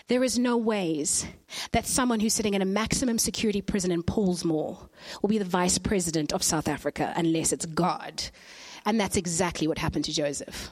There 0.07 0.23
is 0.23 0.37
no 0.37 0.57
ways 0.57 1.25
that 1.71 1.87
someone 1.87 2.19
who's 2.19 2.33
sitting 2.33 2.53
in 2.53 2.61
a 2.61 2.65
maximum 2.65 3.17
security 3.17 3.61
prison 3.61 3.91
in 3.91 4.03
Pollsmoor 4.03 4.89
will 5.21 5.29
be 5.29 5.37
the 5.37 5.45
vice 5.45 5.77
president 5.77 6.33
of 6.33 6.43
South 6.43 6.67
Africa 6.67 7.13
unless 7.15 7.51
it's 7.51 7.65
God. 7.65 8.23
And 8.85 8.99
that's 8.99 9.17
exactly 9.17 9.67
what 9.67 9.79
happened 9.79 10.05
to 10.05 10.13
Joseph. 10.13 10.69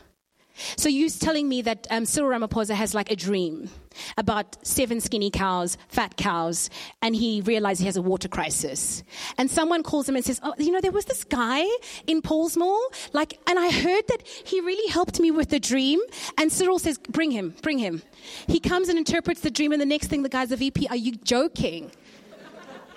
So 0.76 0.90
you're 0.90 1.10
telling 1.10 1.50
me 1.50 1.62
that 1.64 1.88
um, 1.90 2.06
Cyril 2.06 2.30
Ramaphosa 2.30 2.74
has 2.76 2.94
like 2.94 3.12
a 3.12 3.16
dream 3.16 3.70
about 4.18 4.66
seven 4.66 5.00
skinny 5.00 5.30
cows, 5.30 5.78
fat 5.88 6.18
cows, 6.18 6.70
and 7.02 7.16
he 7.16 7.42
realizes 7.42 7.80
he 7.80 7.86
has 7.86 7.98
a 7.98 8.02
water 8.02 8.28
crisis. 8.28 9.04
And 9.38 9.50
someone 9.50 9.84
calls 9.84 10.08
him 10.08 10.16
and 10.16 10.24
says, 10.24 10.40
"Oh, 10.44 10.54
you 10.58 10.72
know, 10.72 10.82
there 10.82 10.92
was 10.92 11.06
this 11.06 11.24
guy 11.24 11.64
in 12.08 12.22
Pollsmoor, 12.22 12.80
like, 13.14 13.40
and 13.48 13.58
I 13.58 13.72
heard 13.72 14.08
that 14.08 14.28
he 14.28 14.60
really 14.62 14.90
helped 14.92 15.20
me 15.20 15.32
with 15.32 15.50
the 15.50 15.60
dream." 15.60 16.00
And 16.38 16.52
Cyril 16.52 16.80
says, 16.80 16.98
"Bring 16.98 17.32
him, 17.32 17.56
bring 17.62 17.80
him." 17.80 18.02
He 18.48 18.60
comes 18.60 18.90
and 18.90 18.98
interprets 18.98 19.42
the 19.42 19.52
dream, 19.52 19.72
and 19.72 19.82
the 19.82 19.86
next 19.86 20.08
thing, 20.08 20.24
the 20.24 20.30
guy's 20.30 20.52
a 20.52 20.58
VP. 20.58 20.88
Are 20.88 20.96
you 20.96 21.14
joking? 21.14 21.92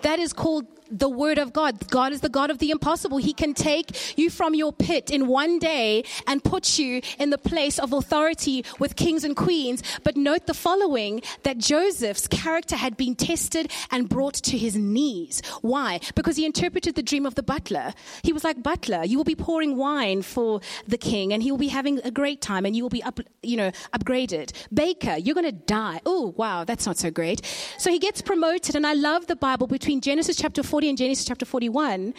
That 0.03 0.19
is 0.19 0.33
called 0.33 0.67
the 0.91 1.09
word 1.09 1.39
of 1.39 1.53
God. 1.53 1.89
God 1.89 2.13
is 2.13 2.21
the 2.21 2.29
God 2.29 2.51
of 2.51 2.59
the 2.59 2.71
impossible. 2.71 3.19
He 3.19 3.33
can 3.33 3.55
take 3.55 4.19
you 4.19 4.31
from 4.31 4.55
your 4.55 4.73
pit 4.73 5.11
in 5.11 5.27
one 5.27 5.59
day 5.59 6.05
and 6.27 6.43
put 6.43 6.79
you 6.79 7.01
in 7.19 7.31
the 7.31 7.39
place 7.39 7.79
of 7.79 7.93
authority 7.93 8.65
with 8.79 8.97
kings 8.97 9.25
and 9.25 9.37
queens. 9.37 9.83
But 10.05 10.17
note 10.17 10.47
the 10.47 10.55
following 10.55 11.23
that 11.43 11.59
Joseph's 11.59 12.29
character 12.29 12.77
had 12.77 12.97
been 12.97 13.15
tested 13.15 13.71
and 13.91 14.09
brought 14.09 14.35
to 14.35 14.59
his 14.59 14.77
knees. 14.77 15.43
Why? 15.63 16.01
Because 16.15 16.37
he 16.37 16.45
interpreted 16.45 16.95
the 16.95 17.03
dream 17.03 17.27
of 17.27 17.35
the 17.35 17.43
butler. 17.43 17.93
He 18.23 18.33
was 18.33 18.45
like, 18.45 18.63
Butler, 18.63 19.05
you 19.05 19.17
will 19.17 19.25
be 19.25 19.35
pouring 19.35 19.77
wine 19.77 20.23
for 20.23 20.61
the 20.87 20.99
king 20.99 21.33
and 21.33 21.43
he 21.43 21.51
will 21.51 21.59
be 21.59 21.69
having 21.69 22.01
a 22.05 22.11
great 22.11 22.41
time 22.41 22.65
and 22.65 22.77
you 22.77 22.83
will 22.83 22.91
be 22.91 23.03
up, 23.03 23.21
you 23.43 23.57
know, 23.57 23.71
upgraded. 23.93 24.53
Baker, 24.73 25.17
you're 25.17 25.35
going 25.35 25.47
to 25.47 25.53
die. 25.53 26.01
Oh, 26.07 26.35
wow, 26.37 26.65
that's 26.65 26.87
not 26.87 26.97
so 26.97 27.11
great. 27.11 27.43
So 27.79 27.91
he 27.91 27.99
gets 27.99 28.23
promoted. 28.23 28.75
And 28.75 28.87
I 28.87 28.95
love 28.95 29.27
the 29.27 29.37
Bible 29.37 29.67
between 29.67 30.01
Genesis 30.01 30.37
chapter 30.37 30.63
4 30.63 30.76
40 30.77 30.91
and 30.91 30.99
Genesis 30.99 31.25
chapter 31.25 31.47
41, 31.47 32.13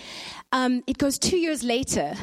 um, 0.51 0.83
it 0.87 0.97
goes 0.97 1.19
two 1.19 1.37
years 1.37 1.63
later. 1.63 2.15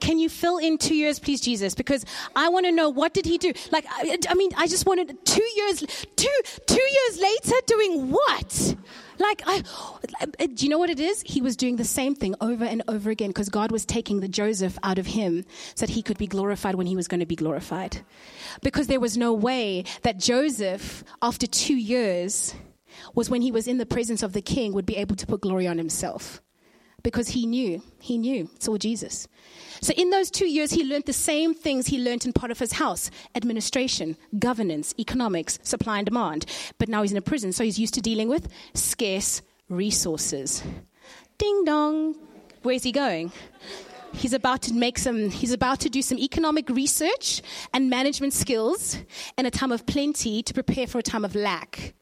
Can 0.00 0.18
you 0.18 0.30
fill 0.30 0.56
in 0.56 0.78
two 0.78 0.94
years, 0.94 1.18
please, 1.18 1.42
Jesus? 1.42 1.74
Because 1.74 2.06
I 2.34 2.48
want 2.48 2.64
to 2.64 2.72
know 2.72 2.88
what 2.88 3.12
did 3.12 3.26
he 3.26 3.36
do? 3.36 3.52
Like, 3.70 3.84
I, 3.90 4.16
I 4.26 4.32
mean, 4.32 4.50
I 4.56 4.66
just 4.66 4.86
wanted 4.86 5.14
two 5.26 5.44
years, 5.56 5.80
two 6.16 6.40
two 6.66 6.80
years 6.80 7.20
later, 7.20 7.54
doing 7.66 8.10
what? 8.12 8.76
Like, 9.18 9.42
I, 9.44 9.62
do 10.46 10.64
you 10.64 10.70
know 10.70 10.78
what 10.78 10.88
it 10.88 11.00
is? 11.00 11.22
He 11.26 11.42
was 11.42 11.54
doing 11.54 11.76
the 11.76 11.84
same 11.84 12.14
thing 12.14 12.34
over 12.40 12.64
and 12.64 12.82
over 12.88 13.10
again 13.10 13.28
because 13.28 13.50
God 13.50 13.70
was 13.70 13.84
taking 13.84 14.20
the 14.20 14.28
Joseph 14.28 14.78
out 14.82 14.98
of 14.98 15.04
him 15.04 15.44
so 15.74 15.84
that 15.84 15.92
he 15.92 16.00
could 16.00 16.16
be 16.16 16.26
glorified 16.26 16.76
when 16.76 16.86
he 16.86 16.96
was 16.96 17.08
going 17.08 17.20
to 17.20 17.26
be 17.26 17.36
glorified. 17.36 18.00
Because 18.62 18.86
there 18.86 19.00
was 19.00 19.18
no 19.18 19.34
way 19.34 19.84
that 20.00 20.18
Joseph, 20.18 21.04
after 21.20 21.46
two 21.46 21.76
years, 21.76 22.54
was 23.14 23.28
when 23.28 23.42
he 23.42 23.52
was 23.52 23.66
in 23.68 23.78
the 23.78 23.86
presence 23.86 24.22
of 24.22 24.32
the 24.32 24.42
king, 24.42 24.72
would 24.72 24.86
be 24.86 24.96
able 24.96 25.16
to 25.16 25.26
put 25.26 25.40
glory 25.40 25.66
on 25.66 25.78
himself. 25.78 26.40
Because 27.02 27.28
he 27.28 27.44
knew, 27.44 27.82
he 28.00 28.16
knew, 28.16 28.48
it's 28.56 28.66
all 28.66 28.78
Jesus. 28.78 29.28
So 29.82 29.92
in 29.94 30.08
those 30.08 30.30
two 30.30 30.46
years, 30.46 30.70
he 30.70 30.84
learned 30.84 31.04
the 31.04 31.12
same 31.12 31.52
things 31.52 31.86
he 31.86 32.02
learned 32.02 32.24
in 32.24 32.32
Potiphar's 32.32 32.72
house 32.72 33.10
administration, 33.34 34.16
governance, 34.38 34.94
economics, 34.98 35.58
supply 35.62 35.98
and 35.98 36.06
demand. 36.06 36.46
But 36.78 36.88
now 36.88 37.02
he's 37.02 37.12
in 37.12 37.18
a 37.18 37.22
prison, 37.22 37.52
so 37.52 37.62
he's 37.62 37.78
used 37.78 37.92
to 37.94 38.00
dealing 38.00 38.28
with 38.28 38.48
scarce 38.72 39.42
resources. 39.68 40.62
Ding 41.36 41.64
dong. 41.64 42.14
Where's 42.62 42.82
he 42.82 42.92
going? 42.92 43.30
He's 44.14 44.32
about 44.32 44.62
to 44.62 44.72
make 44.72 44.96
some, 44.98 45.28
he's 45.28 45.52
about 45.52 45.80
to 45.80 45.90
do 45.90 46.00
some 46.00 46.18
economic 46.18 46.70
research 46.70 47.42
and 47.74 47.90
management 47.90 48.32
skills 48.32 48.96
in 49.36 49.44
a 49.44 49.50
time 49.50 49.72
of 49.72 49.84
plenty 49.84 50.42
to 50.42 50.54
prepare 50.54 50.86
for 50.86 50.98
a 50.98 51.02
time 51.02 51.24
of 51.24 51.34
lack. 51.34 51.94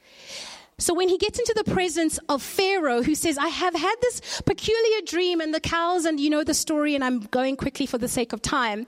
So 0.79 0.95
when 0.95 1.09
he 1.09 1.19
gets 1.19 1.39
into 1.39 1.55
the 1.55 1.71
presence 1.71 2.19
of 2.29 2.43
Pharaoh, 2.43 3.03
who 3.03 3.15
says, 3.15 3.39
I 3.39 3.49
have 3.49 3.75
had 3.75 3.95
this 4.01 4.43
peculiar 4.45 5.01
dream 5.07 5.41
and 5.41 5.55
the 5.55 5.61
cows, 5.61 6.05
and 6.05 6.19
you 6.19 6.31
know 6.31 6.45
the 6.45 6.55
story, 6.55 6.95
and 6.95 7.05
I'm 7.05 7.21
going 7.21 7.57
quickly 7.57 7.87
for 7.87 7.99
the 7.99 8.09
sake 8.09 8.33
of 8.33 8.43
time. 8.43 8.87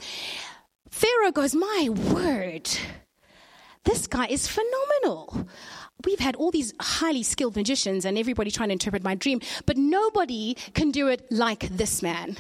Pharaoh 0.91 1.33
goes, 1.33 1.55
My 1.55 1.89
word, 1.91 2.69
this 3.85 4.07
guy 4.07 4.27
is 4.27 4.49
phenomenal. 4.49 5.47
We've 6.05 6.19
had 6.19 6.37
all 6.37 6.51
these 6.51 6.75
highly 6.81 7.23
skilled 7.23 7.57
magicians 7.57 8.05
and 8.05 8.19
everybody 8.19 8.51
trying 8.51 8.69
to 8.69 8.75
interpret 8.75 9.03
my 9.03 9.15
dream, 9.15 9.41
but 9.67 9.77
nobody 9.77 10.55
can 10.75 10.91
do 10.91 11.09
it 11.09 11.31
like 11.31 11.69
this 11.69 12.03
man. 12.03 12.37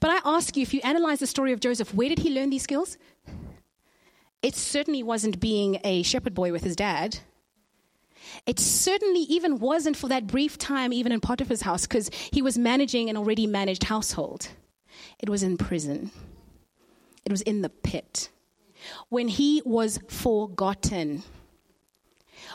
But 0.00 0.10
I 0.10 0.20
ask 0.24 0.56
you, 0.56 0.62
if 0.62 0.74
you 0.74 0.80
analyze 0.84 1.20
the 1.20 1.26
story 1.26 1.52
of 1.52 1.60
Joseph, 1.60 1.94
where 1.94 2.08
did 2.08 2.20
he 2.20 2.30
learn 2.30 2.50
these 2.50 2.62
skills? 2.62 2.98
It 4.42 4.54
certainly 4.54 5.02
wasn't 5.02 5.40
being 5.40 5.78
a 5.84 6.02
shepherd 6.02 6.34
boy 6.34 6.52
with 6.52 6.64
his 6.64 6.76
dad. 6.76 7.20
It 8.46 8.58
certainly 8.58 9.20
even 9.22 9.58
wasn't 9.58 9.96
for 9.96 10.08
that 10.08 10.26
brief 10.26 10.58
time, 10.58 10.92
even 10.92 11.12
in 11.12 11.20
Potiphar's 11.20 11.62
house, 11.62 11.86
because 11.86 12.10
he 12.32 12.42
was 12.42 12.56
managing 12.58 13.10
an 13.10 13.16
already 13.16 13.46
managed 13.46 13.84
household. 13.84 14.48
It 15.18 15.28
was 15.28 15.42
in 15.42 15.56
prison, 15.56 16.10
it 17.24 17.30
was 17.30 17.42
in 17.42 17.62
the 17.62 17.68
pit. 17.68 18.30
When 19.10 19.28
he 19.28 19.62
was 19.64 19.98
forgotten, 20.08 21.22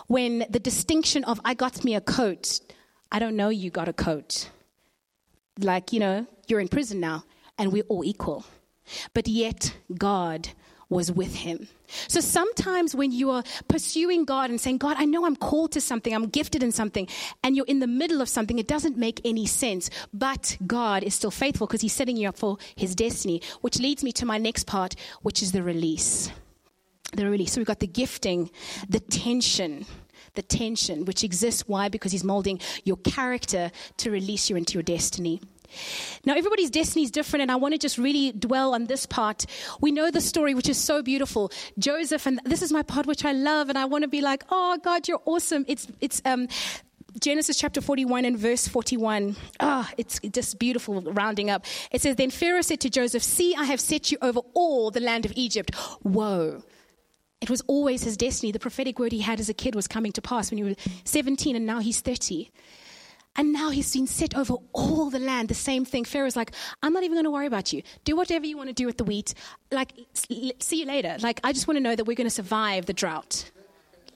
when 0.08 0.46
the 0.50 0.60
distinction 0.60 1.24
of, 1.24 1.40
I 1.46 1.54
got 1.54 1.84
me 1.84 1.96
a 1.96 2.02
coat, 2.02 2.60
I 3.12 3.20
don't 3.20 3.36
know 3.36 3.50
you 3.50 3.70
got 3.70 3.88
a 3.88 3.94
coat. 3.94 4.50
Like, 5.60 5.94
you 5.94 6.00
know, 6.00 6.26
you're 6.48 6.60
in 6.60 6.68
prison 6.68 7.00
now, 7.00 7.24
and 7.58 7.72
we're 7.72 7.84
all 7.88 8.04
equal. 8.04 8.46
But 9.14 9.28
yet, 9.28 9.76
God 9.98 10.50
was 10.90 11.12
with 11.12 11.36
him. 11.36 11.68
So 12.08 12.20
sometimes 12.20 12.96
when 12.96 13.12
you 13.12 13.30
are 13.32 13.44
pursuing 13.68 14.26
God 14.26 14.50
and 14.50 14.60
saying, 14.60 14.78
God, 14.78 14.98
I 15.00 15.06
know 15.06 15.26
I'm 15.26 15.36
called 15.36 15.72
to 15.74 15.82
something, 15.82 16.14
I'm 16.14 16.28
gifted 16.28 16.64
in 16.64 16.72
something, 16.72 17.08
and 17.44 17.56
you're 17.56 17.66
in 17.66 17.80
the 17.80 17.88
middle 17.88 18.22
of 18.22 18.30
something, 18.30 18.60
it 18.60 18.68
doesn't 18.68 18.98
make 18.98 19.22
any 19.24 19.46
sense. 19.46 19.90
But 20.14 20.58
God 20.66 21.04
is 21.04 21.14
still 21.16 21.32
faithful 21.32 21.68
because 21.68 21.82
He's 21.82 21.94
setting 21.94 22.18
you 22.18 22.30
up 22.30 22.38
for 22.38 22.58
His 22.76 22.96
destiny, 22.96 23.42
which 23.62 23.80
leads 23.80 24.04
me 24.04 24.12
to 24.14 24.26
my 24.26 24.38
next 24.38 24.66
part, 24.66 24.96
which 25.22 25.42
is 25.42 25.52
the 25.52 25.64
release. 25.64 26.32
The 27.14 27.30
release. 27.30 27.54
So 27.54 27.60
we've 27.60 27.68
got 27.68 27.80
the 27.80 27.88
gifting, 27.88 28.50
the 28.90 29.00
tension 29.00 29.86
the 30.34 30.42
tension 30.42 31.06
which 31.06 31.24
exists. 31.24 31.68
Why? 31.68 31.88
Because 31.88 32.12
he's 32.12 32.24
molding 32.24 32.60
your 32.84 32.98
character 32.98 33.72
to 33.98 34.12
release 34.12 34.50
you 34.50 34.58
into 34.58 34.74
your 34.74 34.84
destiny. 34.84 35.42
Now, 36.26 36.36
everybody's 36.36 36.70
destiny 36.70 37.04
is 37.04 37.12
different, 37.12 37.42
and 37.42 37.52
I 37.52 37.56
want 37.56 37.74
to 37.74 37.78
just 37.78 37.98
really 37.98 38.32
dwell 38.32 38.74
on 38.74 38.86
this 38.86 39.06
part. 39.06 39.46
We 39.82 39.92
know 39.92 40.12
the 40.12 40.22
story, 40.22 40.54
which 40.54 40.70
is 40.70 40.78
so 40.78 41.02
beautiful. 41.02 41.52
Joseph, 41.78 42.26
and 42.26 42.40
this 42.46 42.62
is 42.62 42.72
my 42.72 42.84
part, 42.84 43.06
which 43.06 43.26
I 43.26 43.32
love, 43.32 43.70
and 43.70 43.78
I 43.78 43.86
want 43.86 44.04
to 44.04 44.08
be 44.08 44.22
like, 44.22 44.44
oh, 44.50 44.78
God, 44.84 45.08
you're 45.08 45.22
awesome. 45.26 45.66
It's, 45.68 45.88
it's, 46.02 46.22
um, 46.26 46.48
Genesis 47.20 47.58
chapter 47.58 47.80
41 47.80 48.26
and 48.26 48.38
verse 48.38 48.68
41. 48.68 49.36
Ah, 49.60 49.88
oh, 49.88 49.94
it's 49.98 50.20
just 50.20 50.60
beautiful 50.60 51.02
rounding 51.02 51.50
up. 51.50 51.66
It 51.92 52.02
says, 52.02 52.18
Then 52.18 52.30
Pharaoh 52.30 52.62
said 52.62 52.82
to 52.82 52.90
Joseph, 52.90 53.24
See, 53.24 53.56
I 53.56 53.64
have 53.64 53.80
set 53.80 54.12
you 54.12 54.18
over 54.22 54.42
all 54.54 54.92
the 54.92 55.00
land 55.00 55.26
of 55.26 55.32
Egypt. 55.36 55.74
Whoa. 56.02 56.64
It 57.42 57.50
was 57.50 57.62
always 57.68 58.04
his 58.04 58.18
destiny. 58.18 58.52
The 58.52 58.60
prophetic 58.60 59.00
word 59.00 59.12
he 59.12 59.20
had 59.20 59.40
as 59.40 59.50
a 59.50 59.54
kid 59.54 59.76
was 59.76 59.88
coming 59.88 60.12
to 60.14 60.22
pass 60.22 60.52
when 60.52 60.58
he 60.58 60.64
was 60.64 60.76
17, 61.06 61.56
and 61.56 61.66
now 61.66 61.80
he's 61.80 62.02
30. 62.02 62.50
And 63.38 63.52
now 63.52 63.70
he's 63.70 63.92
been 63.94 64.08
set 64.08 64.36
over 64.36 64.56
all 64.72 65.10
the 65.10 65.20
land. 65.20 65.50
The 65.50 65.56
same 65.56 65.84
thing. 65.84 66.06
Pharaoh's 66.06 66.36
like, 66.36 66.52
I'm 66.82 66.94
not 66.94 67.04
even 67.04 67.16
going 67.16 67.26
to 67.26 67.32
worry 67.32 67.48
about 67.48 67.74
you. 67.74 67.84
Do 68.04 68.16
whatever 68.16 68.46
you 68.46 68.56
want 68.56 68.70
to 68.70 68.74
do 68.74 68.86
with 68.86 68.98
the 68.98 69.04
wheat. 69.04 69.34
Like, 69.72 69.92
see 70.14 70.54
you 70.72 70.86
later. 70.86 71.18
Like, 71.20 71.42
I 71.44 71.52
just 71.52 71.68
want 71.68 71.78
to 71.78 71.82
know 71.82 71.96
that 71.96 72.06
we're 72.06 72.16
going 72.16 72.28
to 72.28 72.34
survive 72.34 72.86
the 72.86 72.94
drought. 72.94 73.52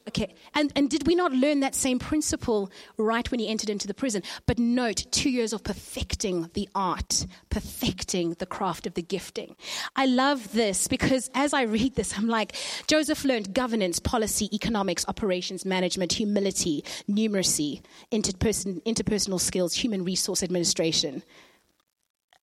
Okay. 0.08 0.34
And, 0.56 0.72
and 0.76 0.90
did 0.90 1.06
we 1.06 1.14
not 1.14 1.32
learn 1.32 1.60
that 1.60 1.76
same 1.76 2.00
principle 2.00 2.72
right 2.98 3.30
when 3.30 3.40
he 3.40 3.48
entered 3.48 3.70
into 3.70 3.88
the 3.88 3.94
prison? 3.94 4.24
But 4.48 4.58
note, 4.58 5.06
two 5.12 5.30
years 5.30 5.54
of 5.54 5.64
perfecting 5.64 6.50
the 6.54 6.68
art, 6.74 7.28
perfecting 7.50 8.34
the 8.34 8.46
craft 8.46 8.88
of 8.88 8.96
the 8.96 9.02
gifting. 9.02 9.56
I 9.96 10.08
love 10.08 10.54
this 10.54 10.88
because 10.88 11.30
as 11.36 11.54
I 11.54 11.64
read 11.64 11.96
this, 11.96 12.18
I'm 12.18 12.28
like, 12.28 12.56
Joseph 12.88 13.24
learned 13.24 13.54
governance, 13.54 14.00
policy, 14.00 14.50
economics, 14.54 15.06
operations, 15.08 15.66
management, 15.66 16.14
humility, 16.14 16.84
numeracy, 17.10 17.82
interperson, 18.12 18.82
interpersonal 18.84 19.40
skills, 19.40 19.76
human 19.76 20.04
resource 20.04 20.42
administration. 20.42 21.24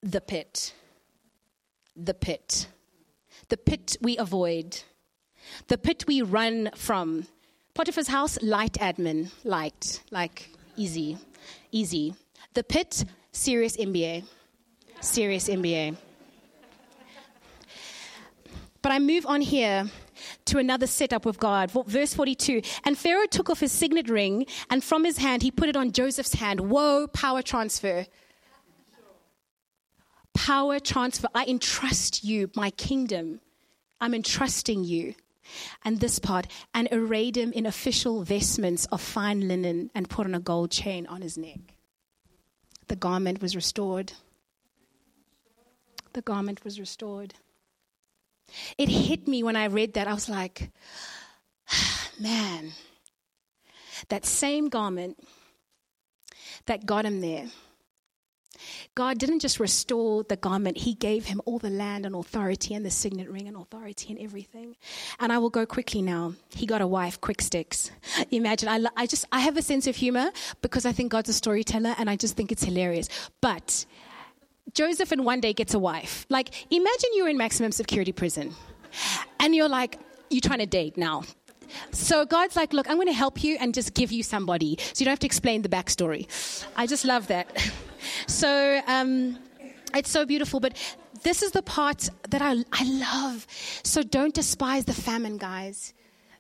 The 0.03 0.21
pit. 0.21 0.73
The 1.97 2.15
pit. 2.15 2.69
The 3.49 3.57
pit 3.57 3.97
we 4.01 4.17
avoid. 4.19 4.83
The 5.69 5.79
pit 5.79 6.05
we 6.07 6.23
run 6.23 6.71
from 6.75 7.27
Potiphar's 7.77 8.09
house, 8.09 8.39
light 8.41 8.73
admin, 8.81 9.31
light, 9.45 10.01
like 10.11 10.49
easy, 10.79 11.19
easy. 11.73 12.15
The 12.55 12.65
pit, 12.65 13.05
serious 13.33 13.77
MBA, 13.77 14.25
serious 15.03 15.47
MBA. 15.47 15.95
But 18.81 18.93
I 18.93 18.99
move 18.99 19.27
on 19.27 19.43
here 19.43 19.91
to 20.47 20.57
another 20.57 20.87
setup 20.87 21.27
with 21.27 21.39
God. 21.39 21.71
Verse 21.71 22.15
42. 22.15 22.63
And 22.85 22.97
Pharaoh 22.97 23.27
took 23.27 23.51
off 23.51 23.61
his 23.61 23.73
signet 23.73 24.09
ring, 24.09 24.47
and 24.71 24.83
from 24.83 25.05
his 25.05 25.19
hand 25.19 25.43
he 25.43 25.51
put 25.51 25.69
it 25.69 25.77
on 25.77 25.93
Joseph's 25.93 26.33
hand. 26.33 26.61
Whoa, 26.61 27.07
power 27.09 27.43
transfer. 27.43 28.07
Power 30.33 30.81
transfer. 30.81 31.29
I 31.35 31.45
entrust 31.45 32.25
you, 32.25 32.51
my 32.57 32.71
kingdom. 32.71 33.41
I'm 34.01 34.15
entrusting 34.15 34.85
you. 34.85 35.15
And 35.85 36.01
this 36.01 36.19
part, 36.19 36.47
and 36.75 36.89
arrayed 36.91 37.37
him 37.37 37.53
in 37.53 37.67
official 37.67 38.23
vestments 38.23 38.87
of 38.87 39.01
fine 39.01 39.49
linen 39.49 39.91
and 39.95 40.09
put 40.09 40.27
on 40.27 40.35
a 40.35 40.41
gold 40.41 40.71
chain 40.71 41.07
on 41.07 41.23
his 41.23 41.39
neck. 41.39 41.61
The 42.89 42.97
garment 42.97 43.43
was 43.43 43.57
restored. 43.57 44.13
The 46.13 46.23
garment 46.23 46.65
was 46.65 46.79
restored. 46.79 47.35
It 48.79 48.89
hit 48.89 49.27
me 49.27 49.43
when 49.43 49.57
I 49.57 49.67
read 49.67 49.95
that. 49.95 50.07
I 50.09 50.15
was 50.15 50.29
like, 50.29 50.71
man, 52.21 52.73
that 54.09 54.25
same 54.25 54.69
garment 54.69 55.19
that 56.67 56.87
got 56.87 57.05
him 57.05 57.21
there 57.21 57.47
God 58.95 59.19
didn't 59.19 59.41
just 59.41 59.61
restore 59.61 60.23
the 60.25 60.37
garment, 60.37 60.79
He 60.79 60.95
gave 60.95 61.27
him 61.27 61.41
all 61.45 61.59
the 61.59 61.71
land 61.71 62.07
and 62.07 62.15
authority 62.15 62.75
and 62.75 62.85
the 62.85 62.91
signet 62.91 63.29
ring 63.31 63.49
and 63.49 63.57
authority 63.57 64.13
and 64.13 64.21
everything. 64.21 64.77
And 65.19 65.33
I 65.33 65.39
will 65.39 65.51
go 65.51 65.67
quickly 65.67 66.03
now. 66.03 66.35
He 66.55 66.67
got 66.67 66.81
a 66.81 66.87
wife, 66.87 67.21
quick 67.21 67.43
sticks. 67.43 67.91
Imagine, 68.31 68.69
I, 68.69 68.85
I 68.97 69.07
just, 69.07 69.27
I 69.33 69.41
have 69.41 69.57
a 69.57 69.63
sense 69.63 69.87
of 69.87 69.97
humor 69.97 70.31
because 70.63 70.87
I 70.87 70.93
think 70.93 71.13
God's 71.13 71.29
a 71.29 71.33
storyteller 71.33 71.95
and 71.99 72.09
I 72.09 72.17
just 72.17 72.37
think 72.37 72.53
it's 72.53 72.65
hilarious. 72.65 73.09
But 73.41 73.85
Joseph 74.73 75.13
in 75.13 75.25
one 75.25 75.41
day 75.41 75.53
gets 75.53 75.75
a 75.75 75.79
wife. 75.79 76.27
Like, 76.29 76.67
imagine 76.71 77.11
you're 77.15 77.29
in 77.29 77.37
maximum 77.37 77.73
security 77.73 78.13
prison 78.13 78.55
and 79.41 79.55
you're 79.55 79.69
like, 79.69 79.99
you're 80.31 80.41
trying 80.41 80.59
to 80.59 80.67
date 80.67 80.97
now. 80.97 81.23
So 81.93 82.25
God's 82.25 82.57
like, 82.57 82.73
look, 82.73 82.89
I'm 82.89 82.97
going 82.97 83.07
to 83.09 83.13
help 83.13 83.43
you 83.43 83.57
and 83.61 83.75
just 83.75 83.95
give 83.95 84.13
you 84.13 84.23
somebody. 84.23 84.79
So 84.81 85.01
you 85.01 85.05
don't 85.05 85.13
have 85.13 85.19
to 85.21 85.27
explain 85.27 85.63
the 85.63 85.69
backstory. 85.69 86.27
I 86.77 86.87
just 86.87 87.05
love 87.05 87.29
that. 87.29 87.49
So 88.29 88.81
um, 88.87 89.37
it's 89.93 90.11
so 90.11 90.25
beautiful. 90.25 90.61
But 90.61 90.77
this 91.25 91.43
is 91.43 91.51
the 91.53 91.63
part 91.63 92.09
that 92.31 92.41
I, 92.41 92.63
I 92.73 92.85
love. 92.85 93.47
So 93.83 94.03
don't 94.03 94.33
despise 94.33 94.85
the 94.85 94.95
famine, 94.95 95.39
guys. 95.39 95.93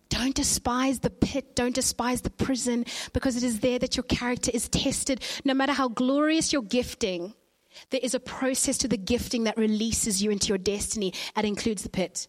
Don't 0.08 0.34
despise 0.34 1.00
the 1.00 1.10
pit. 1.10 1.56
Don't 1.56 1.74
despise 1.74 2.20
the 2.20 2.30
prison 2.30 2.86
because 3.12 3.36
it 3.36 3.42
is 3.42 3.60
there 3.60 3.78
that 3.78 3.96
your 3.96 4.04
character 4.04 4.50
is 4.54 4.68
tested. 4.68 5.24
No 5.44 5.54
matter 5.54 5.72
how 5.72 5.88
glorious 5.88 6.52
your 6.52 6.62
gifting, 6.62 7.34
there 7.90 8.00
is 8.02 8.14
a 8.14 8.20
process 8.20 8.78
to 8.78 8.88
the 8.88 8.96
gifting 8.96 9.44
that 9.44 9.56
releases 9.56 10.22
you 10.22 10.30
into 10.30 10.48
your 10.48 10.58
destiny 10.58 11.12
and 11.34 11.46
includes 11.46 11.82
the 11.82 11.88
pit. 11.88 12.28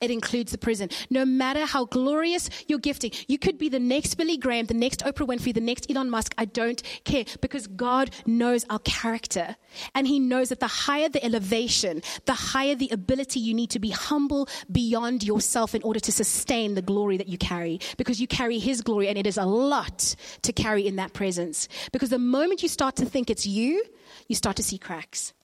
It 0.00 0.10
includes 0.10 0.52
the 0.52 0.58
prison. 0.58 0.88
No 1.10 1.26
matter 1.26 1.66
how 1.66 1.84
glorious 1.84 2.48
your 2.66 2.78
gifting, 2.78 3.12
you 3.28 3.38
could 3.38 3.58
be 3.58 3.68
the 3.68 3.78
next 3.78 4.14
Billy 4.14 4.38
Graham, 4.38 4.64
the 4.64 4.72
next 4.72 5.00
Oprah 5.00 5.26
Winfrey, 5.26 5.52
the 5.52 5.60
next 5.60 5.90
Elon 5.90 6.08
Musk. 6.08 6.34
I 6.38 6.46
don't 6.46 6.82
care 7.04 7.26
because 7.42 7.66
God 7.66 8.10
knows 8.24 8.64
our 8.70 8.78
character. 8.78 9.56
And 9.94 10.06
He 10.06 10.18
knows 10.18 10.48
that 10.48 10.60
the 10.60 10.66
higher 10.66 11.10
the 11.10 11.22
elevation, 11.22 12.02
the 12.24 12.32
higher 12.32 12.74
the 12.74 12.88
ability 12.90 13.40
you 13.40 13.52
need 13.52 13.68
to 13.70 13.78
be 13.78 13.90
humble 13.90 14.48
beyond 14.72 15.22
yourself 15.22 15.74
in 15.74 15.82
order 15.82 16.00
to 16.00 16.12
sustain 16.12 16.74
the 16.74 16.82
glory 16.82 17.18
that 17.18 17.28
you 17.28 17.36
carry. 17.36 17.78
Because 17.98 18.22
you 18.22 18.26
carry 18.26 18.58
His 18.58 18.80
glory, 18.80 19.08
and 19.08 19.18
it 19.18 19.26
is 19.26 19.36
a 19.36 19.44
lot 19.44 20.14
to 20.40 20.52
carry 20.54 20.86
in 20.86 20.96
that 20.96 21.12
presence. 21.12 21.68
Because 21.92 22.08
the 22.08 22.18
moment 22.18 22.62
you 22.62 22.70
start 22.70 22.96
to 22.96 23.04
think 23.04 23.28
it's 23.28 23.44
you, 23.44 23.84
you 24.28 24.34
start 24.34 24.56
to 24.56 24.62
see 24.62 24.78
cracks. 24.78 25.34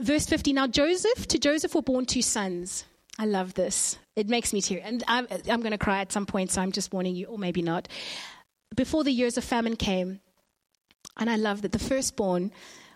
Verse 0.00 0.26
50 0.26 0.52
Now 0.52 0.66
Joseph, 0.66 1.26
to 1.28 1.38
Joseph 1.38 1.74
were 1.74 1.82
born 1.82 2.06
two 2.06 2.22
sons. 2.22 2.84
I 3.18 3.24
love 3.24 3.54
this. 3.54 3.98
It 4.14 4.28
makes 4.28 4.52
me 4.52 4.60
tear. 4.60 4.82
And 4.84 5.02
I'm, 5.08 5.26
I'm 5.48 5.60
going 5.60 5.70
to 5.72 5.78
cry 5.78 6.00
at 6.00 6.12
some 6.12 6.26
point, 6.26 6.50
so 6.50 6.60
I'm 6.60 6.72
just 6.72 6.92
warning 6.92 7.16
you, 7.16 7.26
or 7.26 7.38
maybe 7.38 7.62
not. 7.62 7.88
Before 8.74 9.04
the 9.04 9.12
years 9.12 9.38
of 9.38 9.44
famine 9.44 9.76
came, 9.76 10.20
and 11.16 11.30
I 11.30 11.36
love 11.36 11.62
that 11.62 11.72
the 11.72 11.78
firstborn 11.78 12.52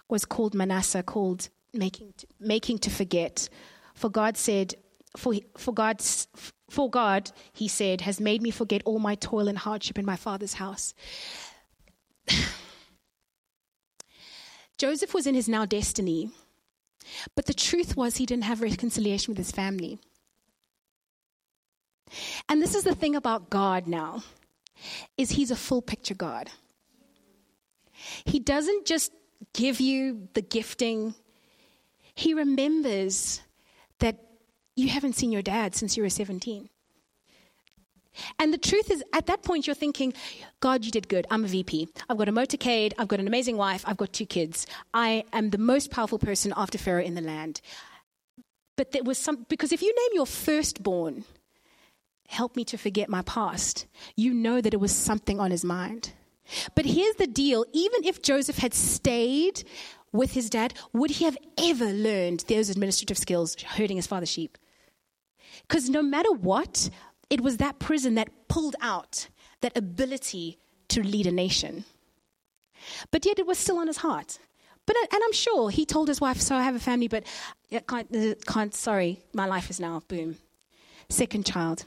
was 0.09 0.27
called 0.27 0.55
Manasseh, 0.55 1.03
called 1.03 1.49
making 1.73 2.13
to, 2.19 2.27
making 2.39 2.81
to 2.81 2.91
forget. 2.91 3.49
For 3.95 4.11
God 4.11 4.37
said, 4.37 4.75
for, 5.17 5.33
for, 5.57 5.73
God's, 5.73 6.29
for 6.69 6.91
God, 6.91 7.31
he 7.55 7.67
said, 7.67 8.03
has 8.03 8.21
made 8.21 8.43
me 8.43 8.51
forget 8.51 8.83
all 8.85 8.99
my 8.99 9.15
toil 9.15 9.49
and 9.49 9.57
hardship 9.57 9.99
in 9.99 10.05
my 10.05 10.17
father's 10.17 10.55
house. 10.55 10.93
Joseph 14.77 15.15
was 15.15 15.27
in 15.27 15.35
his 15.35 15.49
now 15.49 15.65
destiny 15.65 16.31
but 17.35 17.47
the 17.47 17.55
truth 17.55 17.97
was, 17.97 18.17
he 18.17 18.27
didn't 18.27 18.45
have 18.45 18.61
reconciliation 18.61 19.33
with 19.33 19.39
his 19.39 19.51
family. 19.51 19.99
And 22.49 22.61
this 22.61 22.75
is 22.75 22.85
the 22.85 22.95
thing 22.95 23.15
about 23.15 23.51
God 23.51 23.87
now 23.87 24.23
is 25.17 25.31
he's 25.31 25.51
a 25.51 25.57
full 25.57 25.83
picture 25.83 26.15
God. 26.15 26.51
He 28.25 28.41
doesn't 28.41 28.87
just 28.87 29.13
give 29.53 29.81
you 29.81 30.29
the 30.35 30.43
gifting. 30.43 31.15
He 32.15 32.35
remembers 32.35 33.41
that 33.99 34.19
you 34.77 34.89
haven't 34.89 35.15
seen 35.15 35.33
your 35.33 35.43
dad 35.43 35.75
since 35.75 35.97
you 35.97 36.03
were 36.03 36.09
17. 36.09 36.69
And 38.39 38.53
the 38.53 38.59
truth 38.59 38.91
is, 38.91 39.03
at 39.13 39.27
that 39.27 39.43
point, 39.43 39.67
you're 39.67 39.75
thinking, 39.75 40.13
God, 40.61 40.85
you 40.85 40.91
did 40.91 41.09
good. 41.09 41.27
I'm 41.31 41.45
a 41.45 41.49
VP. 41.49 41.89
I've 42.09 42.19
got 42.19 42.29
a 42.29 42.33
motorcade. 42.33 42.93
I've 42.99 43.09
got 43.09 43.21
an 43.21 43.27
amazing 43.27 43.57
wife. 43.57 43.85
I've 43.87 43.97
got 43.97 44.13
two 44.13 44.27
kids. 44.27 44.67
I 44.95 45.25
am 45.33 45.51
the 45.51 45.59
most 45.59 45.91
powerful 45.91 46.19
person 46.19 46.53
after 46.57 46.79
Pharaoh 46.79 47.03
in 47.03 47.15
the 47.15 47.21
land. 47.21 47.61
But 48.77 48.93
there 48.93 49.03
was 49.03 49.19
some, 49.19 49.47
because 49.49 49.73
if 49.73 49.83
you 49.83 49.95
name 49.95 50.15
your 50.15 50.27
firstborn, 50.27 51.25
help 52.29 52.57
me 52.57 52.65
to 52.65 52.79
forget 52.79 53.09
my 53.09 53.23
past, 53.23 53.87
you 54.17 54.33
know 54.33 54.61
that 54.61 54.73
it 54.73 54.81
was 54.81 54.95
something 54.95 55.41
on 55.41 55.51
his 55.51 55.65
mind. 55.65 56.13
But 56.75 56.87
here's 56.87 57.17
the 57.17 57.27
deal 57.27 57.65
even 57.73 58.05
if 58.05 58.23
Joseph 58.23 58.59
had 58.59 58.75
stayed 58.75 59.65
with 60.13 60.33
his 60.33 60.51
dad, 60.51 60.75
would 60.93 61.11
he 61.11 61.25
have 61.25 61.37
ever 61.59 61.87
learned 61.87 62.45
those 62.49 62.71
administrative 62.71 63.19
skills 63.19 63.57
herding 63.63 63.97
his 63.97 64.07
father's 64.07 64.31
sheep? 64.31 64.59
Because 65.69 65.89
no 65.89 66.03
matter 66.03 66.33
what, 66.33 66.91
it 67.31 67.41
was 67.41 67.57
that 67.57 67.79
prison 67.79 68.17
that 68.17 68.29
pulled 68.49 68.77
out 68.83 69.29
that 69.61 69.77
ability 69.77 70.59
to 70.89 71.03
lead 71.03 71.27
a 71.27 71.33
nation. 71.33 71.85
But 73.11 73.25
yet 73.25 73.39
it 73.39 73.47
was 73.47 73.59
still 73.59 73.79
on 73.79 73.87
his 73.87 73.99
heart. 73.99 74.39
But 74.87 74.97
uh, 74.97 75.07
and 75.13 75.23
I'm 75.25 75.33
sure 75.33 75.71
he 75.71 75.87
told 75.87 76.09
his 76.09 76.21
wife, 76.21 76.41
"So 76.41 76.57
I 76.57 76.63
have 76.63 76.75
a 76.75 76.81
family, 76.81 77.09
but 77.09 77.25
uh, 77.73 77.81
can't, 77.89 78.15
uh, 78.15 78.35
can't 78.47 78.75
sorry, 78.75 79.21
my 79.33 79.47
life 79.47 79.71
is 79.71 79.79
now 79.79 80.03
boom, 80.09 80.39
second 81.09 81.47
child." 81.47 81.85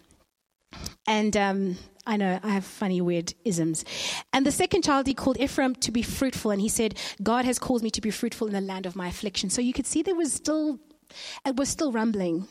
And 1.08 1.36
um, 1.36 1.78
I 2.08 2.18
know 2.18 2.40
I 2.42 2.50
have 2.50 2.66
funny, 2.66 3.02
weird 3.02 3.34
isms. 3.44 3.86
And 4.32 4.46
the 4.46 4.52
second 4.52 4.84
child 4.84 5.08
he 5.08 5.14
called 5.14 5.40
Ephraim 5.40 5.76
to 5.76 5.92
be 5.92 6.02
fruitful, 6.02 6.52
and 6.52 6.62
he 6.62 6.70
said, 6.70 6.98
"God 7.22 7.46
has 7.46 7.60
caused 7.60 7.84
me 7.84 7.90
to 7.92 8.02
be 8.02 8.12
fruitful 8.12 8.48
in 8.48 8.54
the 8.54 8.62
land 8.62 8.86
of 8.86 8.96
my 8.96 9.08
affliction." 9.08 9.50
So 9.50 9.62
you 9.62 9.74
could 9.74 9.88
see 9.88 10.02
there 10.02 10.16
was 10.16 10.32
still, 10.32 10.80
it 11.46 11.56
was 11.56 11.70
still 11.70 11.92
rumbling. 11.92 12.48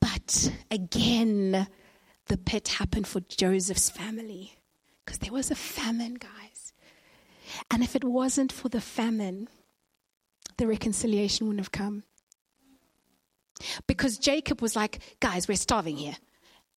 But 0.00 0.52
again, 0.70 1.66
the 2.26 2.36
pit 2.36 2.68
happened 2.68 3.06
for 3.06 3.20
Joseph's 3.20 3.90
family 3.90 4.54
because 5.04 5.18
there 5.18 5.32
was 5.32 5.50
a 5.50 5.54
famine, 5.54 6.14
guys. 6.14 6.72
And 7.70 7.82
if 7.82 7.94
it 7.94 8.04
wasn't 8.04 8.52
for 8.52 8.68
the 8.68 8.80
famine, 8.80 9.48
the 10.56 10.66
reconciliation 10.66 11.46
wouldn't 11.46 11.60
have 11.60 11.72
come. 11.72 12.02
Because 13.86 14.18
Jacob 14.18 14.60
was 14.60 14.76
like, 14.76 14.98
guys, 15.20 15.48
we're 15.48 15.56
starving 15.56 15.96
here. 15.96 16.16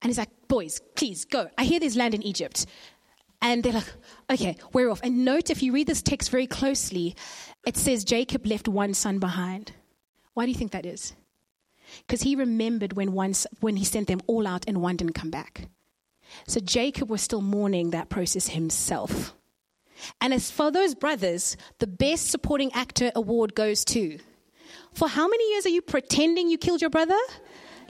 And 0.02 0.10
he's 0.10 0.18
like, 0.18 0.30
boys, 0.48 0.80
please 0.96 1.26
go. 1.26 1.50
I 1.58 1.66
hear 1.66 1.80
there's 1.80 1.98
land 1.98 2.14
in 2.14 2.24
Egypt. 2.24 2.66
And 3.42 3.64
they're 3.64 3.74
like, 3.74 3.94
okay, 4.30 4.58
we're 4.74 4.90
off. 4.90 5.02
And 5.04 5.26
note 5.26 5.50
if 5.50 5.64
you 5.64 5.72
read 5.72 5.88
this 5.88 6.02
text 6.02 6.30
very 6.30 6.48
closely, 6.48 7.16
it 7.66 7.76
says 7.78 8.04
Jacob 8.04 8.46
left 8.46 8.68
one 8.68 8.94
son 8.94 9.20
behind. 9.20 9.74
Why 10.34 10.46
do 10.46 10.52
you 10.52 10.58
think 10.58 10.72
that 10.72 10.86
is? 10.86 11.14
Because 12.00 12.22
he 12.22 12.36
remembered 12.36 12.94
when, 12.94 13.14
once, 13.14 13.48
when 13.60 13.76
he 13.76 13.86
sent 13.86 14.08
them 14.08 14.22
all 14.28 14.48
out 14.48 14.66
and 14.68 14.82
one 14.82 14.96
didn't 14.96 15.14
come 15.14 15.32
back. 15.32 15.68
So 16.48 16.60
Jacob 16.60 17.10
was 17.10 17.22
still 17.22 17.42
mourning 17.42 17.92
that 17.92 18.10
process 18.10 18.48
himself. 18.48 19.34
And 20.22 20.34
as 20.34 20.50
for 20.52 20.72
those 20.72 20.96
brothers, 20.96 21.58
the 21.80 21.88
best 21.88 22.30
supporting 22.30 22.72
actor 22.74 23.12
award 23.16 23.56
goes 23.56 23.84
to. 23.86 24.20
For 24.94 25.08
how 25.08 25.28
many 25.28 25.52
years 25.52 25.66
are 25.66 25.70
you 25.70 25.82
pretending 25.82 26.50
you 26.50 26.58
killed 26.58 26.82
your 26.82 26.90
brother? 26.90 27.18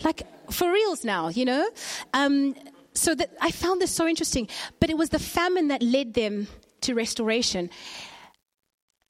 Like, 0.03 0.23
for 0.51 0.71
reals 0.71 1.03
now, 1.03 1.29
you 1.29 1.45
know? 1.45 1.69
Um, 2.13 2.55
so 2.93 3.13
that 3.15 3.31
I 3.39 3.51
found 3.51 3.81
this 3.81 3.91
so 3.91 4.07
interesting. 4.07 4.47
But 4.79 4.89
it 4.89 4.97
was 4.97 5.09
the 5.09 5.19
famine 5.19 5.67
that 5.67 5.81
led 5.81 6.13
them 6.13 6.47
to 6.81 6.93
restoration. 6.93 7.69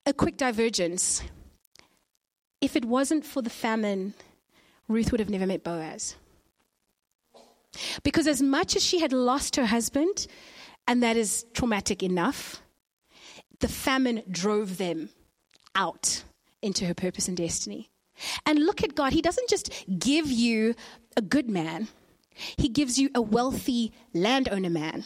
A 0.06 0.14
quick 0.14 0.38
divergence. 0.38 1.22
If 2.62 2.76
it 2.76 2.86
wasn't 2.86 3.26
for 3.26 3.42
the 3.42 3.50
famine, 3.50 4.14
Ruth 4.90 5.12
would 5.12 5.20
have 5.20 5.30
never 5.30 5.46
met 5.46 5.64
Boaz. 5.64 6.16
Because 8.04 8.28
as 8.28 8.42
much 8.42 8.76
as 8.76 8.84
she 8.84 9.00
had 9.00 9.14
lost 9.14 9.56
her 9.56 9.68
husband, 9.68 10.28
and 10.88 11.04
that 11.04 11.16
is 11.16 11.46
traumatic 11.54 12.02
enough, 12.02 12.62
the 13.60 13.68
famine 13.68 14.24
drove 14.30 14.78
them 14.78 15.10
out 15.76 16.24
into 16.62 16.86
her 16.86 16.96
purpose 16.96 17.28
and 17.28 17.38
destiny. 17.38 17.90
And 18.46 18.66
look 18.66 18.84
at 18.84 18.96
God. 18.96 19.14
He 19.14 19.22
doesn't 19.22 19.48
just 19.48 19.72
give 19.98 20.30
you 20.30 20.76
a 21.16 21.22
good 21.22 21.50
man, 21.50 21.88
He 22.58 22.68
gives 22.68 22.98
you 22.98 23.10
a 23.14 23.22
wealthy 23.22 23.94
landowner 24.14 24.70
man. 24.70 25.04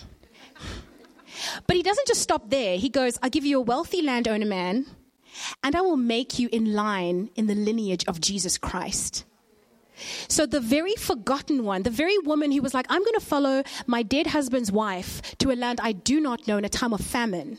But 1.67 1.75
He 1.75 1.83
doesn't 1.83 2.07
just 2.07 2.21
stop 2.21 2.49
there. 2.49 2.77
He 2.77 2.89
goes, 2.89 3.19
I'll 3.21 3.29
give 3.29 3.45
you 3.45 3.57
a 3.57 3.61
wealthy 3.61 4.01
landowner 4.01 4.45
man, 4.45 4.85
and 5.61 5.75
I 5.75 5.81
will 5.81 5.97
make 5.97 6.39
you 6.39 6.47
in 6.51 6.73
line 6.73 7.29
in 7.35 7.47
the 7.47 7.55
lineage 7.55 8.05
of 8.07 8.21
Jesus 8.21 8.57
Christ. 8.57 9.25
So, 10.27 10.45
the 10.45 10.59
very 10.59 10.95
forgotten 10.95 11.63
one, 11.63 11.83
the 11.83 11.89
very 11.89 12.17
woman 12.19 12.51
who 12.51 12.61
was 12.61 12.73
like, 12.73 12.85
I'm 12.89 13.01
going 13.01 13.13
to 13.13 13.25
follow 13.25 13.63
my 13.87 14.03
dead 14.03 14.27
husband's 14.27 14.71
wife 14.71 15.21
to 15.37 15.51
a 15.51 15.55
land 15.55 15.79
I 15.81 15.91
do 15.91 16.19
not 16.19 16.47
know 16.47 16.57
in 16.57 16.65
a 16.65 16.69
time 16.69 16.93
of 16.93 17.01
famine. 17.01 17.57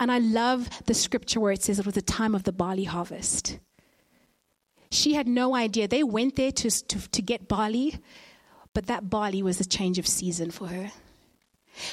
And 0.00 0.10
I 0.10 0.18
love 0.18 0.68
the 0.86 0.94
scripture 0.94 1.40
where 1.40 1.52
it 1.52 1.62
says 1.62 1.78
it 1.78 1.86
was 1.86 1.94
the 1.94 2.02
time 2.02 2.34
of 2.34 2.44
the 2.44 2.52
barley 2.52 2.84
harvest. 2.84 3.58
She 4.90 5.14
had 5.14 5.26
no 5.26 5.54
idea. 5.54 5.88
They 5.88 6.04
went 6.04 6.36
there 6.36 6.52
to, 6.52 6.70
to, 6.70 7.10
to 7.10 7.22
get 7.22 7.48
barley, 7.48 7.96
but 8.72 8.86
that 8.86 9.10
barley 9.10 9.42
was 9.42 9.60
a 9.60 9.64
change 9.64 9.98
of 9.98 10.06
season 10.06 10.50
for 10.50 10.68
her. 10.68 10.92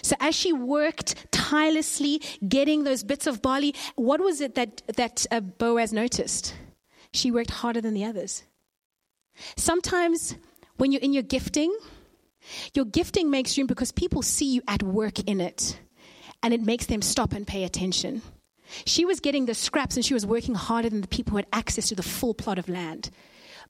So 0.03 0.15
as 0.19 0.35
she 0.35 0.53
worked 0.53 1.31
tirelessly 1.31 2.21
getting 2.47 2.83
those 2.83 3.03
bits 3.03 3.25
of 3.25 3.41
barley, 3.41 3.73
what 3.95 4.19
was 4.19 4.39
it 4.41 4.55
that, 4.55 4.83
that 4.97 5.25
uh, 5.31 5.39
Boaz 5.39 5.91
noticed? 5.91 6.53
She 7.13 7.31
worked 7.31 7.51
harder 7.51 7.81
than 7.81 7.93
the 7.93 8.05
others. 8.05 8.43
Sometimes 9.55 10.35
when 10.77 10.91
you're 10.91 11.01
in 11.01 11.13
your 11.13 11.23
gifting, 11.23 11.75
your 12.73 12.85
gifting 12.85 13.29
makes 13.29 13.57
room 13.57 13.67
because 13.67 13.91
people 13.91 14.21
see 14.21 14.53
you 14.53 14.61
at 14.67 14.83
work 14.83 15.19
in 15.19 15.41
it 15.41 15.79
and 16.43 16.53
it 16.53 16.61
makes 16.61 16.87
them 16.87 17.01
stop 17.01 17.33
and 17.33 17.45
pay 17.45 17.63
attention. 17.63 18.21
She 18.85 19.05
was 19.05 19.19
getting 19.19 19.45
the 19.45 19.53
scraps 19.53 19.95
and 19.95 20.05
she 20.05 20.13
was 20.13 20.25
working 20.25 20.55
harder 20.55 20.89
than 20.89 21.01
the 21.01 21.07
people 21.07 21.31
who 21.31 21.37
had 21.37 21.47
access 21.53 21.89
to 21.89 21.95
the 21.95 22.03
full 22.03 22.33
plot 22.33 22.57
of 22.57 22.69
land. 22.69 23.09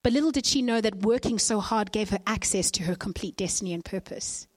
But 0.04 0.14
little 0.14 0.32
did 0.32 0.46
she 0.46 0.62
know 0.62 0.82
that 0.82 1.04
working 1.04 1.38
so 1.38 1.60
hard 1.60 1.92
gave 1.92 2.10
her 2.10 2.20
access 2.26 2.72
to 2.72 2.84
her 2.84 2.96
complete 2.96 3.36
destiny 3.36 3.74
and 3.74 3.84
purpose. 3.84 4.48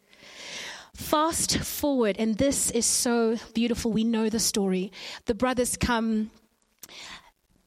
Fast 0.95 1.59
forward, 1.59 2.17
and 2.19 2.39
this 2.39 2.71
is 2.71 2.87
so 2.87 3.37
beautiful. 3.53 3.91
We 3.91 4.05
know 4.05 4.29
the 4.29 4.39
story. 4.39 4.93
The 5.27 5.35
brothers 5.35 5.77
come, 5.77 6.31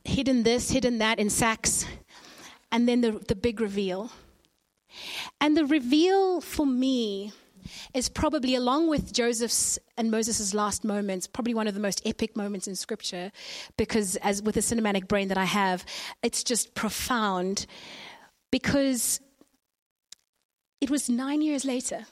hidden 0.06 0.44
this, 0.44 0.72
hidden 0.72 1.00
that 1.00 1.20
in 1.20 1.30
sacks 1.30 1.86
and 2.72 2.88
then 2.88 3.02
the, 3.02 3.12
the 3.12 3.36
big 3.36 3.62
reveal. 3.62 4.12
And 5.42 5.56
the 5.56 5.66
reveal 5.66 6.42
for 6.42 6.66
me 6.66 7.32
is 7.94 8.10
probably, 8.10 8.56
along 8.56 8.90
with 8.90 9.12
Joseph's 9.12 9.78
and 9.98 10.10
Moses' 10.12 10.54
last 10.54 10.84
moments, 10.84 11.28
probably 11.28 11.54
one 11.54 11.68
of 11.68 11.74
the 11.74 11.80
most 11.80 12.02
epic 12.06 12.36
moments 12.36 12.68
in 12.68 12.76
Scripture, 12.76 13.32
because 13.78 14.16
as 14.18 14.42
with 14.42 14.56
the 14.56 14.62
cinematic 14.62 15.08
brain 15.08 15.28
that 15.28 15.38
I 15.38 15.46
have, 15.46 15.86
it's 16.24 16.44
just 16.44 16.76
profound. 16.76 17.66
Because 18.52 19.20
it 20.80 20.90
was 20.90 21.10
nine 21.10 21.42
years 21.42 21.66
later. 21.66 22.06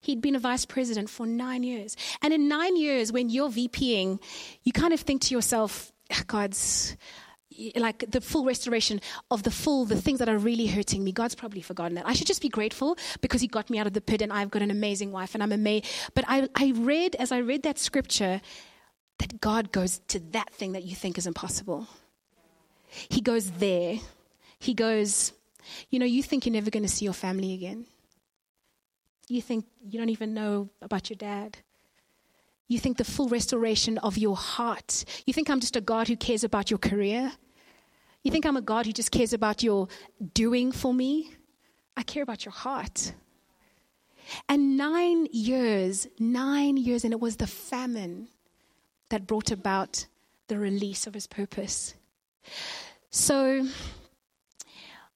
He'd 0.00 0.20
been 0.20 0.36
a 0.36 0.40
vice 0.40 0.66
president 0.66 1.08
for 1.08 1.26
nine 1.26 1.62
years. 1.62 1.96
And 2.20 2.34
in 2.34 2.46
nine 2.46 2.76
years, 2.76 3.10
when 3.10 3.30
you're 3.30 3.48
VPing, 3.48 4.20
you 4.62 4.72
kind 4.72 4.92
of 4.92 5.00
think 5.00 5.22
to 5.22 5.34
yourself, 5.34 5.92
ah, 6.12 6.22
God's, 6.26 6.96
like 7.76 8.04
the 8.10 8.20
full 8.20 8.44
restoration 8.44 9.00
of 9.30 9.42
the 9.42 9.50
full, 9.50 9.84
the 9.84 10.00
things 10.00 10.18
that 10.18 10.28
are 10.28 10.38
really 10.38 10.66
hurting 10.66 11.02
me. 11.04 11.12
God's 11.12 11.34
probably 11.34 11.62
forgotten 11.62 11.94
that. 11.94 12.06
I 12.06 12.14
should 12.14 12.26
just 12.26 12.42
be 12.42 12.48
grateful 12.48 12.96
because 13.20 13.40
He 13.40 13.48
got 13.48 13.70
me 13.70 13.78
out 13.78 13.86
of 13.86 13.92
the 13.92 14.00
pit 14.00 14.22
and 14.22 14.32
I've 14.32 14.50
got 14.50 14.62
an 14.62 14.70
amazing 14.70 15.12
wife 15.12 15.34
and 15.34 15.42
I'm 15.42 15.52
amazing. 15.52 15.88
But 16.14 16.24
I, 16.28 16.48
I 16.54 16.72
read, 16.76 17.14
as 17.16 17.32
I 17.32 17.38
read 17.38 17.62
that 17.62 17.78
scripture, 17.78 18.40
that 19.18 19.40
God 19.40 19.72
goes 19.72 20.00
to 20.08 20.20
that 20.32 20.52
thing 20.52 20.72
that 20.72 20.82
you 20.82 20.94
think 20.94 21.18
is 21.18 21.26
impossible. 21.26 21.86
He 22.88 23.20
goes 23.20 23.50
there. 23.52 23.98
He 24.58 24.74
goes, 24.74 25.32
you 25.90 25.98
know, 25.98 26.06
you 26.06 26.22
think 26.22 26.46
you're 26.46 26.52
never 26.52 26.70
going 26.70 26.82
to 26.82 26.88
see 26.88 27.04
your 27.04 27.14
family 27.14 27.54
again. 27.54 27.86
You 29.28 29.40
think 29.40 29.66
you 29.88 29.98
don't 29.98 30.10
even 30.10 30.34
know 30.34 30.68
about 30.82 31.10
your 31.10 31.16
dad. 31.16 31.58
You 32.68 32.78
think 32.78 32.96
the 32.96 33.04
full 33.04 33.28
restoration 33.28 33.98
of 33.98 34.16
your 34.16 34.36
heart. 34.36 35.04
You 35.26 35.32
think 35.32 35.50
I'm 35.50 35.60
just 35.60 35.76
a 35.76 35.80
God 35.80 36.08
who 36.08 36.16
cares 36.16 36.44
about 36.44 36.70
your 36.70 36.78
career. 36.78 37.32
You 38.24 38.30
think 38.30 38.46
I'm 38.46 38.56
a 38.56 38.62
God 38.62 38.86
who 38.86 38.92
just 38.92 39.10
cares 39.10 39.34
about 39.34 39.62
your 39.62 39.86
doing 40.32 40.72
for 40.72 40.94
me? 40.94 41.30
I 41.94 42.02
care 42.02 42.22
about 42.22 42.44
your 42.46 42.52
heart. 42.52 43.12
And 44.48 44.78
nine 44.78 45.28
years, 45.30 46.06
nine 46.18 46.78
years, 46.78 47.04
and 47.04 47.12
it 47.12 47.20
was 47.20 47.36
the 47.36 47.46
famine 47.46 48.28
that 49.10 49.26
brought 49.26 49.50
about 49.50 50.06
the 50.48 50.58
release 50.58 51.06
of 51.06 51.12
his 51.12 51.26
purpose. 51.26 51.94
So, 53.10 53.68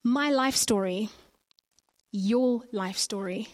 my 0.04 0.30
life 0.30 0.54
story, 0.54 1.08
your 2.12 2.62
life 2.72 2.98
story, 2.98 3.48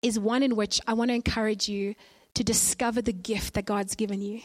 is 0.00 0.18
one 0.18 0.42
in 0.42 0.56
which 0.56 0.80
I 0.86 0.94
want 0.94 1.10
to 1.10 1.14
encourage 1.14 1.68
you 1.68 1.94
to 2.34 2.42
discover 2.42 3.02
the 3.02 3.12
gift 3.12 3.54
that 3.54 3.66
God's 3.66 3.94
given 3.94 4.22
you. 4.22 4.40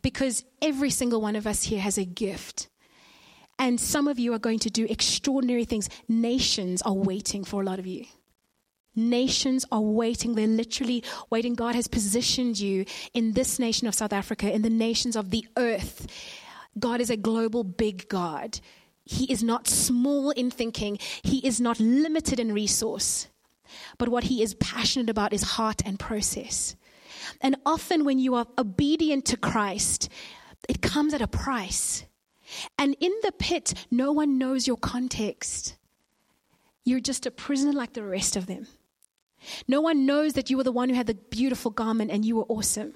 Because 0.00 0.44
every 0.62 0.90
single 0.90 1.20
one 1.20 1.36
of 1.36 1.48
us 1.48 1.64
here 1.64 1.80
has 1.80 1.98
a 1.98 2.04
gift. 2.04 2.68
And 3.62 3.78
some 3.78 4.08
of 4.08 4.18
you 4.18 4.34
are 4.34 4.40
going 4.40 4.58
to 4.58 4.70
do 4.70 4.86
extraordinary 4.90 5.64
things. 5.64 5.88
Nations 6.08 6.82
are 6.82 6.92
waiting 6.92 7.44
for 7.44 7.62
a 7.62 7.64
lot 7.64 7.78
of 7.78 7.86
you. 7.86 8.06
Nations 8.96 9.64
are 9.70 9.80
waiting. 9.80 10.34
They're 10.34 10.48
literally 10.48 11.04
waiting. 11.30 11.54
God 11.54 11.76
has 11.76 11.86
positioned 11.86 12.58
you 12.58 12.84
in 13.14 13.34
this 13.34 13.60
nation 13.60 13.86
of 13.86 13.94
South 13.94 14.12
Africa, 14.12 14.52
in 14.52 14.62
the 14.62 14.68
nations 14.68 15.14
of 15.14 15.30
the 15.30 15.46
earth. 15.56 16.08
God 16.76 17.00
is 17.00 17.08
a 17.08 17.16
global 17.16 17.62
big 17.62 18.08
God. 18.08 18.58
He 19.04 19.30
is 19.30 19.44
not 19.44 19.68
small 19.68 20.32
in 20.32 20.50
thinking, 20.50 20.98
He 21.22 21.38
is 21.46 21.60
not 21.60 21.78
limited 21.78 22.40
in 22.40 22.52
resource. 22.52 23.28
But 23.96 24.08
what 24.08 24.24
He 24.24 24.42
is 24.42 24.54
passionate 24.54 25.08
about 25.08 25.32
is 25.32 25.42
heart 25.42 25.82
and 25.86 26.00
process. 26.00 26.74
And 27.40 27.54
often, 27.64 28.04
when 28.04 28.18
you 28.18 28.34
are 28.34 28.48
obedient 28.58 29.24
to 29.26 29.36
Christ, 29.36 30.08
it 30.68 30.82
comes 30.82 31.14
at 31.14 31.22
a 31.22 31.28
price. 31.28 32.04
And 32.78 32.96
in 33.00 33.12
the 33.22 33.32
pit, 33.32 33.74
no 33.90 34.12
one 34.12 34.38
knows 34.38 34.66
your 34.66 34.76
context. 34.76 35.76
You're 36.84 37.00
just 37.00 37.26
a 37.26 37.30
prisoner 37.30 37.72
like 37.72 37.92
the 37.92 38.02
rest 38.02 38.36
of 38.36 38.46
them. 38.46 38.66
No 39.66 39.80
one 39.80 40.06
knows 40.06 40.34
that 40.34 40.50
you 40.50 40.56
were 40.56 40.64
the 40.64 40.72
one 40.72 40.88
who 40.88 40.94
had 40.94 41.06
the 41.06 41.14
beautiful 41.14 41.70
garment 41.70 42.10
and 42.10 42.24
you 42.24 42.36
were 42.36 42.44
awesome. 42.44 42.94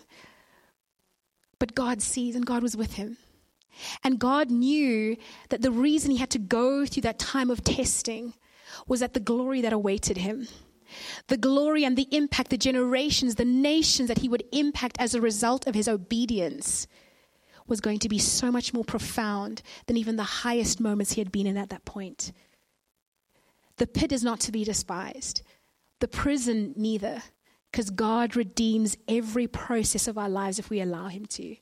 But 1.59 1.75
God 1.75 2.03
sees, 2.03 2.37
and 2.37 2.45
God 2.45 2.63
was 2.63 2.77
with 2.77 2.95
him. 2.95 3.17
And 4.05 4.19
God 4.19 4.51
knew 4.51 5.17
that 5.49 5.63
the 5.63 5.71
reason 5.71 6.11
he 6.11 6.19
had 6.19 6.31
to 6.31 6.39
go 6.39 6.87
through 6.87 7.03
that 7.03 7.19
time 7.19 7.51
of 7.51 7.65
testing 7.65 8.35
was 8.87 9.01
that 9.01 9.15
the 9.15 9.21
glory 9.21 9.61
that 9.63 9.73
awaited 9.73 10.19
him. 10.19 10.49
The 11.29 11.37
glory 11.37 11.85
and 11.85 11.97
the 11.97 12.09
impact, 12.11 12.51
the 12.51 12.57
generations, 12.57 13.35
the 13.35 13.45
nations 13.45 14.09
that 14.09 14.19
he 14.19 14.29
would 14.29 14.45
impact 14.53 14.97
as 15.01 15.15
a 15.15 15.21
result 15.21 15.67
of 15.67 15.75
his 15.75 15.89
obedience 15.89 16.87
was 17.67 17.81
going 17.81 17.99
to 18.01 18.09
be 18.09 18.19
so 18.19 18.51
much 18.51 18.73
more 18.73 18.85
profound 18.85 19.63
than 19.87 19.97
even 19.97 20.17
the 20.17 20.23
highest 20.23 20.81
moments 20.81 21.13
he 21.13 21.21
had 21.21 21.33
been 21.33 21.47
in 21.47 21.57
at 21.57 21.71
that 21.71 21.85
point. 21.85 22.33
The 23.77 23.87
pit 23.87 24.13
is 24.13 24.25
not 24.25 24.41
to 24.41 24.53
be 24.53 24.65
despised, 24.65 25.43
the 26.01 26.09
prison, 26.09 26.73
neither, 26.77 27.23
because 27.71 27.91
God 27.91 28.37
redeems 28.37 28.97
every 29.07 29.47
process 29.47 30.09
of 30.09 30.17
our 30.17 30.29
lives 30.29 30.59
if 30.59 30.71
we 30.71 30.81
allow 30.81 31.09
Him 31.09 31.27
to. 31.27 31.57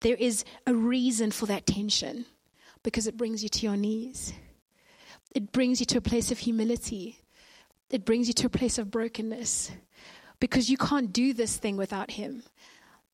There 0.00 0.16
is 0.16 0.44
a 0.66 0.74
reason 0.74 1.30
for 1.30 1.46
that 1.46 1.66
tension 1.66 2.24
because 2.82 3.06
it 3.06 3.16
brings 3.16 3.42
you 3.42 3.48
to 3.48 3.66
your 3.66 3.76
knees. 3.76 4.32
It 5.32 5.52
brings 5.52 5.78
you 5.78 5.86
to 5.86 5.98
a 5.98 6.02
place 6.02 6.32
of 6.32 6.38
humility. 6.38 7.20
It 7.90 8.04
brings 8.04 8.26
you 8.26 8.34
to 8.34 8.46
a 8.46 8.50
place 8.50 8.78
of 8.78 8.90
brokenness 8.90 9.70
because 10.40 10.70
you 10.70 10.76
can't 10.76 11.12
do 11.12 11.32
this 11.32 11.56
thing 11.56 11.76
without 11.76 12.12
Him. 12.12 12.42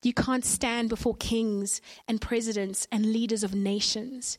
You 0.03 0.13
can't 0.13 0.45
stand 0.45 0.89
before 0.89 1.15
kings 1.15 1.81
and 2.07 2.21
presidents 2.21 2.87
and 2.91 3.05
leaders 3.05 3.43
of 3.43 3.55
nations 3.55 4.37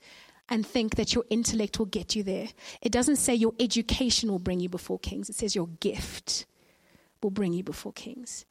and 0.49 0.67
think 0.67 0.95
that 0.95 1.15
your 1.15 1.25
intellect 1.31 1.79
will 1.79 1.87
get 1.87 2.17
you 2.17 2.23
there. 2.23 2.49
It 2.81 2.93
doesn't 2.93 3.17
say 3.17 3.35
your 3.35 3.55
education 3.61 4.31
will 4.31 4.39
bring 4.39 4.61
you 4.61 4.69
before 4.69 4.99
kings, 4.99 5.29
it 5.29 5.37
says 5.37 5.55
your 5.55 5.69
gift 5.81 6.47
will 7.23 7.31
bring 7.31 7.53
you 7.53 7.63
before 7.63 7.93
kings. 7.93 8.45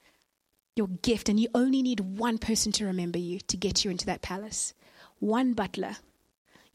Your 0.76 0.88
gift, 0.88 1.28
and 1.28 1.40
you 1.40 1.48
only 1.56 1.82
need 1.82 2.02
one 2.02 2.38
person 2.38 2.72
to 2.74 2.86
remember 2.86 3.18
you 3.18 3.40
to 3.48 3.58
get 3.58 3.84
you 3.84 3.90
into 3.90 4.06
that 4.06 4.22
palace. 4.22 4.76
One 5.20 5.54
butler. 5.54 5.96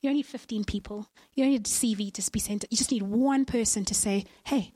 You 0.01 0.09
don't 0.09 0.16
need 0.16 0.26
15 0.26 0.64
people. 0.64 1.09
You 1.35 1.45
don't 1.45 1.53
need 1.53 1.66
a 1.66 1.70
CV 1.70 2.12
to 2.14 2.30
be 2.33 2.41
sent. 2.41 2.64
You 2.68 2.76
just 2.76 2.91
need 2.91 3.05
one 3.05 3.45
person 3.45 3.85
to 3.85 3.95
say, 3.95 4.24
hey, 4.45 4.72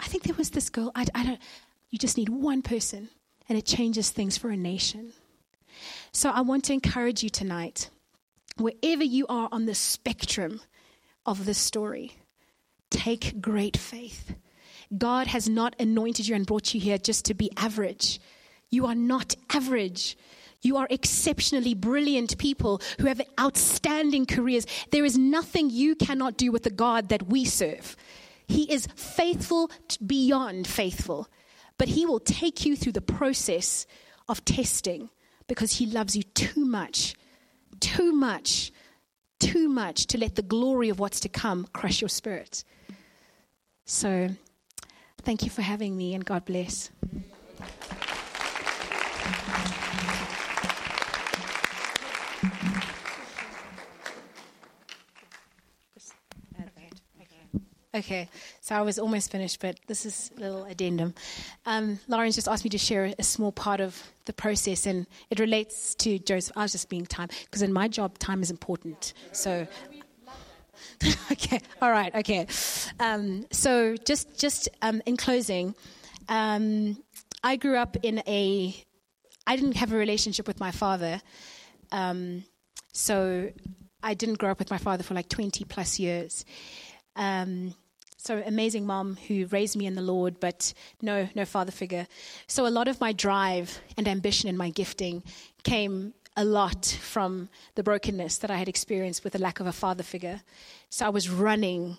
I 0.00 0.06
think 0.06 0.24
there 0.24 0.34
was 0.34 0.50
this 0.50 0.70
girl. 0.70 0.90
I, 0.96 1.06
I 1.14 1.24
don't. 1.24 1.38
You 1.90 1.98
just 1.98 2.16
need 2.16 2.28
one 2.28 2.62
person, 2.62 3.10
and 3.48 3.58
it 3.58 3.66
changes 3.66 4.10
things 4.10 4.36
for 4.36 4.50
a 4.50 4.56
nation. 4.56 5.12
So 6.12 6.30
I 6.30 6.40
want 6.42 6.64
to 6.64 6.72
encourage 6.72 7.22
you 7.22 7.30
tonight 7.30 7.90
wherever 8.56 9.04
you 9.04 9.26
are 9.28 9.48
on 9.50 9.66
the 9.66 9.74
spectrum 9.74 10.60
of 11.26 11.44
this 11.44 11.58
story, 11.58 12.12
take 12.90 13.40
great 13.40 13.76
faith. 13.76 14.34
God 14.96 15.26
has 15.26 15.48
not 15.48 15.74
anointed 15.80 16.28
you 16.28 16.34
and 16.34 16.46
brought 16.46 16.74
you 16.74 16.80
here 16.80 16.98
just 16.98 17.24
to 17.26 17.34
be 17.34 17.50
average. 17.56 18.20
You 18.70 18.86
are 18.86 18.94
not 18.94 19.34
average. 19.50 20.16
You 20.62 20.76
are 20.76 20.86
exceptionally 20.88 21.74
brilliant 21.74 22.38
people 22.38 22.80
who 23.00 23.06
have 23.06 23.20
outstanding 23.38 24.26
careers. 24.26 24.66
There 24.90 25.04
is 25.04 25.18
nothing 25.18 25.70
you 25.70 25.94
cannot 25.94 26.36
do 26.36 26.52
with 26.52 26.62
the 26.62 26.70
God 26.70 27.08
that 27.08 27.28
we 27.28 27.44
serve. 27.44 27.96
He 28.46 28.70
is 28.70 28.86
faithful 28.94 29.70
beyond 30.04 30.66
faithful, 30.66 31.28
but 31.78 31.88
He 31.88 32.06
will 32.06 32.20
take 32.20 32.64
you 32.64 32.76
through 32.76 32.92
the 32.92 33.00
process 33.00 33.86
of 34.28 34.44
testing 34.44 35.10
because 35.46 35.74
He 35.74 35.86
loves 35.86 36.16
you 36.16 36.22
too 36.22 36.64
much 36.64 37.14
too 37.80 38.12
much, 38.12 38.72
too 39.40 39.68
much 39.68 40.06
to 40.06 40.18
let 40.18 40.36
the 40.36 40.42
glory 40.42 40.88
of 40.88 40.98
what's 40.98 41.20
to 41.20 41.28
come 41.28 41.66
crush 41.72 42.00
your 42.00 42.08
spirit. 42.08 42.64
So, 43.84 44.30
thank 45.22 45.42
you 45.42 45.50
for 45.50 45.62
having 45.62 45.96
me, 45.96 46.14
and 46.14 46.24
God 46.24 46.44
bless. 46.44 46.90
Okay, 57.94 58.28
so 58.60 58.74
I 58.74 58.82
was 58.82 58.98
almost 58.98 59.30
finished, 59.30 59.60
but 59.60 59.78
this 59.86 60.04
is 60.04 60.32
a 60.36 60.40
little 60.40 60.64
addendum. 60.64 61.14
Um, 61.64 62.00
Lauren's 62.08 62.34
just 62.34 62.48
asked 62.48 62.64
me 62.64 62.70
to 62.70 62.78
share 62.78 63.14
a 63.16 63.22
small 63.22 63.52
part 63.52 63.80
of 63.80 64.10
the 64.24 64.32
process, 64.32 64.84
and 64.86 65.06
it 65.30 65.38
relates 65.38 65.94
to 65.96 66.18
Joseph. 66.18 66.56
I 66.56 66.62
was 66.62 66.72
just 66.72 66.88
being 66.88 67.06
time, 67.06 67.28
because 67.44 67.62
in 67.62 67.72
my 67.72 67.86
job, 67.86 68.18
time 68.18 68.42
is 68.42 68.50
important. 68.50 69.12
So, 69.30 69.68
okay, 71.30 71.60
all 71.80 71.92
right, 71.92 72.12
okay. 72.16 72.48
Um, 72.98 73.46
so, 73.52 73.94
just 74.04 74.40
just 74.40 74.68
um, 74.82 75.00
in 75.06 75.16
closing, 75.16 75.76
um, 76.28 77.00
I 77.44 77.54
grew 77.54 77.76
up 77.76 77.96
in 78.02 78.24
a. 78.26 78.74
I 79.46 79.54
didn't 79.54 79.76
have 79.76 79.92
a 79.92 79.96
relationship 79.96 80.48
with 80.48 80.58
my 80.58 80.72
father, 80.72 81.20
um, 81.92 82.42
so 82.92 83.52
I 84.02 84.14
didn't 84.14 84.38
grow 84.38 84.50
up 84.50 84.58
with 84.58 84.72
my 84.72 84.78
father 84.78 85.04
for 85.04 85.14
like 85.14 85.28
twenty 85.28 85.64
plus 85.64 86.00
years. 86.00 86.44
Um, 87.14 87.76
so 88.24 88.42
amazing 88.46 88.86
mom 88.86 89.18
who 89.28 89.44
raised 89.48 89.76
me 89.76 89.84
in 89.84 89.96
the 89.96 90.02
Lord, 90.02 90.40
but 90.40 90.72
no, 91.02 91.28
no 91.34 91.44
father 91.44 91.70
figure. 91.70 92.06
So 92.46 92.66
a 92.66 92.68
lot 92.68 92.88
of 92.88 92.98
my 92.98 93.12
drive 93.12 93.80
and 93.98 94.08
ambition 94.08 94.48
and 94.48 94.56
my 94.56 94.70
gifting 94.70 95.22
came 95.62 96.14
a 96.34 96.42
lot 96.42 96.86
from 97.02 97.50
the 97.74 97.82
brokenness 97.82 98.38
that 98.38 98.50
I 98.50 98.56
had 98.56 98.66
experienced 98.66 99.24
with 99.24 99.34
the 99.34 99.38
lack 99.38 99.60
of 99.60 99.66
a 99.66 99.72
father 99.72 100.02
figure. 100.02 100.40
So 100.88 101.04
I 101.04 101.10
was 101.10 101.28
running 101.28 101.98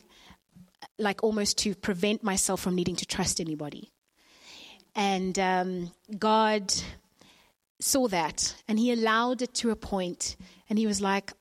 like 0.98 1.24
almost 1.24 1.60
to 1.60 1.76
prevent 1.76 2.24
myself 2.24 2.60
from 2.60 2.74
needing 2.74 2.96
to 2.96 3.06
trust 3.06 3.40
anybody. 3.40 3.92
And 4.96 5.38
um, 5.38 5.92
God 6.18 6.74
saw 7.80 8.08
that 8.08 8.56
and 8.68 8.80
He 8.80 8.92
allowed 8.92 9.44
it 9.44 9.54
to 9.56 9.70
a 9.70 9.76
point, 9.76 10.38
and 10.72 10.80
He 10.80 10.88
was 10.88 11.02
like, 11.02 11.34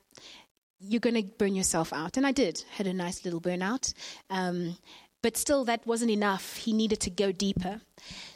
you're 0.88 1.00
going 1.00 1.14
to 1.14 1.22
burn 1.22 1.54
yourself 1.54 1.92
out. 1.92 2.16
And 2.16 2.26
I 2.26 2.32
did, 2.32 2.64
had 2.72 2.86
a 2.86 2.92
nice 2.92 3.24
little 3.24 3.40
burnout. 3.40 3.92
Um, 4.30 4.76
but 5.22 5.36
still, 5.36 5.64
that 5.64 5.86
wasn't 5.86 6.10
enough. 6.10 6.56
He 6.56 6.72
needed 6.72 7.00
to 7.00 7.10
go 7.10 7.32
deeper. 7.32 7.80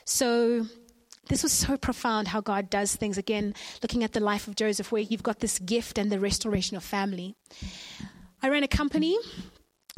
So, 0.05 0.67
this 1.29 1.43
was 1.43 1.53
so 1.53 1.77
profound 1.77 2.29
how 2.29 2.41
God 2.41 2.71
does 2.71 2.97
things. 2.97 3.19
Again, 3.19 3.55
looking 3.83 4.03
at 4.03 4.13
the 4.13 4.21
life 4.21 4.49
of 4.49 4.57
Joseph, 4.57 4.91
where 4.91 5.03
you've 5.03 5.23
got 5.23 5.41
this 5.41 5.59
gift 5.59 5.99
and 5.99 6.11
the 6.11 6.19
restoration 6.19 6.77
of 6.77 6.83
family. 6.83 7.37
I 8.43 8.49
ran 8.49 8.63
a 8.63 8.69
company 8.69 9.19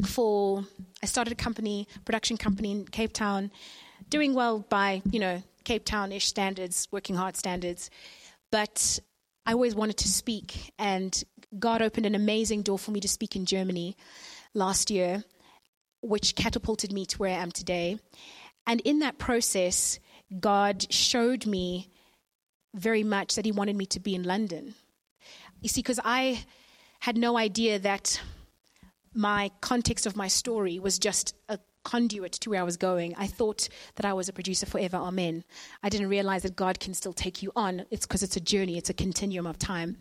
for, 0.05 0.65
I 1.01 1.05
started 1.05 1.31
a 1.31 1.35
company, 1.35 1.87
production 2.03 2.35
company 2.35 2.71
in 2.71 2.85
Cape 2.85 3.13
Town, 3.13 3.51
doing 4.09 4.33
well 4.33 4.59
by, 4.59 5.01
you 5.09 5.19
know, 5.19 5.41
Cape 5.63 5.85
Town 5.85 6.11
ish 6.11 6.27
standards, 6.27 6.87
working 6.91 7.15
hard 7.15 7.37
standards. 7.37 7.89
But 8.51 8.99
I 9.45 9.53
always 9.53 9.73
wanted 9.73 9.97
to 9.97 10.07
speak, 10.07 10.73
and 10.77 11.23
God 11.57 11.81
opened 11.81 12.05
an 12.05 12.15
amazing 12.15 12.61
door 12.61 12.79
for 12.79 12.91
me 12.91 12.99
to 12.99 13.07
speak 13.07 13.35
in 13.35 13.45
Germany 13.45 13.97
last 14.53 14.89
year, 14.89 15.23
which 16.01 16.35
catapulted 16.35 16.91
me 16.91 17.05
to 17.07 17.17
where 17.17 17.37
I 17.37 17.41
am 17.41 17.51
today. 17.51 17.99
And 18.65 18.81
in 18.81 18.99
that 18.99 19.17
process, 19.17 19.99
God 20.39 20.91
showed 20.91 21.45
me 21.45 21.89
very 22.73 23.03
much 23.03 23.35
that 23.35 23.45
He 23.45 23.51
wanted 23.51 23.75
me 23.75 23.85
to 23.87 23.99
be 23.99 24.15
in 24.15 24.23
London. 24.23 24.75
You 25.61 25.69
see, 25.69 25.81
because 25.81 25.99
I 26.03 26.45
had 26.99 27.17
no 27.17 27.37
idea 27.37 27.79
that 27.79 28.21
my 29.13 29.51
context 29.59 30.05
of 30.05 30.15
my 30.15 30.27
story 30.27 30.79
was 30.79 30.97
just 30.99 31.35
a 31.49 31.59
conduit 31.83 32.33
to 32.33 32.49
where 32.51 32.61
I 32.61 32.63
was 32.63 32.77
going. 32.77 33.15
I 33.17 33.27
thought 33.27 33.67
that 33.95 34.05
I 34.05 34.13
was 34.13 34.29
a 34.29 34.33
producer 34.33 34.65
forever, 34.65 34.97
amen. 34.97 35.43
I 35.83 35.89
didn't 35.89 36.09
realize 36.09 36.43
that 36.43 36.55
God 36.55 36.79
can 36.79 36.93
still 36.93 37.13
take 37.13 37.41
you 37.41 37.51
on. 37.55 37.85
It's 37.89 38.05
because 38.05 38.23
it's 38.23 38.37
a 38.37 38.41
journey, 38.41 38.77
it's 38.77 38.89
a 38.89 38.93
continuum 38.93 39.47
of 39.47 39.57
time. 39.57 39.97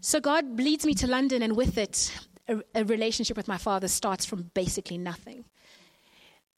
So 0.00 0.20
God 0.20 0.58
leads 0.58 0.84
me 0.86 0.94
to 0.94 1.06
London, 1.06 1.42
and 1.42 1.56
with 1.56 1.78
it, 1.78 2.16
a, 2.48 2.60
a 2.74 2.84
relationship 2.84 3.36
with 3.36 3.48
my 3.48 3.58
father 3.58 3.88
starts 3.88 4.24
from 4.24 4.50
basically 4.54 4.98
nothing. 4.98 5.44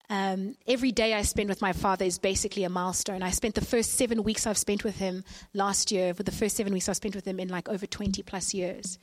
Um, 0.09 0.57
every 0.66 0.91
day 0.91 1.14
I 1.14 1.22
spend 1.22 1.49
with 1.49 1.62
my 1.62 1.72
father 1.72 2.05
is 2.05 2.18
basically 2.18 2.64
a 2.64 2.68
milestone. 2.68 3.22
I 3.22 3.31
spent 3.31 3.55
the 3.55 3.64
first 3.64 3.95
seven 3.95 4.24
weeks 4.24 4.45
I've 4.47 4.59
spent 4.59 4.83
with 4.83 4.97
him 4.97 5.22
last 5.55 5.93
year, 5.93 6.14
for 6.14 6.24
the 6.24 6.33
first 6.33 6.57
seven 6.57 6.72
weeks 6.72 6.89
I've 6.89 6.97
spent 6.97 7.14
with 7.14 7.24
him 7.24 7.39
in 7.39 7.49
like 7.49 7.68
over 7.68 7.87
20 7.87 8.20
plus 8.24 8.53
years. 8.53 8.99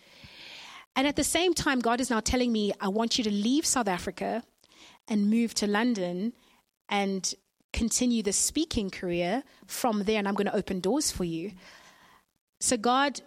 And 0.97 1.07
at 1.07 1.15
the 1.15 1.23
same 1.23 1.53
time, 1.53 1.80
God 1.80 2.01
is 2.01 2.09
now 2.09 2.19
telling 2.19 2.51
me, 2.51 2.73
I 2.82 2.89
want 2.89 3.17
you 3.17 3.23
to 3.23 3.32
leave 3.32 3.65
South 3.65 3.88
Africa 3.88 4.43
and 5.07 5.30
move 5.30 5.53
to 5.55 5.67
London 5.67 6.34
and 6.89 7.34
continue 7.71 8.21
the 8.21 8.34
speaking 8.34 8.89
career 8.89 9.43
from 9.65 10.03
there, 10.03 10.19
and 10.19 10.28
I'm 10.28 10.34
going 10.34 10.47
to 10.47 10.55
open 10.55 10.82
doors 10.82 11.11
for 11.11 11.23
you. 11.23 11.51
So, 12.59 12.75
God 12.75 13.21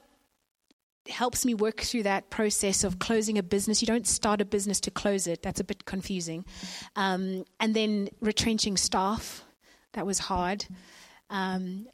helps 1.08 1.44
me 1.44 1.54
work 1.54 1.80
through 1.80 2.02
that 2.04 2.30
process 2.30 2.84
of 2.84 2.98
closing 2.98 3.38
a 3.38 3.42
business. 3.42 3.80
You 3.82 3.86
don't 3.86 4.06
start 4.06 4.40
a 4.40 4.44
business 4.44 4.80
to 4.80 4.90
close 4.90 5.26
it, 5.26 5.42
that's 5.42 5.60
a 5.60 5.64
bit 5.64 5.84
confusing. 5.84 6.44
Um, 6.96 7.44
and 7.58 7.74
then 7.74 8.08
retrenching 8.20 8.76
staff, 8.76 9.44
that 9.92 10.06
was 10.06 10.18
hard. 10.18 10.66
Um, 11.30 11.86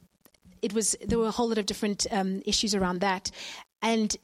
it 0.61 0.73
was 0.73 0.95
there 1.05 1.19
were 1.19 1.27
a 1.27 1.31
whole 1.31 1.49
lot 1.49 1.57
of 1.57 1.65
different 1.65 2.07
um, 2.11 2.41
issues 2.45 2.73
around 2.73 3.01
that, 3.01 3.31
and 3.81 4.15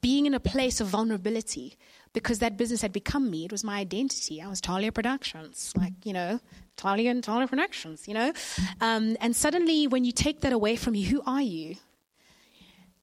being 0.00 0.26
in 0.26 0.34
a 0.34 0.40
place 0.40 0.80
of 0.80 0.88
vulnerability 0.88 1.76
because 2.14 2.38
that 2.38 2.56
business 2.56 2.80
had 2.80 2.92
become 2.92 3.30
me. 3.30 3.44
It 3.44 3.52
was 3.52 3.64
my 3.64 3.78
identity. 3.78 4.40
I 4.40 4.48
was 4.48 4.60
Talia 4.60 4.92
Productions, 4.92 5.72
like 5.76 5.92
you 6.04 6.12
know, 6.12 6.40
Talia 6.76 7.10
and 7.10 7.22
Talia 7.22 7.46
Productions, 7.46 8.08
you 8.08 8.14
know. 8.14 8.32
Um, 8.80 9.16
and 9.20 9.36
suddenly, 9.36 9.86
when 9.86 10.04
you 10.04 10.12
take 10.12 10.40
that 10.40 10.52
away 10.52 10.76
from 10.76 10.94
you, 10.94 11.06
who 11.06 11.22
are 11.26 11.42
you? 11.42 11.76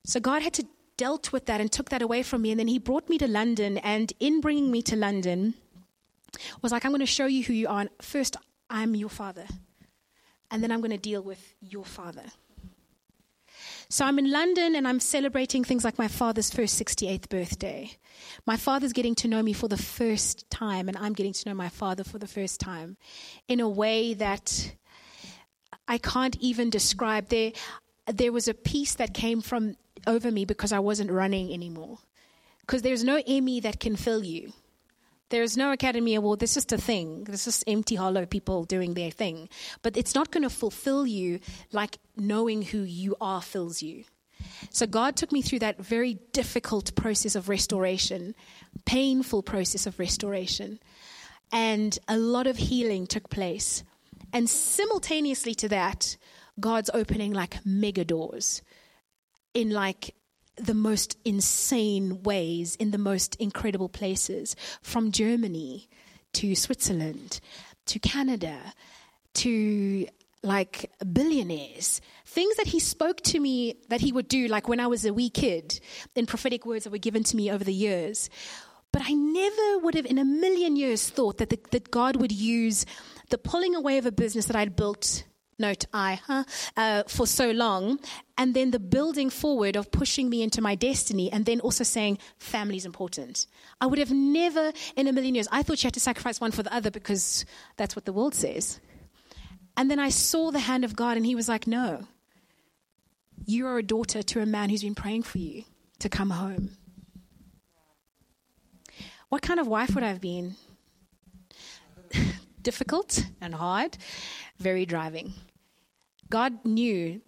So 0.06 0.20
God 0.20 0.42
had 0.42 0.54
to 0.54 0.66
dealt 1.02 1.34
with 1.34 1.46
that 1.48 1.60
and 1.60 1.72
took 1.72 1.90
that 1.90 2.04
away 2.04 2.22
from 2.22 2.44
me. 2.44 2.52
And 2.52 2.60
then 2.60 2.68
he 2.68 2.78
brought 2.78 3.10
me 3.10 3.18
to 3.18 3.28
London. 3.28 3.80
And 3.80 4.14
in 4.20 4.40
bringing 4.40 4.70
me 4.70 4.84
to 4.84 4.96
London, 4.96 5.56
was 6.62 6.72
like, 6.72 6.86
I'm 6.86 6.92
going 6.92 7.00
to 7.00 7.18
show 7.20 7.26
you 7.26 7.44
who 7.44 7.54
you 7.54 7.68
are. 7.68 7.88
First, 8.02 8.38
I'm 8.70 8.94
your 8.94 9.10
father. 9.10 9.48
And 10.52 10.62
then 10.62 10.72
I'm 10.72 10.80
going 10.80 10.92
to 10.92 11.10
deal 11.12 11.24
with 11.24 11.56
your 11.60 11.86
father. 11.86 12.28
So 13.90 14.06
I'm 14.06 14.20
in 14.20 14.30
London 14.32 14.76
and 14.76 14.88
I'm 14.88 15.00
celebrating 15.00 15.64
things 15.64 15.84
like 15.84 15.98
my 15.98 16.08
father's 16.08 16.52
first 16.52 16.80
68th 16.80 17.30
birthday. 17.30 17.98
My 18.46 18.56
father's 18.56 18.94
getting 18.94 19.16
to 19.16 19.28
know 19.28 19.42
me 19.42 19.54
for 19.54 19.68
the 19.68 19.78
first 19.78 20.50
time, 20.50 20.88
and 20.88 20.98
I'm 20.98 21.14
getting 21.14 21.34
to 21.34 21.50
know 21.50 21.56
my 21.56 21.70
father 21.70 22.04
for 22.04 22.20
the 22.20 22.28
first 22.28 22.60
time 22.60 22.96
in 23.48 23.60
a 23.60 23.68
way 23.68 24.14
that 24.14 24.76
I 25.88 25.98
can't 25.98 26.38
even 26.40 26.70
describe. 26.70 27.30
There, 27.30 27.52
there 28.06 28.32
was 28.32 28.48
a 28.48 28.54
peace 28.54 28.94
that 28.96 29.14
came 29.14 29.42
from 29.42 29.76
over 30.08 30.32
me 30.32 30.46
because 30.46 30.72
I 30.72 30.80
wasn't 30.80 31.12
running 31.12 31.54
anymore. 31.54 32.00
Because 32.62 32.82
there's 32.82 33.04
no 33.04 33.22
Emmy 33.28 33.60
that 33.62 33.80
can 33.80 33.96
fill 33.96 34.24
you. 34.24 34.54
There's 35.30 35.56
no 35.56 35.72
Academy 35.72 36.16
Award. 36.16 36.44
It's 36.44 36.54
just 36.54 36.74
a 36.74 36.78
thing. 36.78 37.26
It's 37.30 37.46
just 37.46 37.64
empty, 37.66 37.96
hollow 37.96 38.26
people 38.26 38.66
doing 38.66 38.94
their 38.94 39.12
thing. 39.12 39.48
But 39.82 39.96
it's 39.96 40.14
not 40.14 40.30
going 40.30 40.44
to 40.44 40.50
fulfill 40.50 41.08
you 41.08 41.40
like 41.72 41.98
knowing 42.18 42.62
who 42.62 42.80
you 42.80 43.16
are 43.22 43.42
fills 43.42 43.82
you. 43.82 44.04
So 44.72 44.86
God 44.86 45.16
took 45.16 45.32
me 45.32 45.42
through 45.42 45.60
that 45.60 45.78
very 45.78 46.16
difficult 46.34 46.96
process 46.96 47.36
of 47.36 47.48
restoration, 47.48 48.36
painful 48.86 49.44
process 49.44 49.86
of 49.86 50.00
restoration. 50.00 50.80
And 51.52 51.98
a 52.08 52.18
lot 52.18 52.48
of 52.48 52.58
healing 52.58 53.08
took 53.08 53.30
place. 53.30 53.84
And 54.34 54.50
simultaneously 54.50 55.56
to 55.56 55.70
that, 55.70 56.18
God's 56.60 56.90
opening 56.94 57.34
like 57.34 57.66
mega 57.66 58.04
doors 58.04 58.62
in 59.54 59.70
like 59.72 60.16
the 60.58 60.74
most 60.74 61.18
insane 61.26 62.24
ways, 62.24 62.76
in 62.76 62.92
the 62.92 62.98
most 62.98 63.36
incredible 63.36 63.90
places, 63.90 64.56
from 64.82 65.12
Germany 65.12 65.90
to 66.34 66.56
Switzerland 66.56 67.40
to 67.86 68.00
Canada 68.00 68.74
to 69.34 70.08
like 70.44 70.92
billionaires, 71.12 72.02
things 72.26 72.56
that 72.56 72.68
he 72.68 72.80
spoke 72.80 73.22
to 73.22 73.40
me 73.40 73.76
that 73.90 74.02
he 74.02 74.12
would 74.12 74.28
do, 74.28 74.48
like 74.48 74.68
when 74.68 74.80
I 74.80 74.88
was 74.88 75.06
a 75.06 75.14
wee 75.14 75.30
kid, 75.30 75.80
in 76.16 76.26
prophetic 76.26 76.66
words 76.66 76.86
that 76.86 76.92
were 76.92 76.98
given 76.98 77.24
to 77.26 77.36
me 77.36 77.52
over 77.52 77.64
the 77.64 77.74
years. 77.74 78.30
But 78.92 79.04
I 79.06 79.14
never 79.14 79.80
would 79.80 79.96
have 79.96 80.06
in 80.06 80.18
a 80.18 80.26
million 80.26 80.76
years 80.76 81.10
thought 81.10 81.38
that, 81.38 81.50
the, 81.50 81.60
that 81.72 81.92
God 81.92 82.18
would 82.18 82.32
use 82.32 82.86
the 83.30 83.38
pulling 83.38 83.76
away 83.76 83.98
of 83.98 84.06
a 84.06 84.12
business 84.12 84.46
that 84.48 84.56
I'd 84.56 84.76
built 84.76 85.24
note 85.62 85.86
I, 85.94 86.20
huh, 86.26 86.44
uh, 86.76 87.04
for 87.08 87.26
so 87.26 87.52
long, 87.52 88.00
and 88.38 88.54
then 88.54 88.72
the 88.72 88.80
building 88.80 89.30
forward 89.30 89.76
of 89.76 89.92
pushing 89.92 90.30
me 90.30 90.42
into 90.42 90.62
my 90.62 90.76
destiny, 90.76 91.32
and 91.32 91.46
then 91.46 91.60
also 91.62 91.84
saying 91.84 92.18
family 92.38 92.78
is 92.78 92.86
important. 92.86 93.46
I 93.80 93.86
would 93.86 94.00
have 94.00 94.12
never 94.12 94.74
in 94.96 95.08
a 95.08 95.14
million 95.14 95.36
years. 95.36 95.48
I 95.52 95.64
thought 95.64 95.84
you 95.84 95.88
had 95.88 95.94
to 95.94 96.00
sacrifice 96.00 96.42
one 96.42 96.52
for 96.52 96.64
the 96.64 96.74
other 96.74 96.92
because 96.92 97.46
that's 97.78 97.96
what 97.96 98.06
the 98.06 98.14
world 98.14 98.36
says. 98.36 98.80
And 99.78 99.90
then 99.90 100.00
I 100.00 100.10
saw 100.10 100.52
the 100.52 100.60
hand 100.60 100.84
of 100.84 100.96
God, 100.96 101.18
and 101.18 101.26
He 101.26 101.36
was 101.36 101.48
like, 101.48 101.68
"No, 101.68 102.08
you 103.46 103.68
are 103.68 103.78
a 103.78 103.84
daughter 103.84 104.22
to 104.22 104.42
a 104.42 104.46
man 104.46 104.70
who's 104.70 104.84
been 104.84 104.96
praying 104.96 105.24
for 105.24 105.38
you 105.38 105.64
to 106.00 106.10
come 106.10 106.32
home." 106.32 106.72
What 109.30 109.42
kind 109.42 109.62
of 109.62 109.68
wife 109.68 109.96
would 109.96 110.04
I 110.04 110.10
have 110.10 110.20
been? 110.20 110.56
Difficult 112.62 113.26
and 113.40 113.56
hard, 113.56 113.98
very 114.60 114.86
driving. 114.86 115.34
God 116.32 116.66
knew 116.66 117.22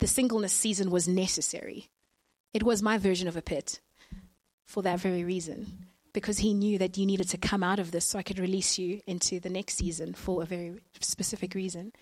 the 0.00 0.06
singleness 0.06 0.52
season 0.52 0.90
was 0.90 1.06
necessary. 1.06 1.88
It 2.52 2.64
was 2.64 2.82
my 2.82 2.98
version 2.98 3.28
of 3.28 3.36
a 3.36 3.42
pit 3.42 3.80
for 4.66 4.82
that 4.82 5.00
very 5.00 5.24
reason, 5.24 5.86
because 6.12 6.38
He 6.38 6.52
knew 6.52 6.76
that 6.78 6.98
you 6.98 7.06
needed 7.06 7.28
to 7.30 7.38
come 7.38 7.62
out 7.62 7.78
of 7.78 7.92
this 7.92 8.04
so 8.04 8.18
I 8.18 8.24
could 8.24 8.40
release 8.40 8.76
you 8.76 9.00
into 9.06 9.38
the 9.40 9.50
next 9.50 9.76
season 9.76 10.14
for 10.14 10.42
a 10.42 10.46
very 10.46 10.80
specific 11.00 11.54
reason. 11.54 11.92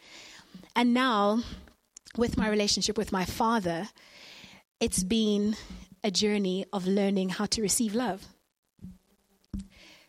And 0.75 0.95
now, 0.95 1.43
with 2.17 2.39
my 2.39 2.49
relationship 2.49 2.97
with 2.97 3.13
my 3.13 3.27
Father, 3.27 3.89
it's 4.81 5.05
been 5.05 5.55
a 6.03 6.11
journey 6.11 6.65
of 6.73 6.87
learning 6.87 7.29
how 7.29 7.47
to 7.47 7.61
receive 7.61 7.95
love. 7.95 8.27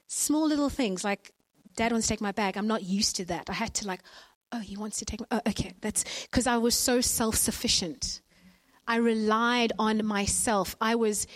Small 0.07 0.47
little 0.47 0.69
things 0.69 1.03
like 1.03 1.33
dad 1.75 1.91
wants 1.91 2.07
to 2.07 2.13
take 2.13 2.21
my 2.21 2.31
bag. 2.31 2.55
I'm 2.55 2.67
not 2.67 2.83
used 2.83 3.15
to 3.17 3.25
that. 3.25 3.49
I 3.49 3.53
had 3.53 3.73
to 3.75 3.87
like 3.87 4.01
oh, 4.51 4.59
he 4.59 4.77
wants 4.77 4.97
to 4.99 5.05
take 5.05 5.21
me. 5.21 5.27
Oh, 5.31 5.41
okay. 5.47 5.73
That's 5.81 6.03
because 6.23 6.47
I 6.47 6.57
was 6.57 6.75
so 6.75 7.01
self 7.01 7.35
sufficient. 7.35 8.21
I 8.87 8.95
relied 8.95 9.71
on 9.77 10.03
myself. 10.03 10.75
I 10.81 10.95
was, 10.95 11.27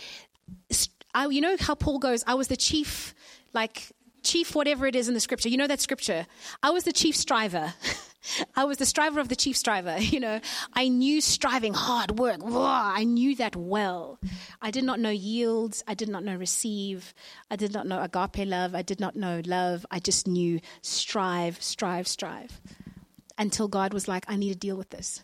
I, 1.13 1.27
you 1.27 1.39
know 1.39 1.55
how 1.59 1.75
Paul 1.75 1.99
goes, 1.99 2.23
I 2.25 2.33
was 2.33 2.47
the 2.47 2.57
chief, 2.57 3.13
like, 3.53 3.91
chief 4.23 4.55
whatever 4.55 4.87
it 4.87 4.95
is 4.95 5.07
in 5.07 5.13
the 5.13 5.19
scripture. 5.19 5.49
You 5.49 5.57
know 5.57 5.67
that 5.67 5.79
scripture? 5.79 6.25
I 6.63 6.71
was 6.71 6.83
the 6.83 6.91
chief 6.91 7.15
striver. 7.15 7.75
I 8.55 8.63
was 8.63 8.77
the 8.77 8.87
striver 8.87 9.19
of 9.19 9.27
the 9.27 9.35
chief 9.35 9.55
striver. 9.55 9.97
You 9.99 10.19
know, 10.19 10.39
I 10.73 10.87
knew 10.87 11.21
striving, 11.21 11.75
hard 11.75 12.17
work. 12.17 12.39
I 12.43 13.03
knew 13.03 13.35
that 13.35 13.55
well. 13.55 14.19
I 14.61 14.71
did 14.71 14.83
not 14.83 14.99
know 14.99 15.09
yields. 15.09 15.83
I 15.87 15.93
did 15.93 16.09
not 16.09 16.23
know 16.23 16.35
receive. 16.35 17.13
I 17.51 17.55
did 17.55 17.73
not 17.73 17.85
know 17.85 18.01
agape 18.01 18.47
love. 18.47 18.73
I 18.73 18.81
did 18.81 18.99
not 18.99 19.15
know 19.15 19.41
love. 19.45 19.85
I 19.91 19.99
just 19.99 20.27
knew 20.27 20.59
strive, 20.81 21.61
strive, 21.61 22.07
strive 22.07 22.61
until 23.37 23.67
God 23.67 23.93
was 23.93 24.07
like, 24.07 24.25
I 24.27 24.35
need 24.35 24.53
to 24.53 24.59
deal 24.59 24.77
with 24.77 24.89
this. 24.89 25.23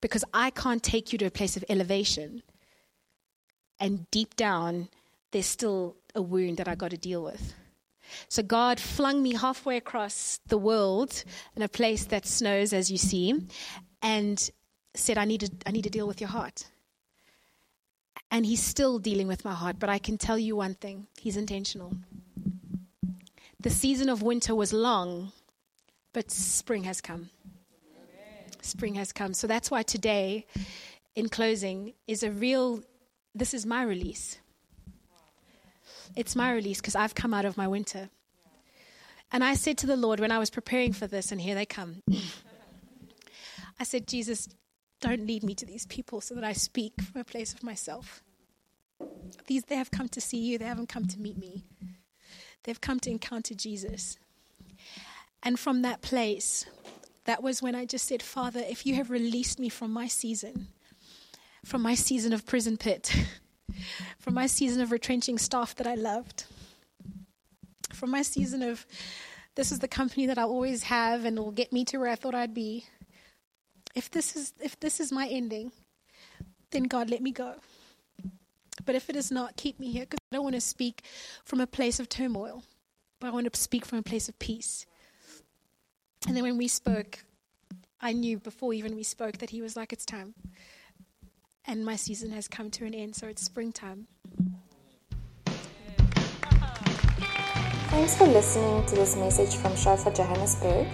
Because 0.00 0.24
I 0.32 0.50
can't 0.50 0.82
take 0.82 1.12
you 1.12 1.18
to 1.18 1.26
a 1.26 1.30
place 1.30 1.56
of 1.56 1.64
elevation. 1.68 2.42
And 3.80 4.10
deep 4.10 4.36
down, 4.36 4.88
there's 5.32 5.46
still 5.46 5.96
a 6.14 6.22
wound 6.22 6.58
that 6.58 6.68
I 6.68 6.74
got 6.74 6.90
to 6.90 6.96
deal 6.96 7.22
with. 7.22 7.54
So 8.28 8.42
God 8.42 8.80
flung 8.80 9.22
me 9.22 9.34
halfway 9.34 9.76
across 9.76 10.40
the 10.46 10.58
world 10.58 11.24
in 11.56 11.62
a 11.62 11.68
place 11.68 12.04
that 12.06 12.26
snows, 12.26 12.72
as 12.72 12.90
you 12.90 12.98
see, 12.98 13.34
and 14.02 14.50
said, 14.94 15.18
I 15.18 15.24
need 15.24 15.40
to, 15.40 15.50
I 15.66 15.70
need 15.70 15.84
to 15.84 15.90
deal 15.90 16.06
with 16.06 16.20
your 16.20 16.30
heart. 16.30 16.66
And 18.30 18.44
He's 18.44 18.62
still 18.62 18.98
dealing 18.98 19.28
with 19.28 19.44
my 19.44 19.54
heart, 19.54 19.76
but 19.78 19.88
I 19.88 19.98
can 19.98 20.18
tell 20.18 20.38
you 20.38 20.56
one 20.56 20.74
thing 20.74 21.06
He's 21.20 21.36
intentional. 21.36 21.94
The 23.60 23.70
season 23.70 24.08
of 24.08 24.22
winter 24.22 24.54
was 24.54 24.72
long, 24.72 25.32
but 26.12 26.30
spring 26.30 26.84
has 26.84 27.00
come. 27.00 27.30
Spring 28.60 28.94
has 28.94 29.12
come. 29.12 29.34
So 29.34 29.46
that's 29.46 29.70
why 29.70 29.82
today, 29.82 30.46
in 31.14 31.28
closing, 31.28 31.94
is 32.06 32.22
a 32.22 32.30
real, 32.30 32.82
this 33.34 33.54
is 33.54 33.64
my 33.64 33.82
release. 33.82 34.38
It's 36.16 36.34
my 36.34 36.52
release 36.52 36.80
because 36.80 36.96
I've 36.96 37.14
come 37.14 37.32
out 37.32 37.44
of 37.44 37.56
my 37.56 37.68
winter. 37.68 38.08
And 39.30 39.44
I 39.44 39.54
said 39.54 39.78
to 39.78 39.86
the 39.86 39.96
Lord 39.96 40.20
when 40.20 40.32
I 40.32 40.38
was 40.38 40.50
preparing 40.50 40.92
for 40.92 41.06
this, 41.06 41.30
and 41.30 41.40
here 41.40 41.54
they 41.54 41.66
come. 41.66 42.02
I 43.78 43.84
said, 43.84 44.08
Jesus, 44.08 44.48
don't 45.00 45.26
lead 45.26 45.44
me 45.44 45.54
to 45.54 45.66
these 45.66 45.86
people 45.86 46.20
so 46.20 46.34
that 46.34 46.44
I 46.44 46.52
speak 46.52 47.00
from 47.00 47.20
a 47.20 47.24
place 47.24 47.52
of 47.52 47.62
myself. 47.62 48.22
These, 49.46 49.64
they 49.64 49.76
have 49.76 49.90
come 49.90 50.08
to 50.08 50.20
see 50.20 50.38
you, 50.38 50.58
they 50.58 50.64
haven't 50.64 50.88
come 50.88 51.06
to 51.06 51.20
meet 51.20 51.38
me. 51.38 51.64
They've 52.64 52.80
come 52.80 52.98
to 53.00 53.10
encounter 53.10 53.54
Jesus. 53.54 54.18
And 55.42 55.58
from 55.58 55.82
that 55.82 56.02
place, 56.02 56.66
that 57.24 57.42
was 57.42 57.62
when 57.62 57.74
I 57.74 57.84
just 57.84 58.06
said, 58.06 58.22
Father, 58.22 58.60
if 58.60 58.86
you 58.86 58.94
have 58.94 59.10
released 59.10 59.60
me 59.60 59.68
from 59.68 59.92
my 59.92 60.08
season, 60.08 60.68
from 61.64 61.82
my 61.82 61.94
season 61.94 62.32
of 62.32 62.46
prison 62.46 62.76
pit, 62.76 63.14
from 64.18 64.34
my 64.34 64.46
season 64.46 64.80
of 64.80 64.90
retrenching 64.90 65.38
staff 65.38 65.74
that 65.76 65.86
I 65.86 65.94
loved, 65.94 66.44
from 67.92 68.10
my 68.10 68.22
season 68.22 68.62
of 68.62 68.86
this 69.54 69.72
is 69.72 69.80
the 69.80 69.88
company 69.88 70.26
that 70.26 70.38
I'll 70.38 70.50
always 70.50 70.84
have 70.84 71.24
and 71.24 71.36
will 71.36 71.50
get 71.50 71.72
me 71.72 71.84
to 71.86 71.98
where 71.98 72.10
I 72.10 72.14
thought 72.14 72.34
I'd 72.34 72.54
be. 72.54 72.84
If 73.94 74.10
this 74.10 74.36
is 74.36 74.52
if 74.60 74.78
this 74.78 75.00
is 75.00 75.10
my 75.10 75.26
ending, 75.26 75.72
then 76.70 76.84
God 76.84 77.10
let 77.10 77.20
me 77.20 77.32
go. 77.32 77.56
But 78.84 78.94
if 78.94 79.10
it 79.10 79.16
is 79.16 79.30
not, 79.30 79.56
keep 79.56 79.80
me 79.80 79.90
here 79.90 80.04
because 80.04 80.20
I 80.30 80.36
don't 80.36 80.44
want 80.44 80.54
to 80.54 80.60
speak 80.60 81.02
from 81.44 81.60
a 81.60 81.66
place 81.66 81.98
of 81.98 82.08
turmoil, 82.08 82.62
but 83.20 83.26
I 83.26 83.30
want 83.30 83.52
to 83.52 83.60
speak 83.60 83.84
from 83.84 83.98
a 83.98 84.02
place 84.02 84.28
of 84.28 84.38
peace. 84.38 84.86
And 86.26 86.36
then 86.36 86.42
when 86.42 86.58
we 86.58 86.68
spoke, 86.68 87.24
I 88.00 88.12
knew 88.12 88.38
before 88.38 88.72
even 88.72 88.94
we 88.96 89.02
spoke 89.02 89.38
that 89.38 89.50
he 89.50 89.60
was 89.62 89.76
like, 89.76 89.92
it's 89.92 90.06
time. 90.06 90.34
And 91.64 91.84
my 91.84 91.96
season 91.96 92.30
has 92.30 92.46
come 92.48 92.70
to 92.72 92.86
an 92.86 92.94
end, 92.94 93.14
so 93.14 93.26
it's 93.26 93.42
springtime. 93.42 94.06
Thanks 97.90 98.16
for 98.16 98.26
listening 98.26 98.86
to 98.86 98.94
this 98.94 99.16
message 99.16 99.56
from 99.56 99.74
Shofar 99.74 100.12
Johannesburg. 100.12 100.86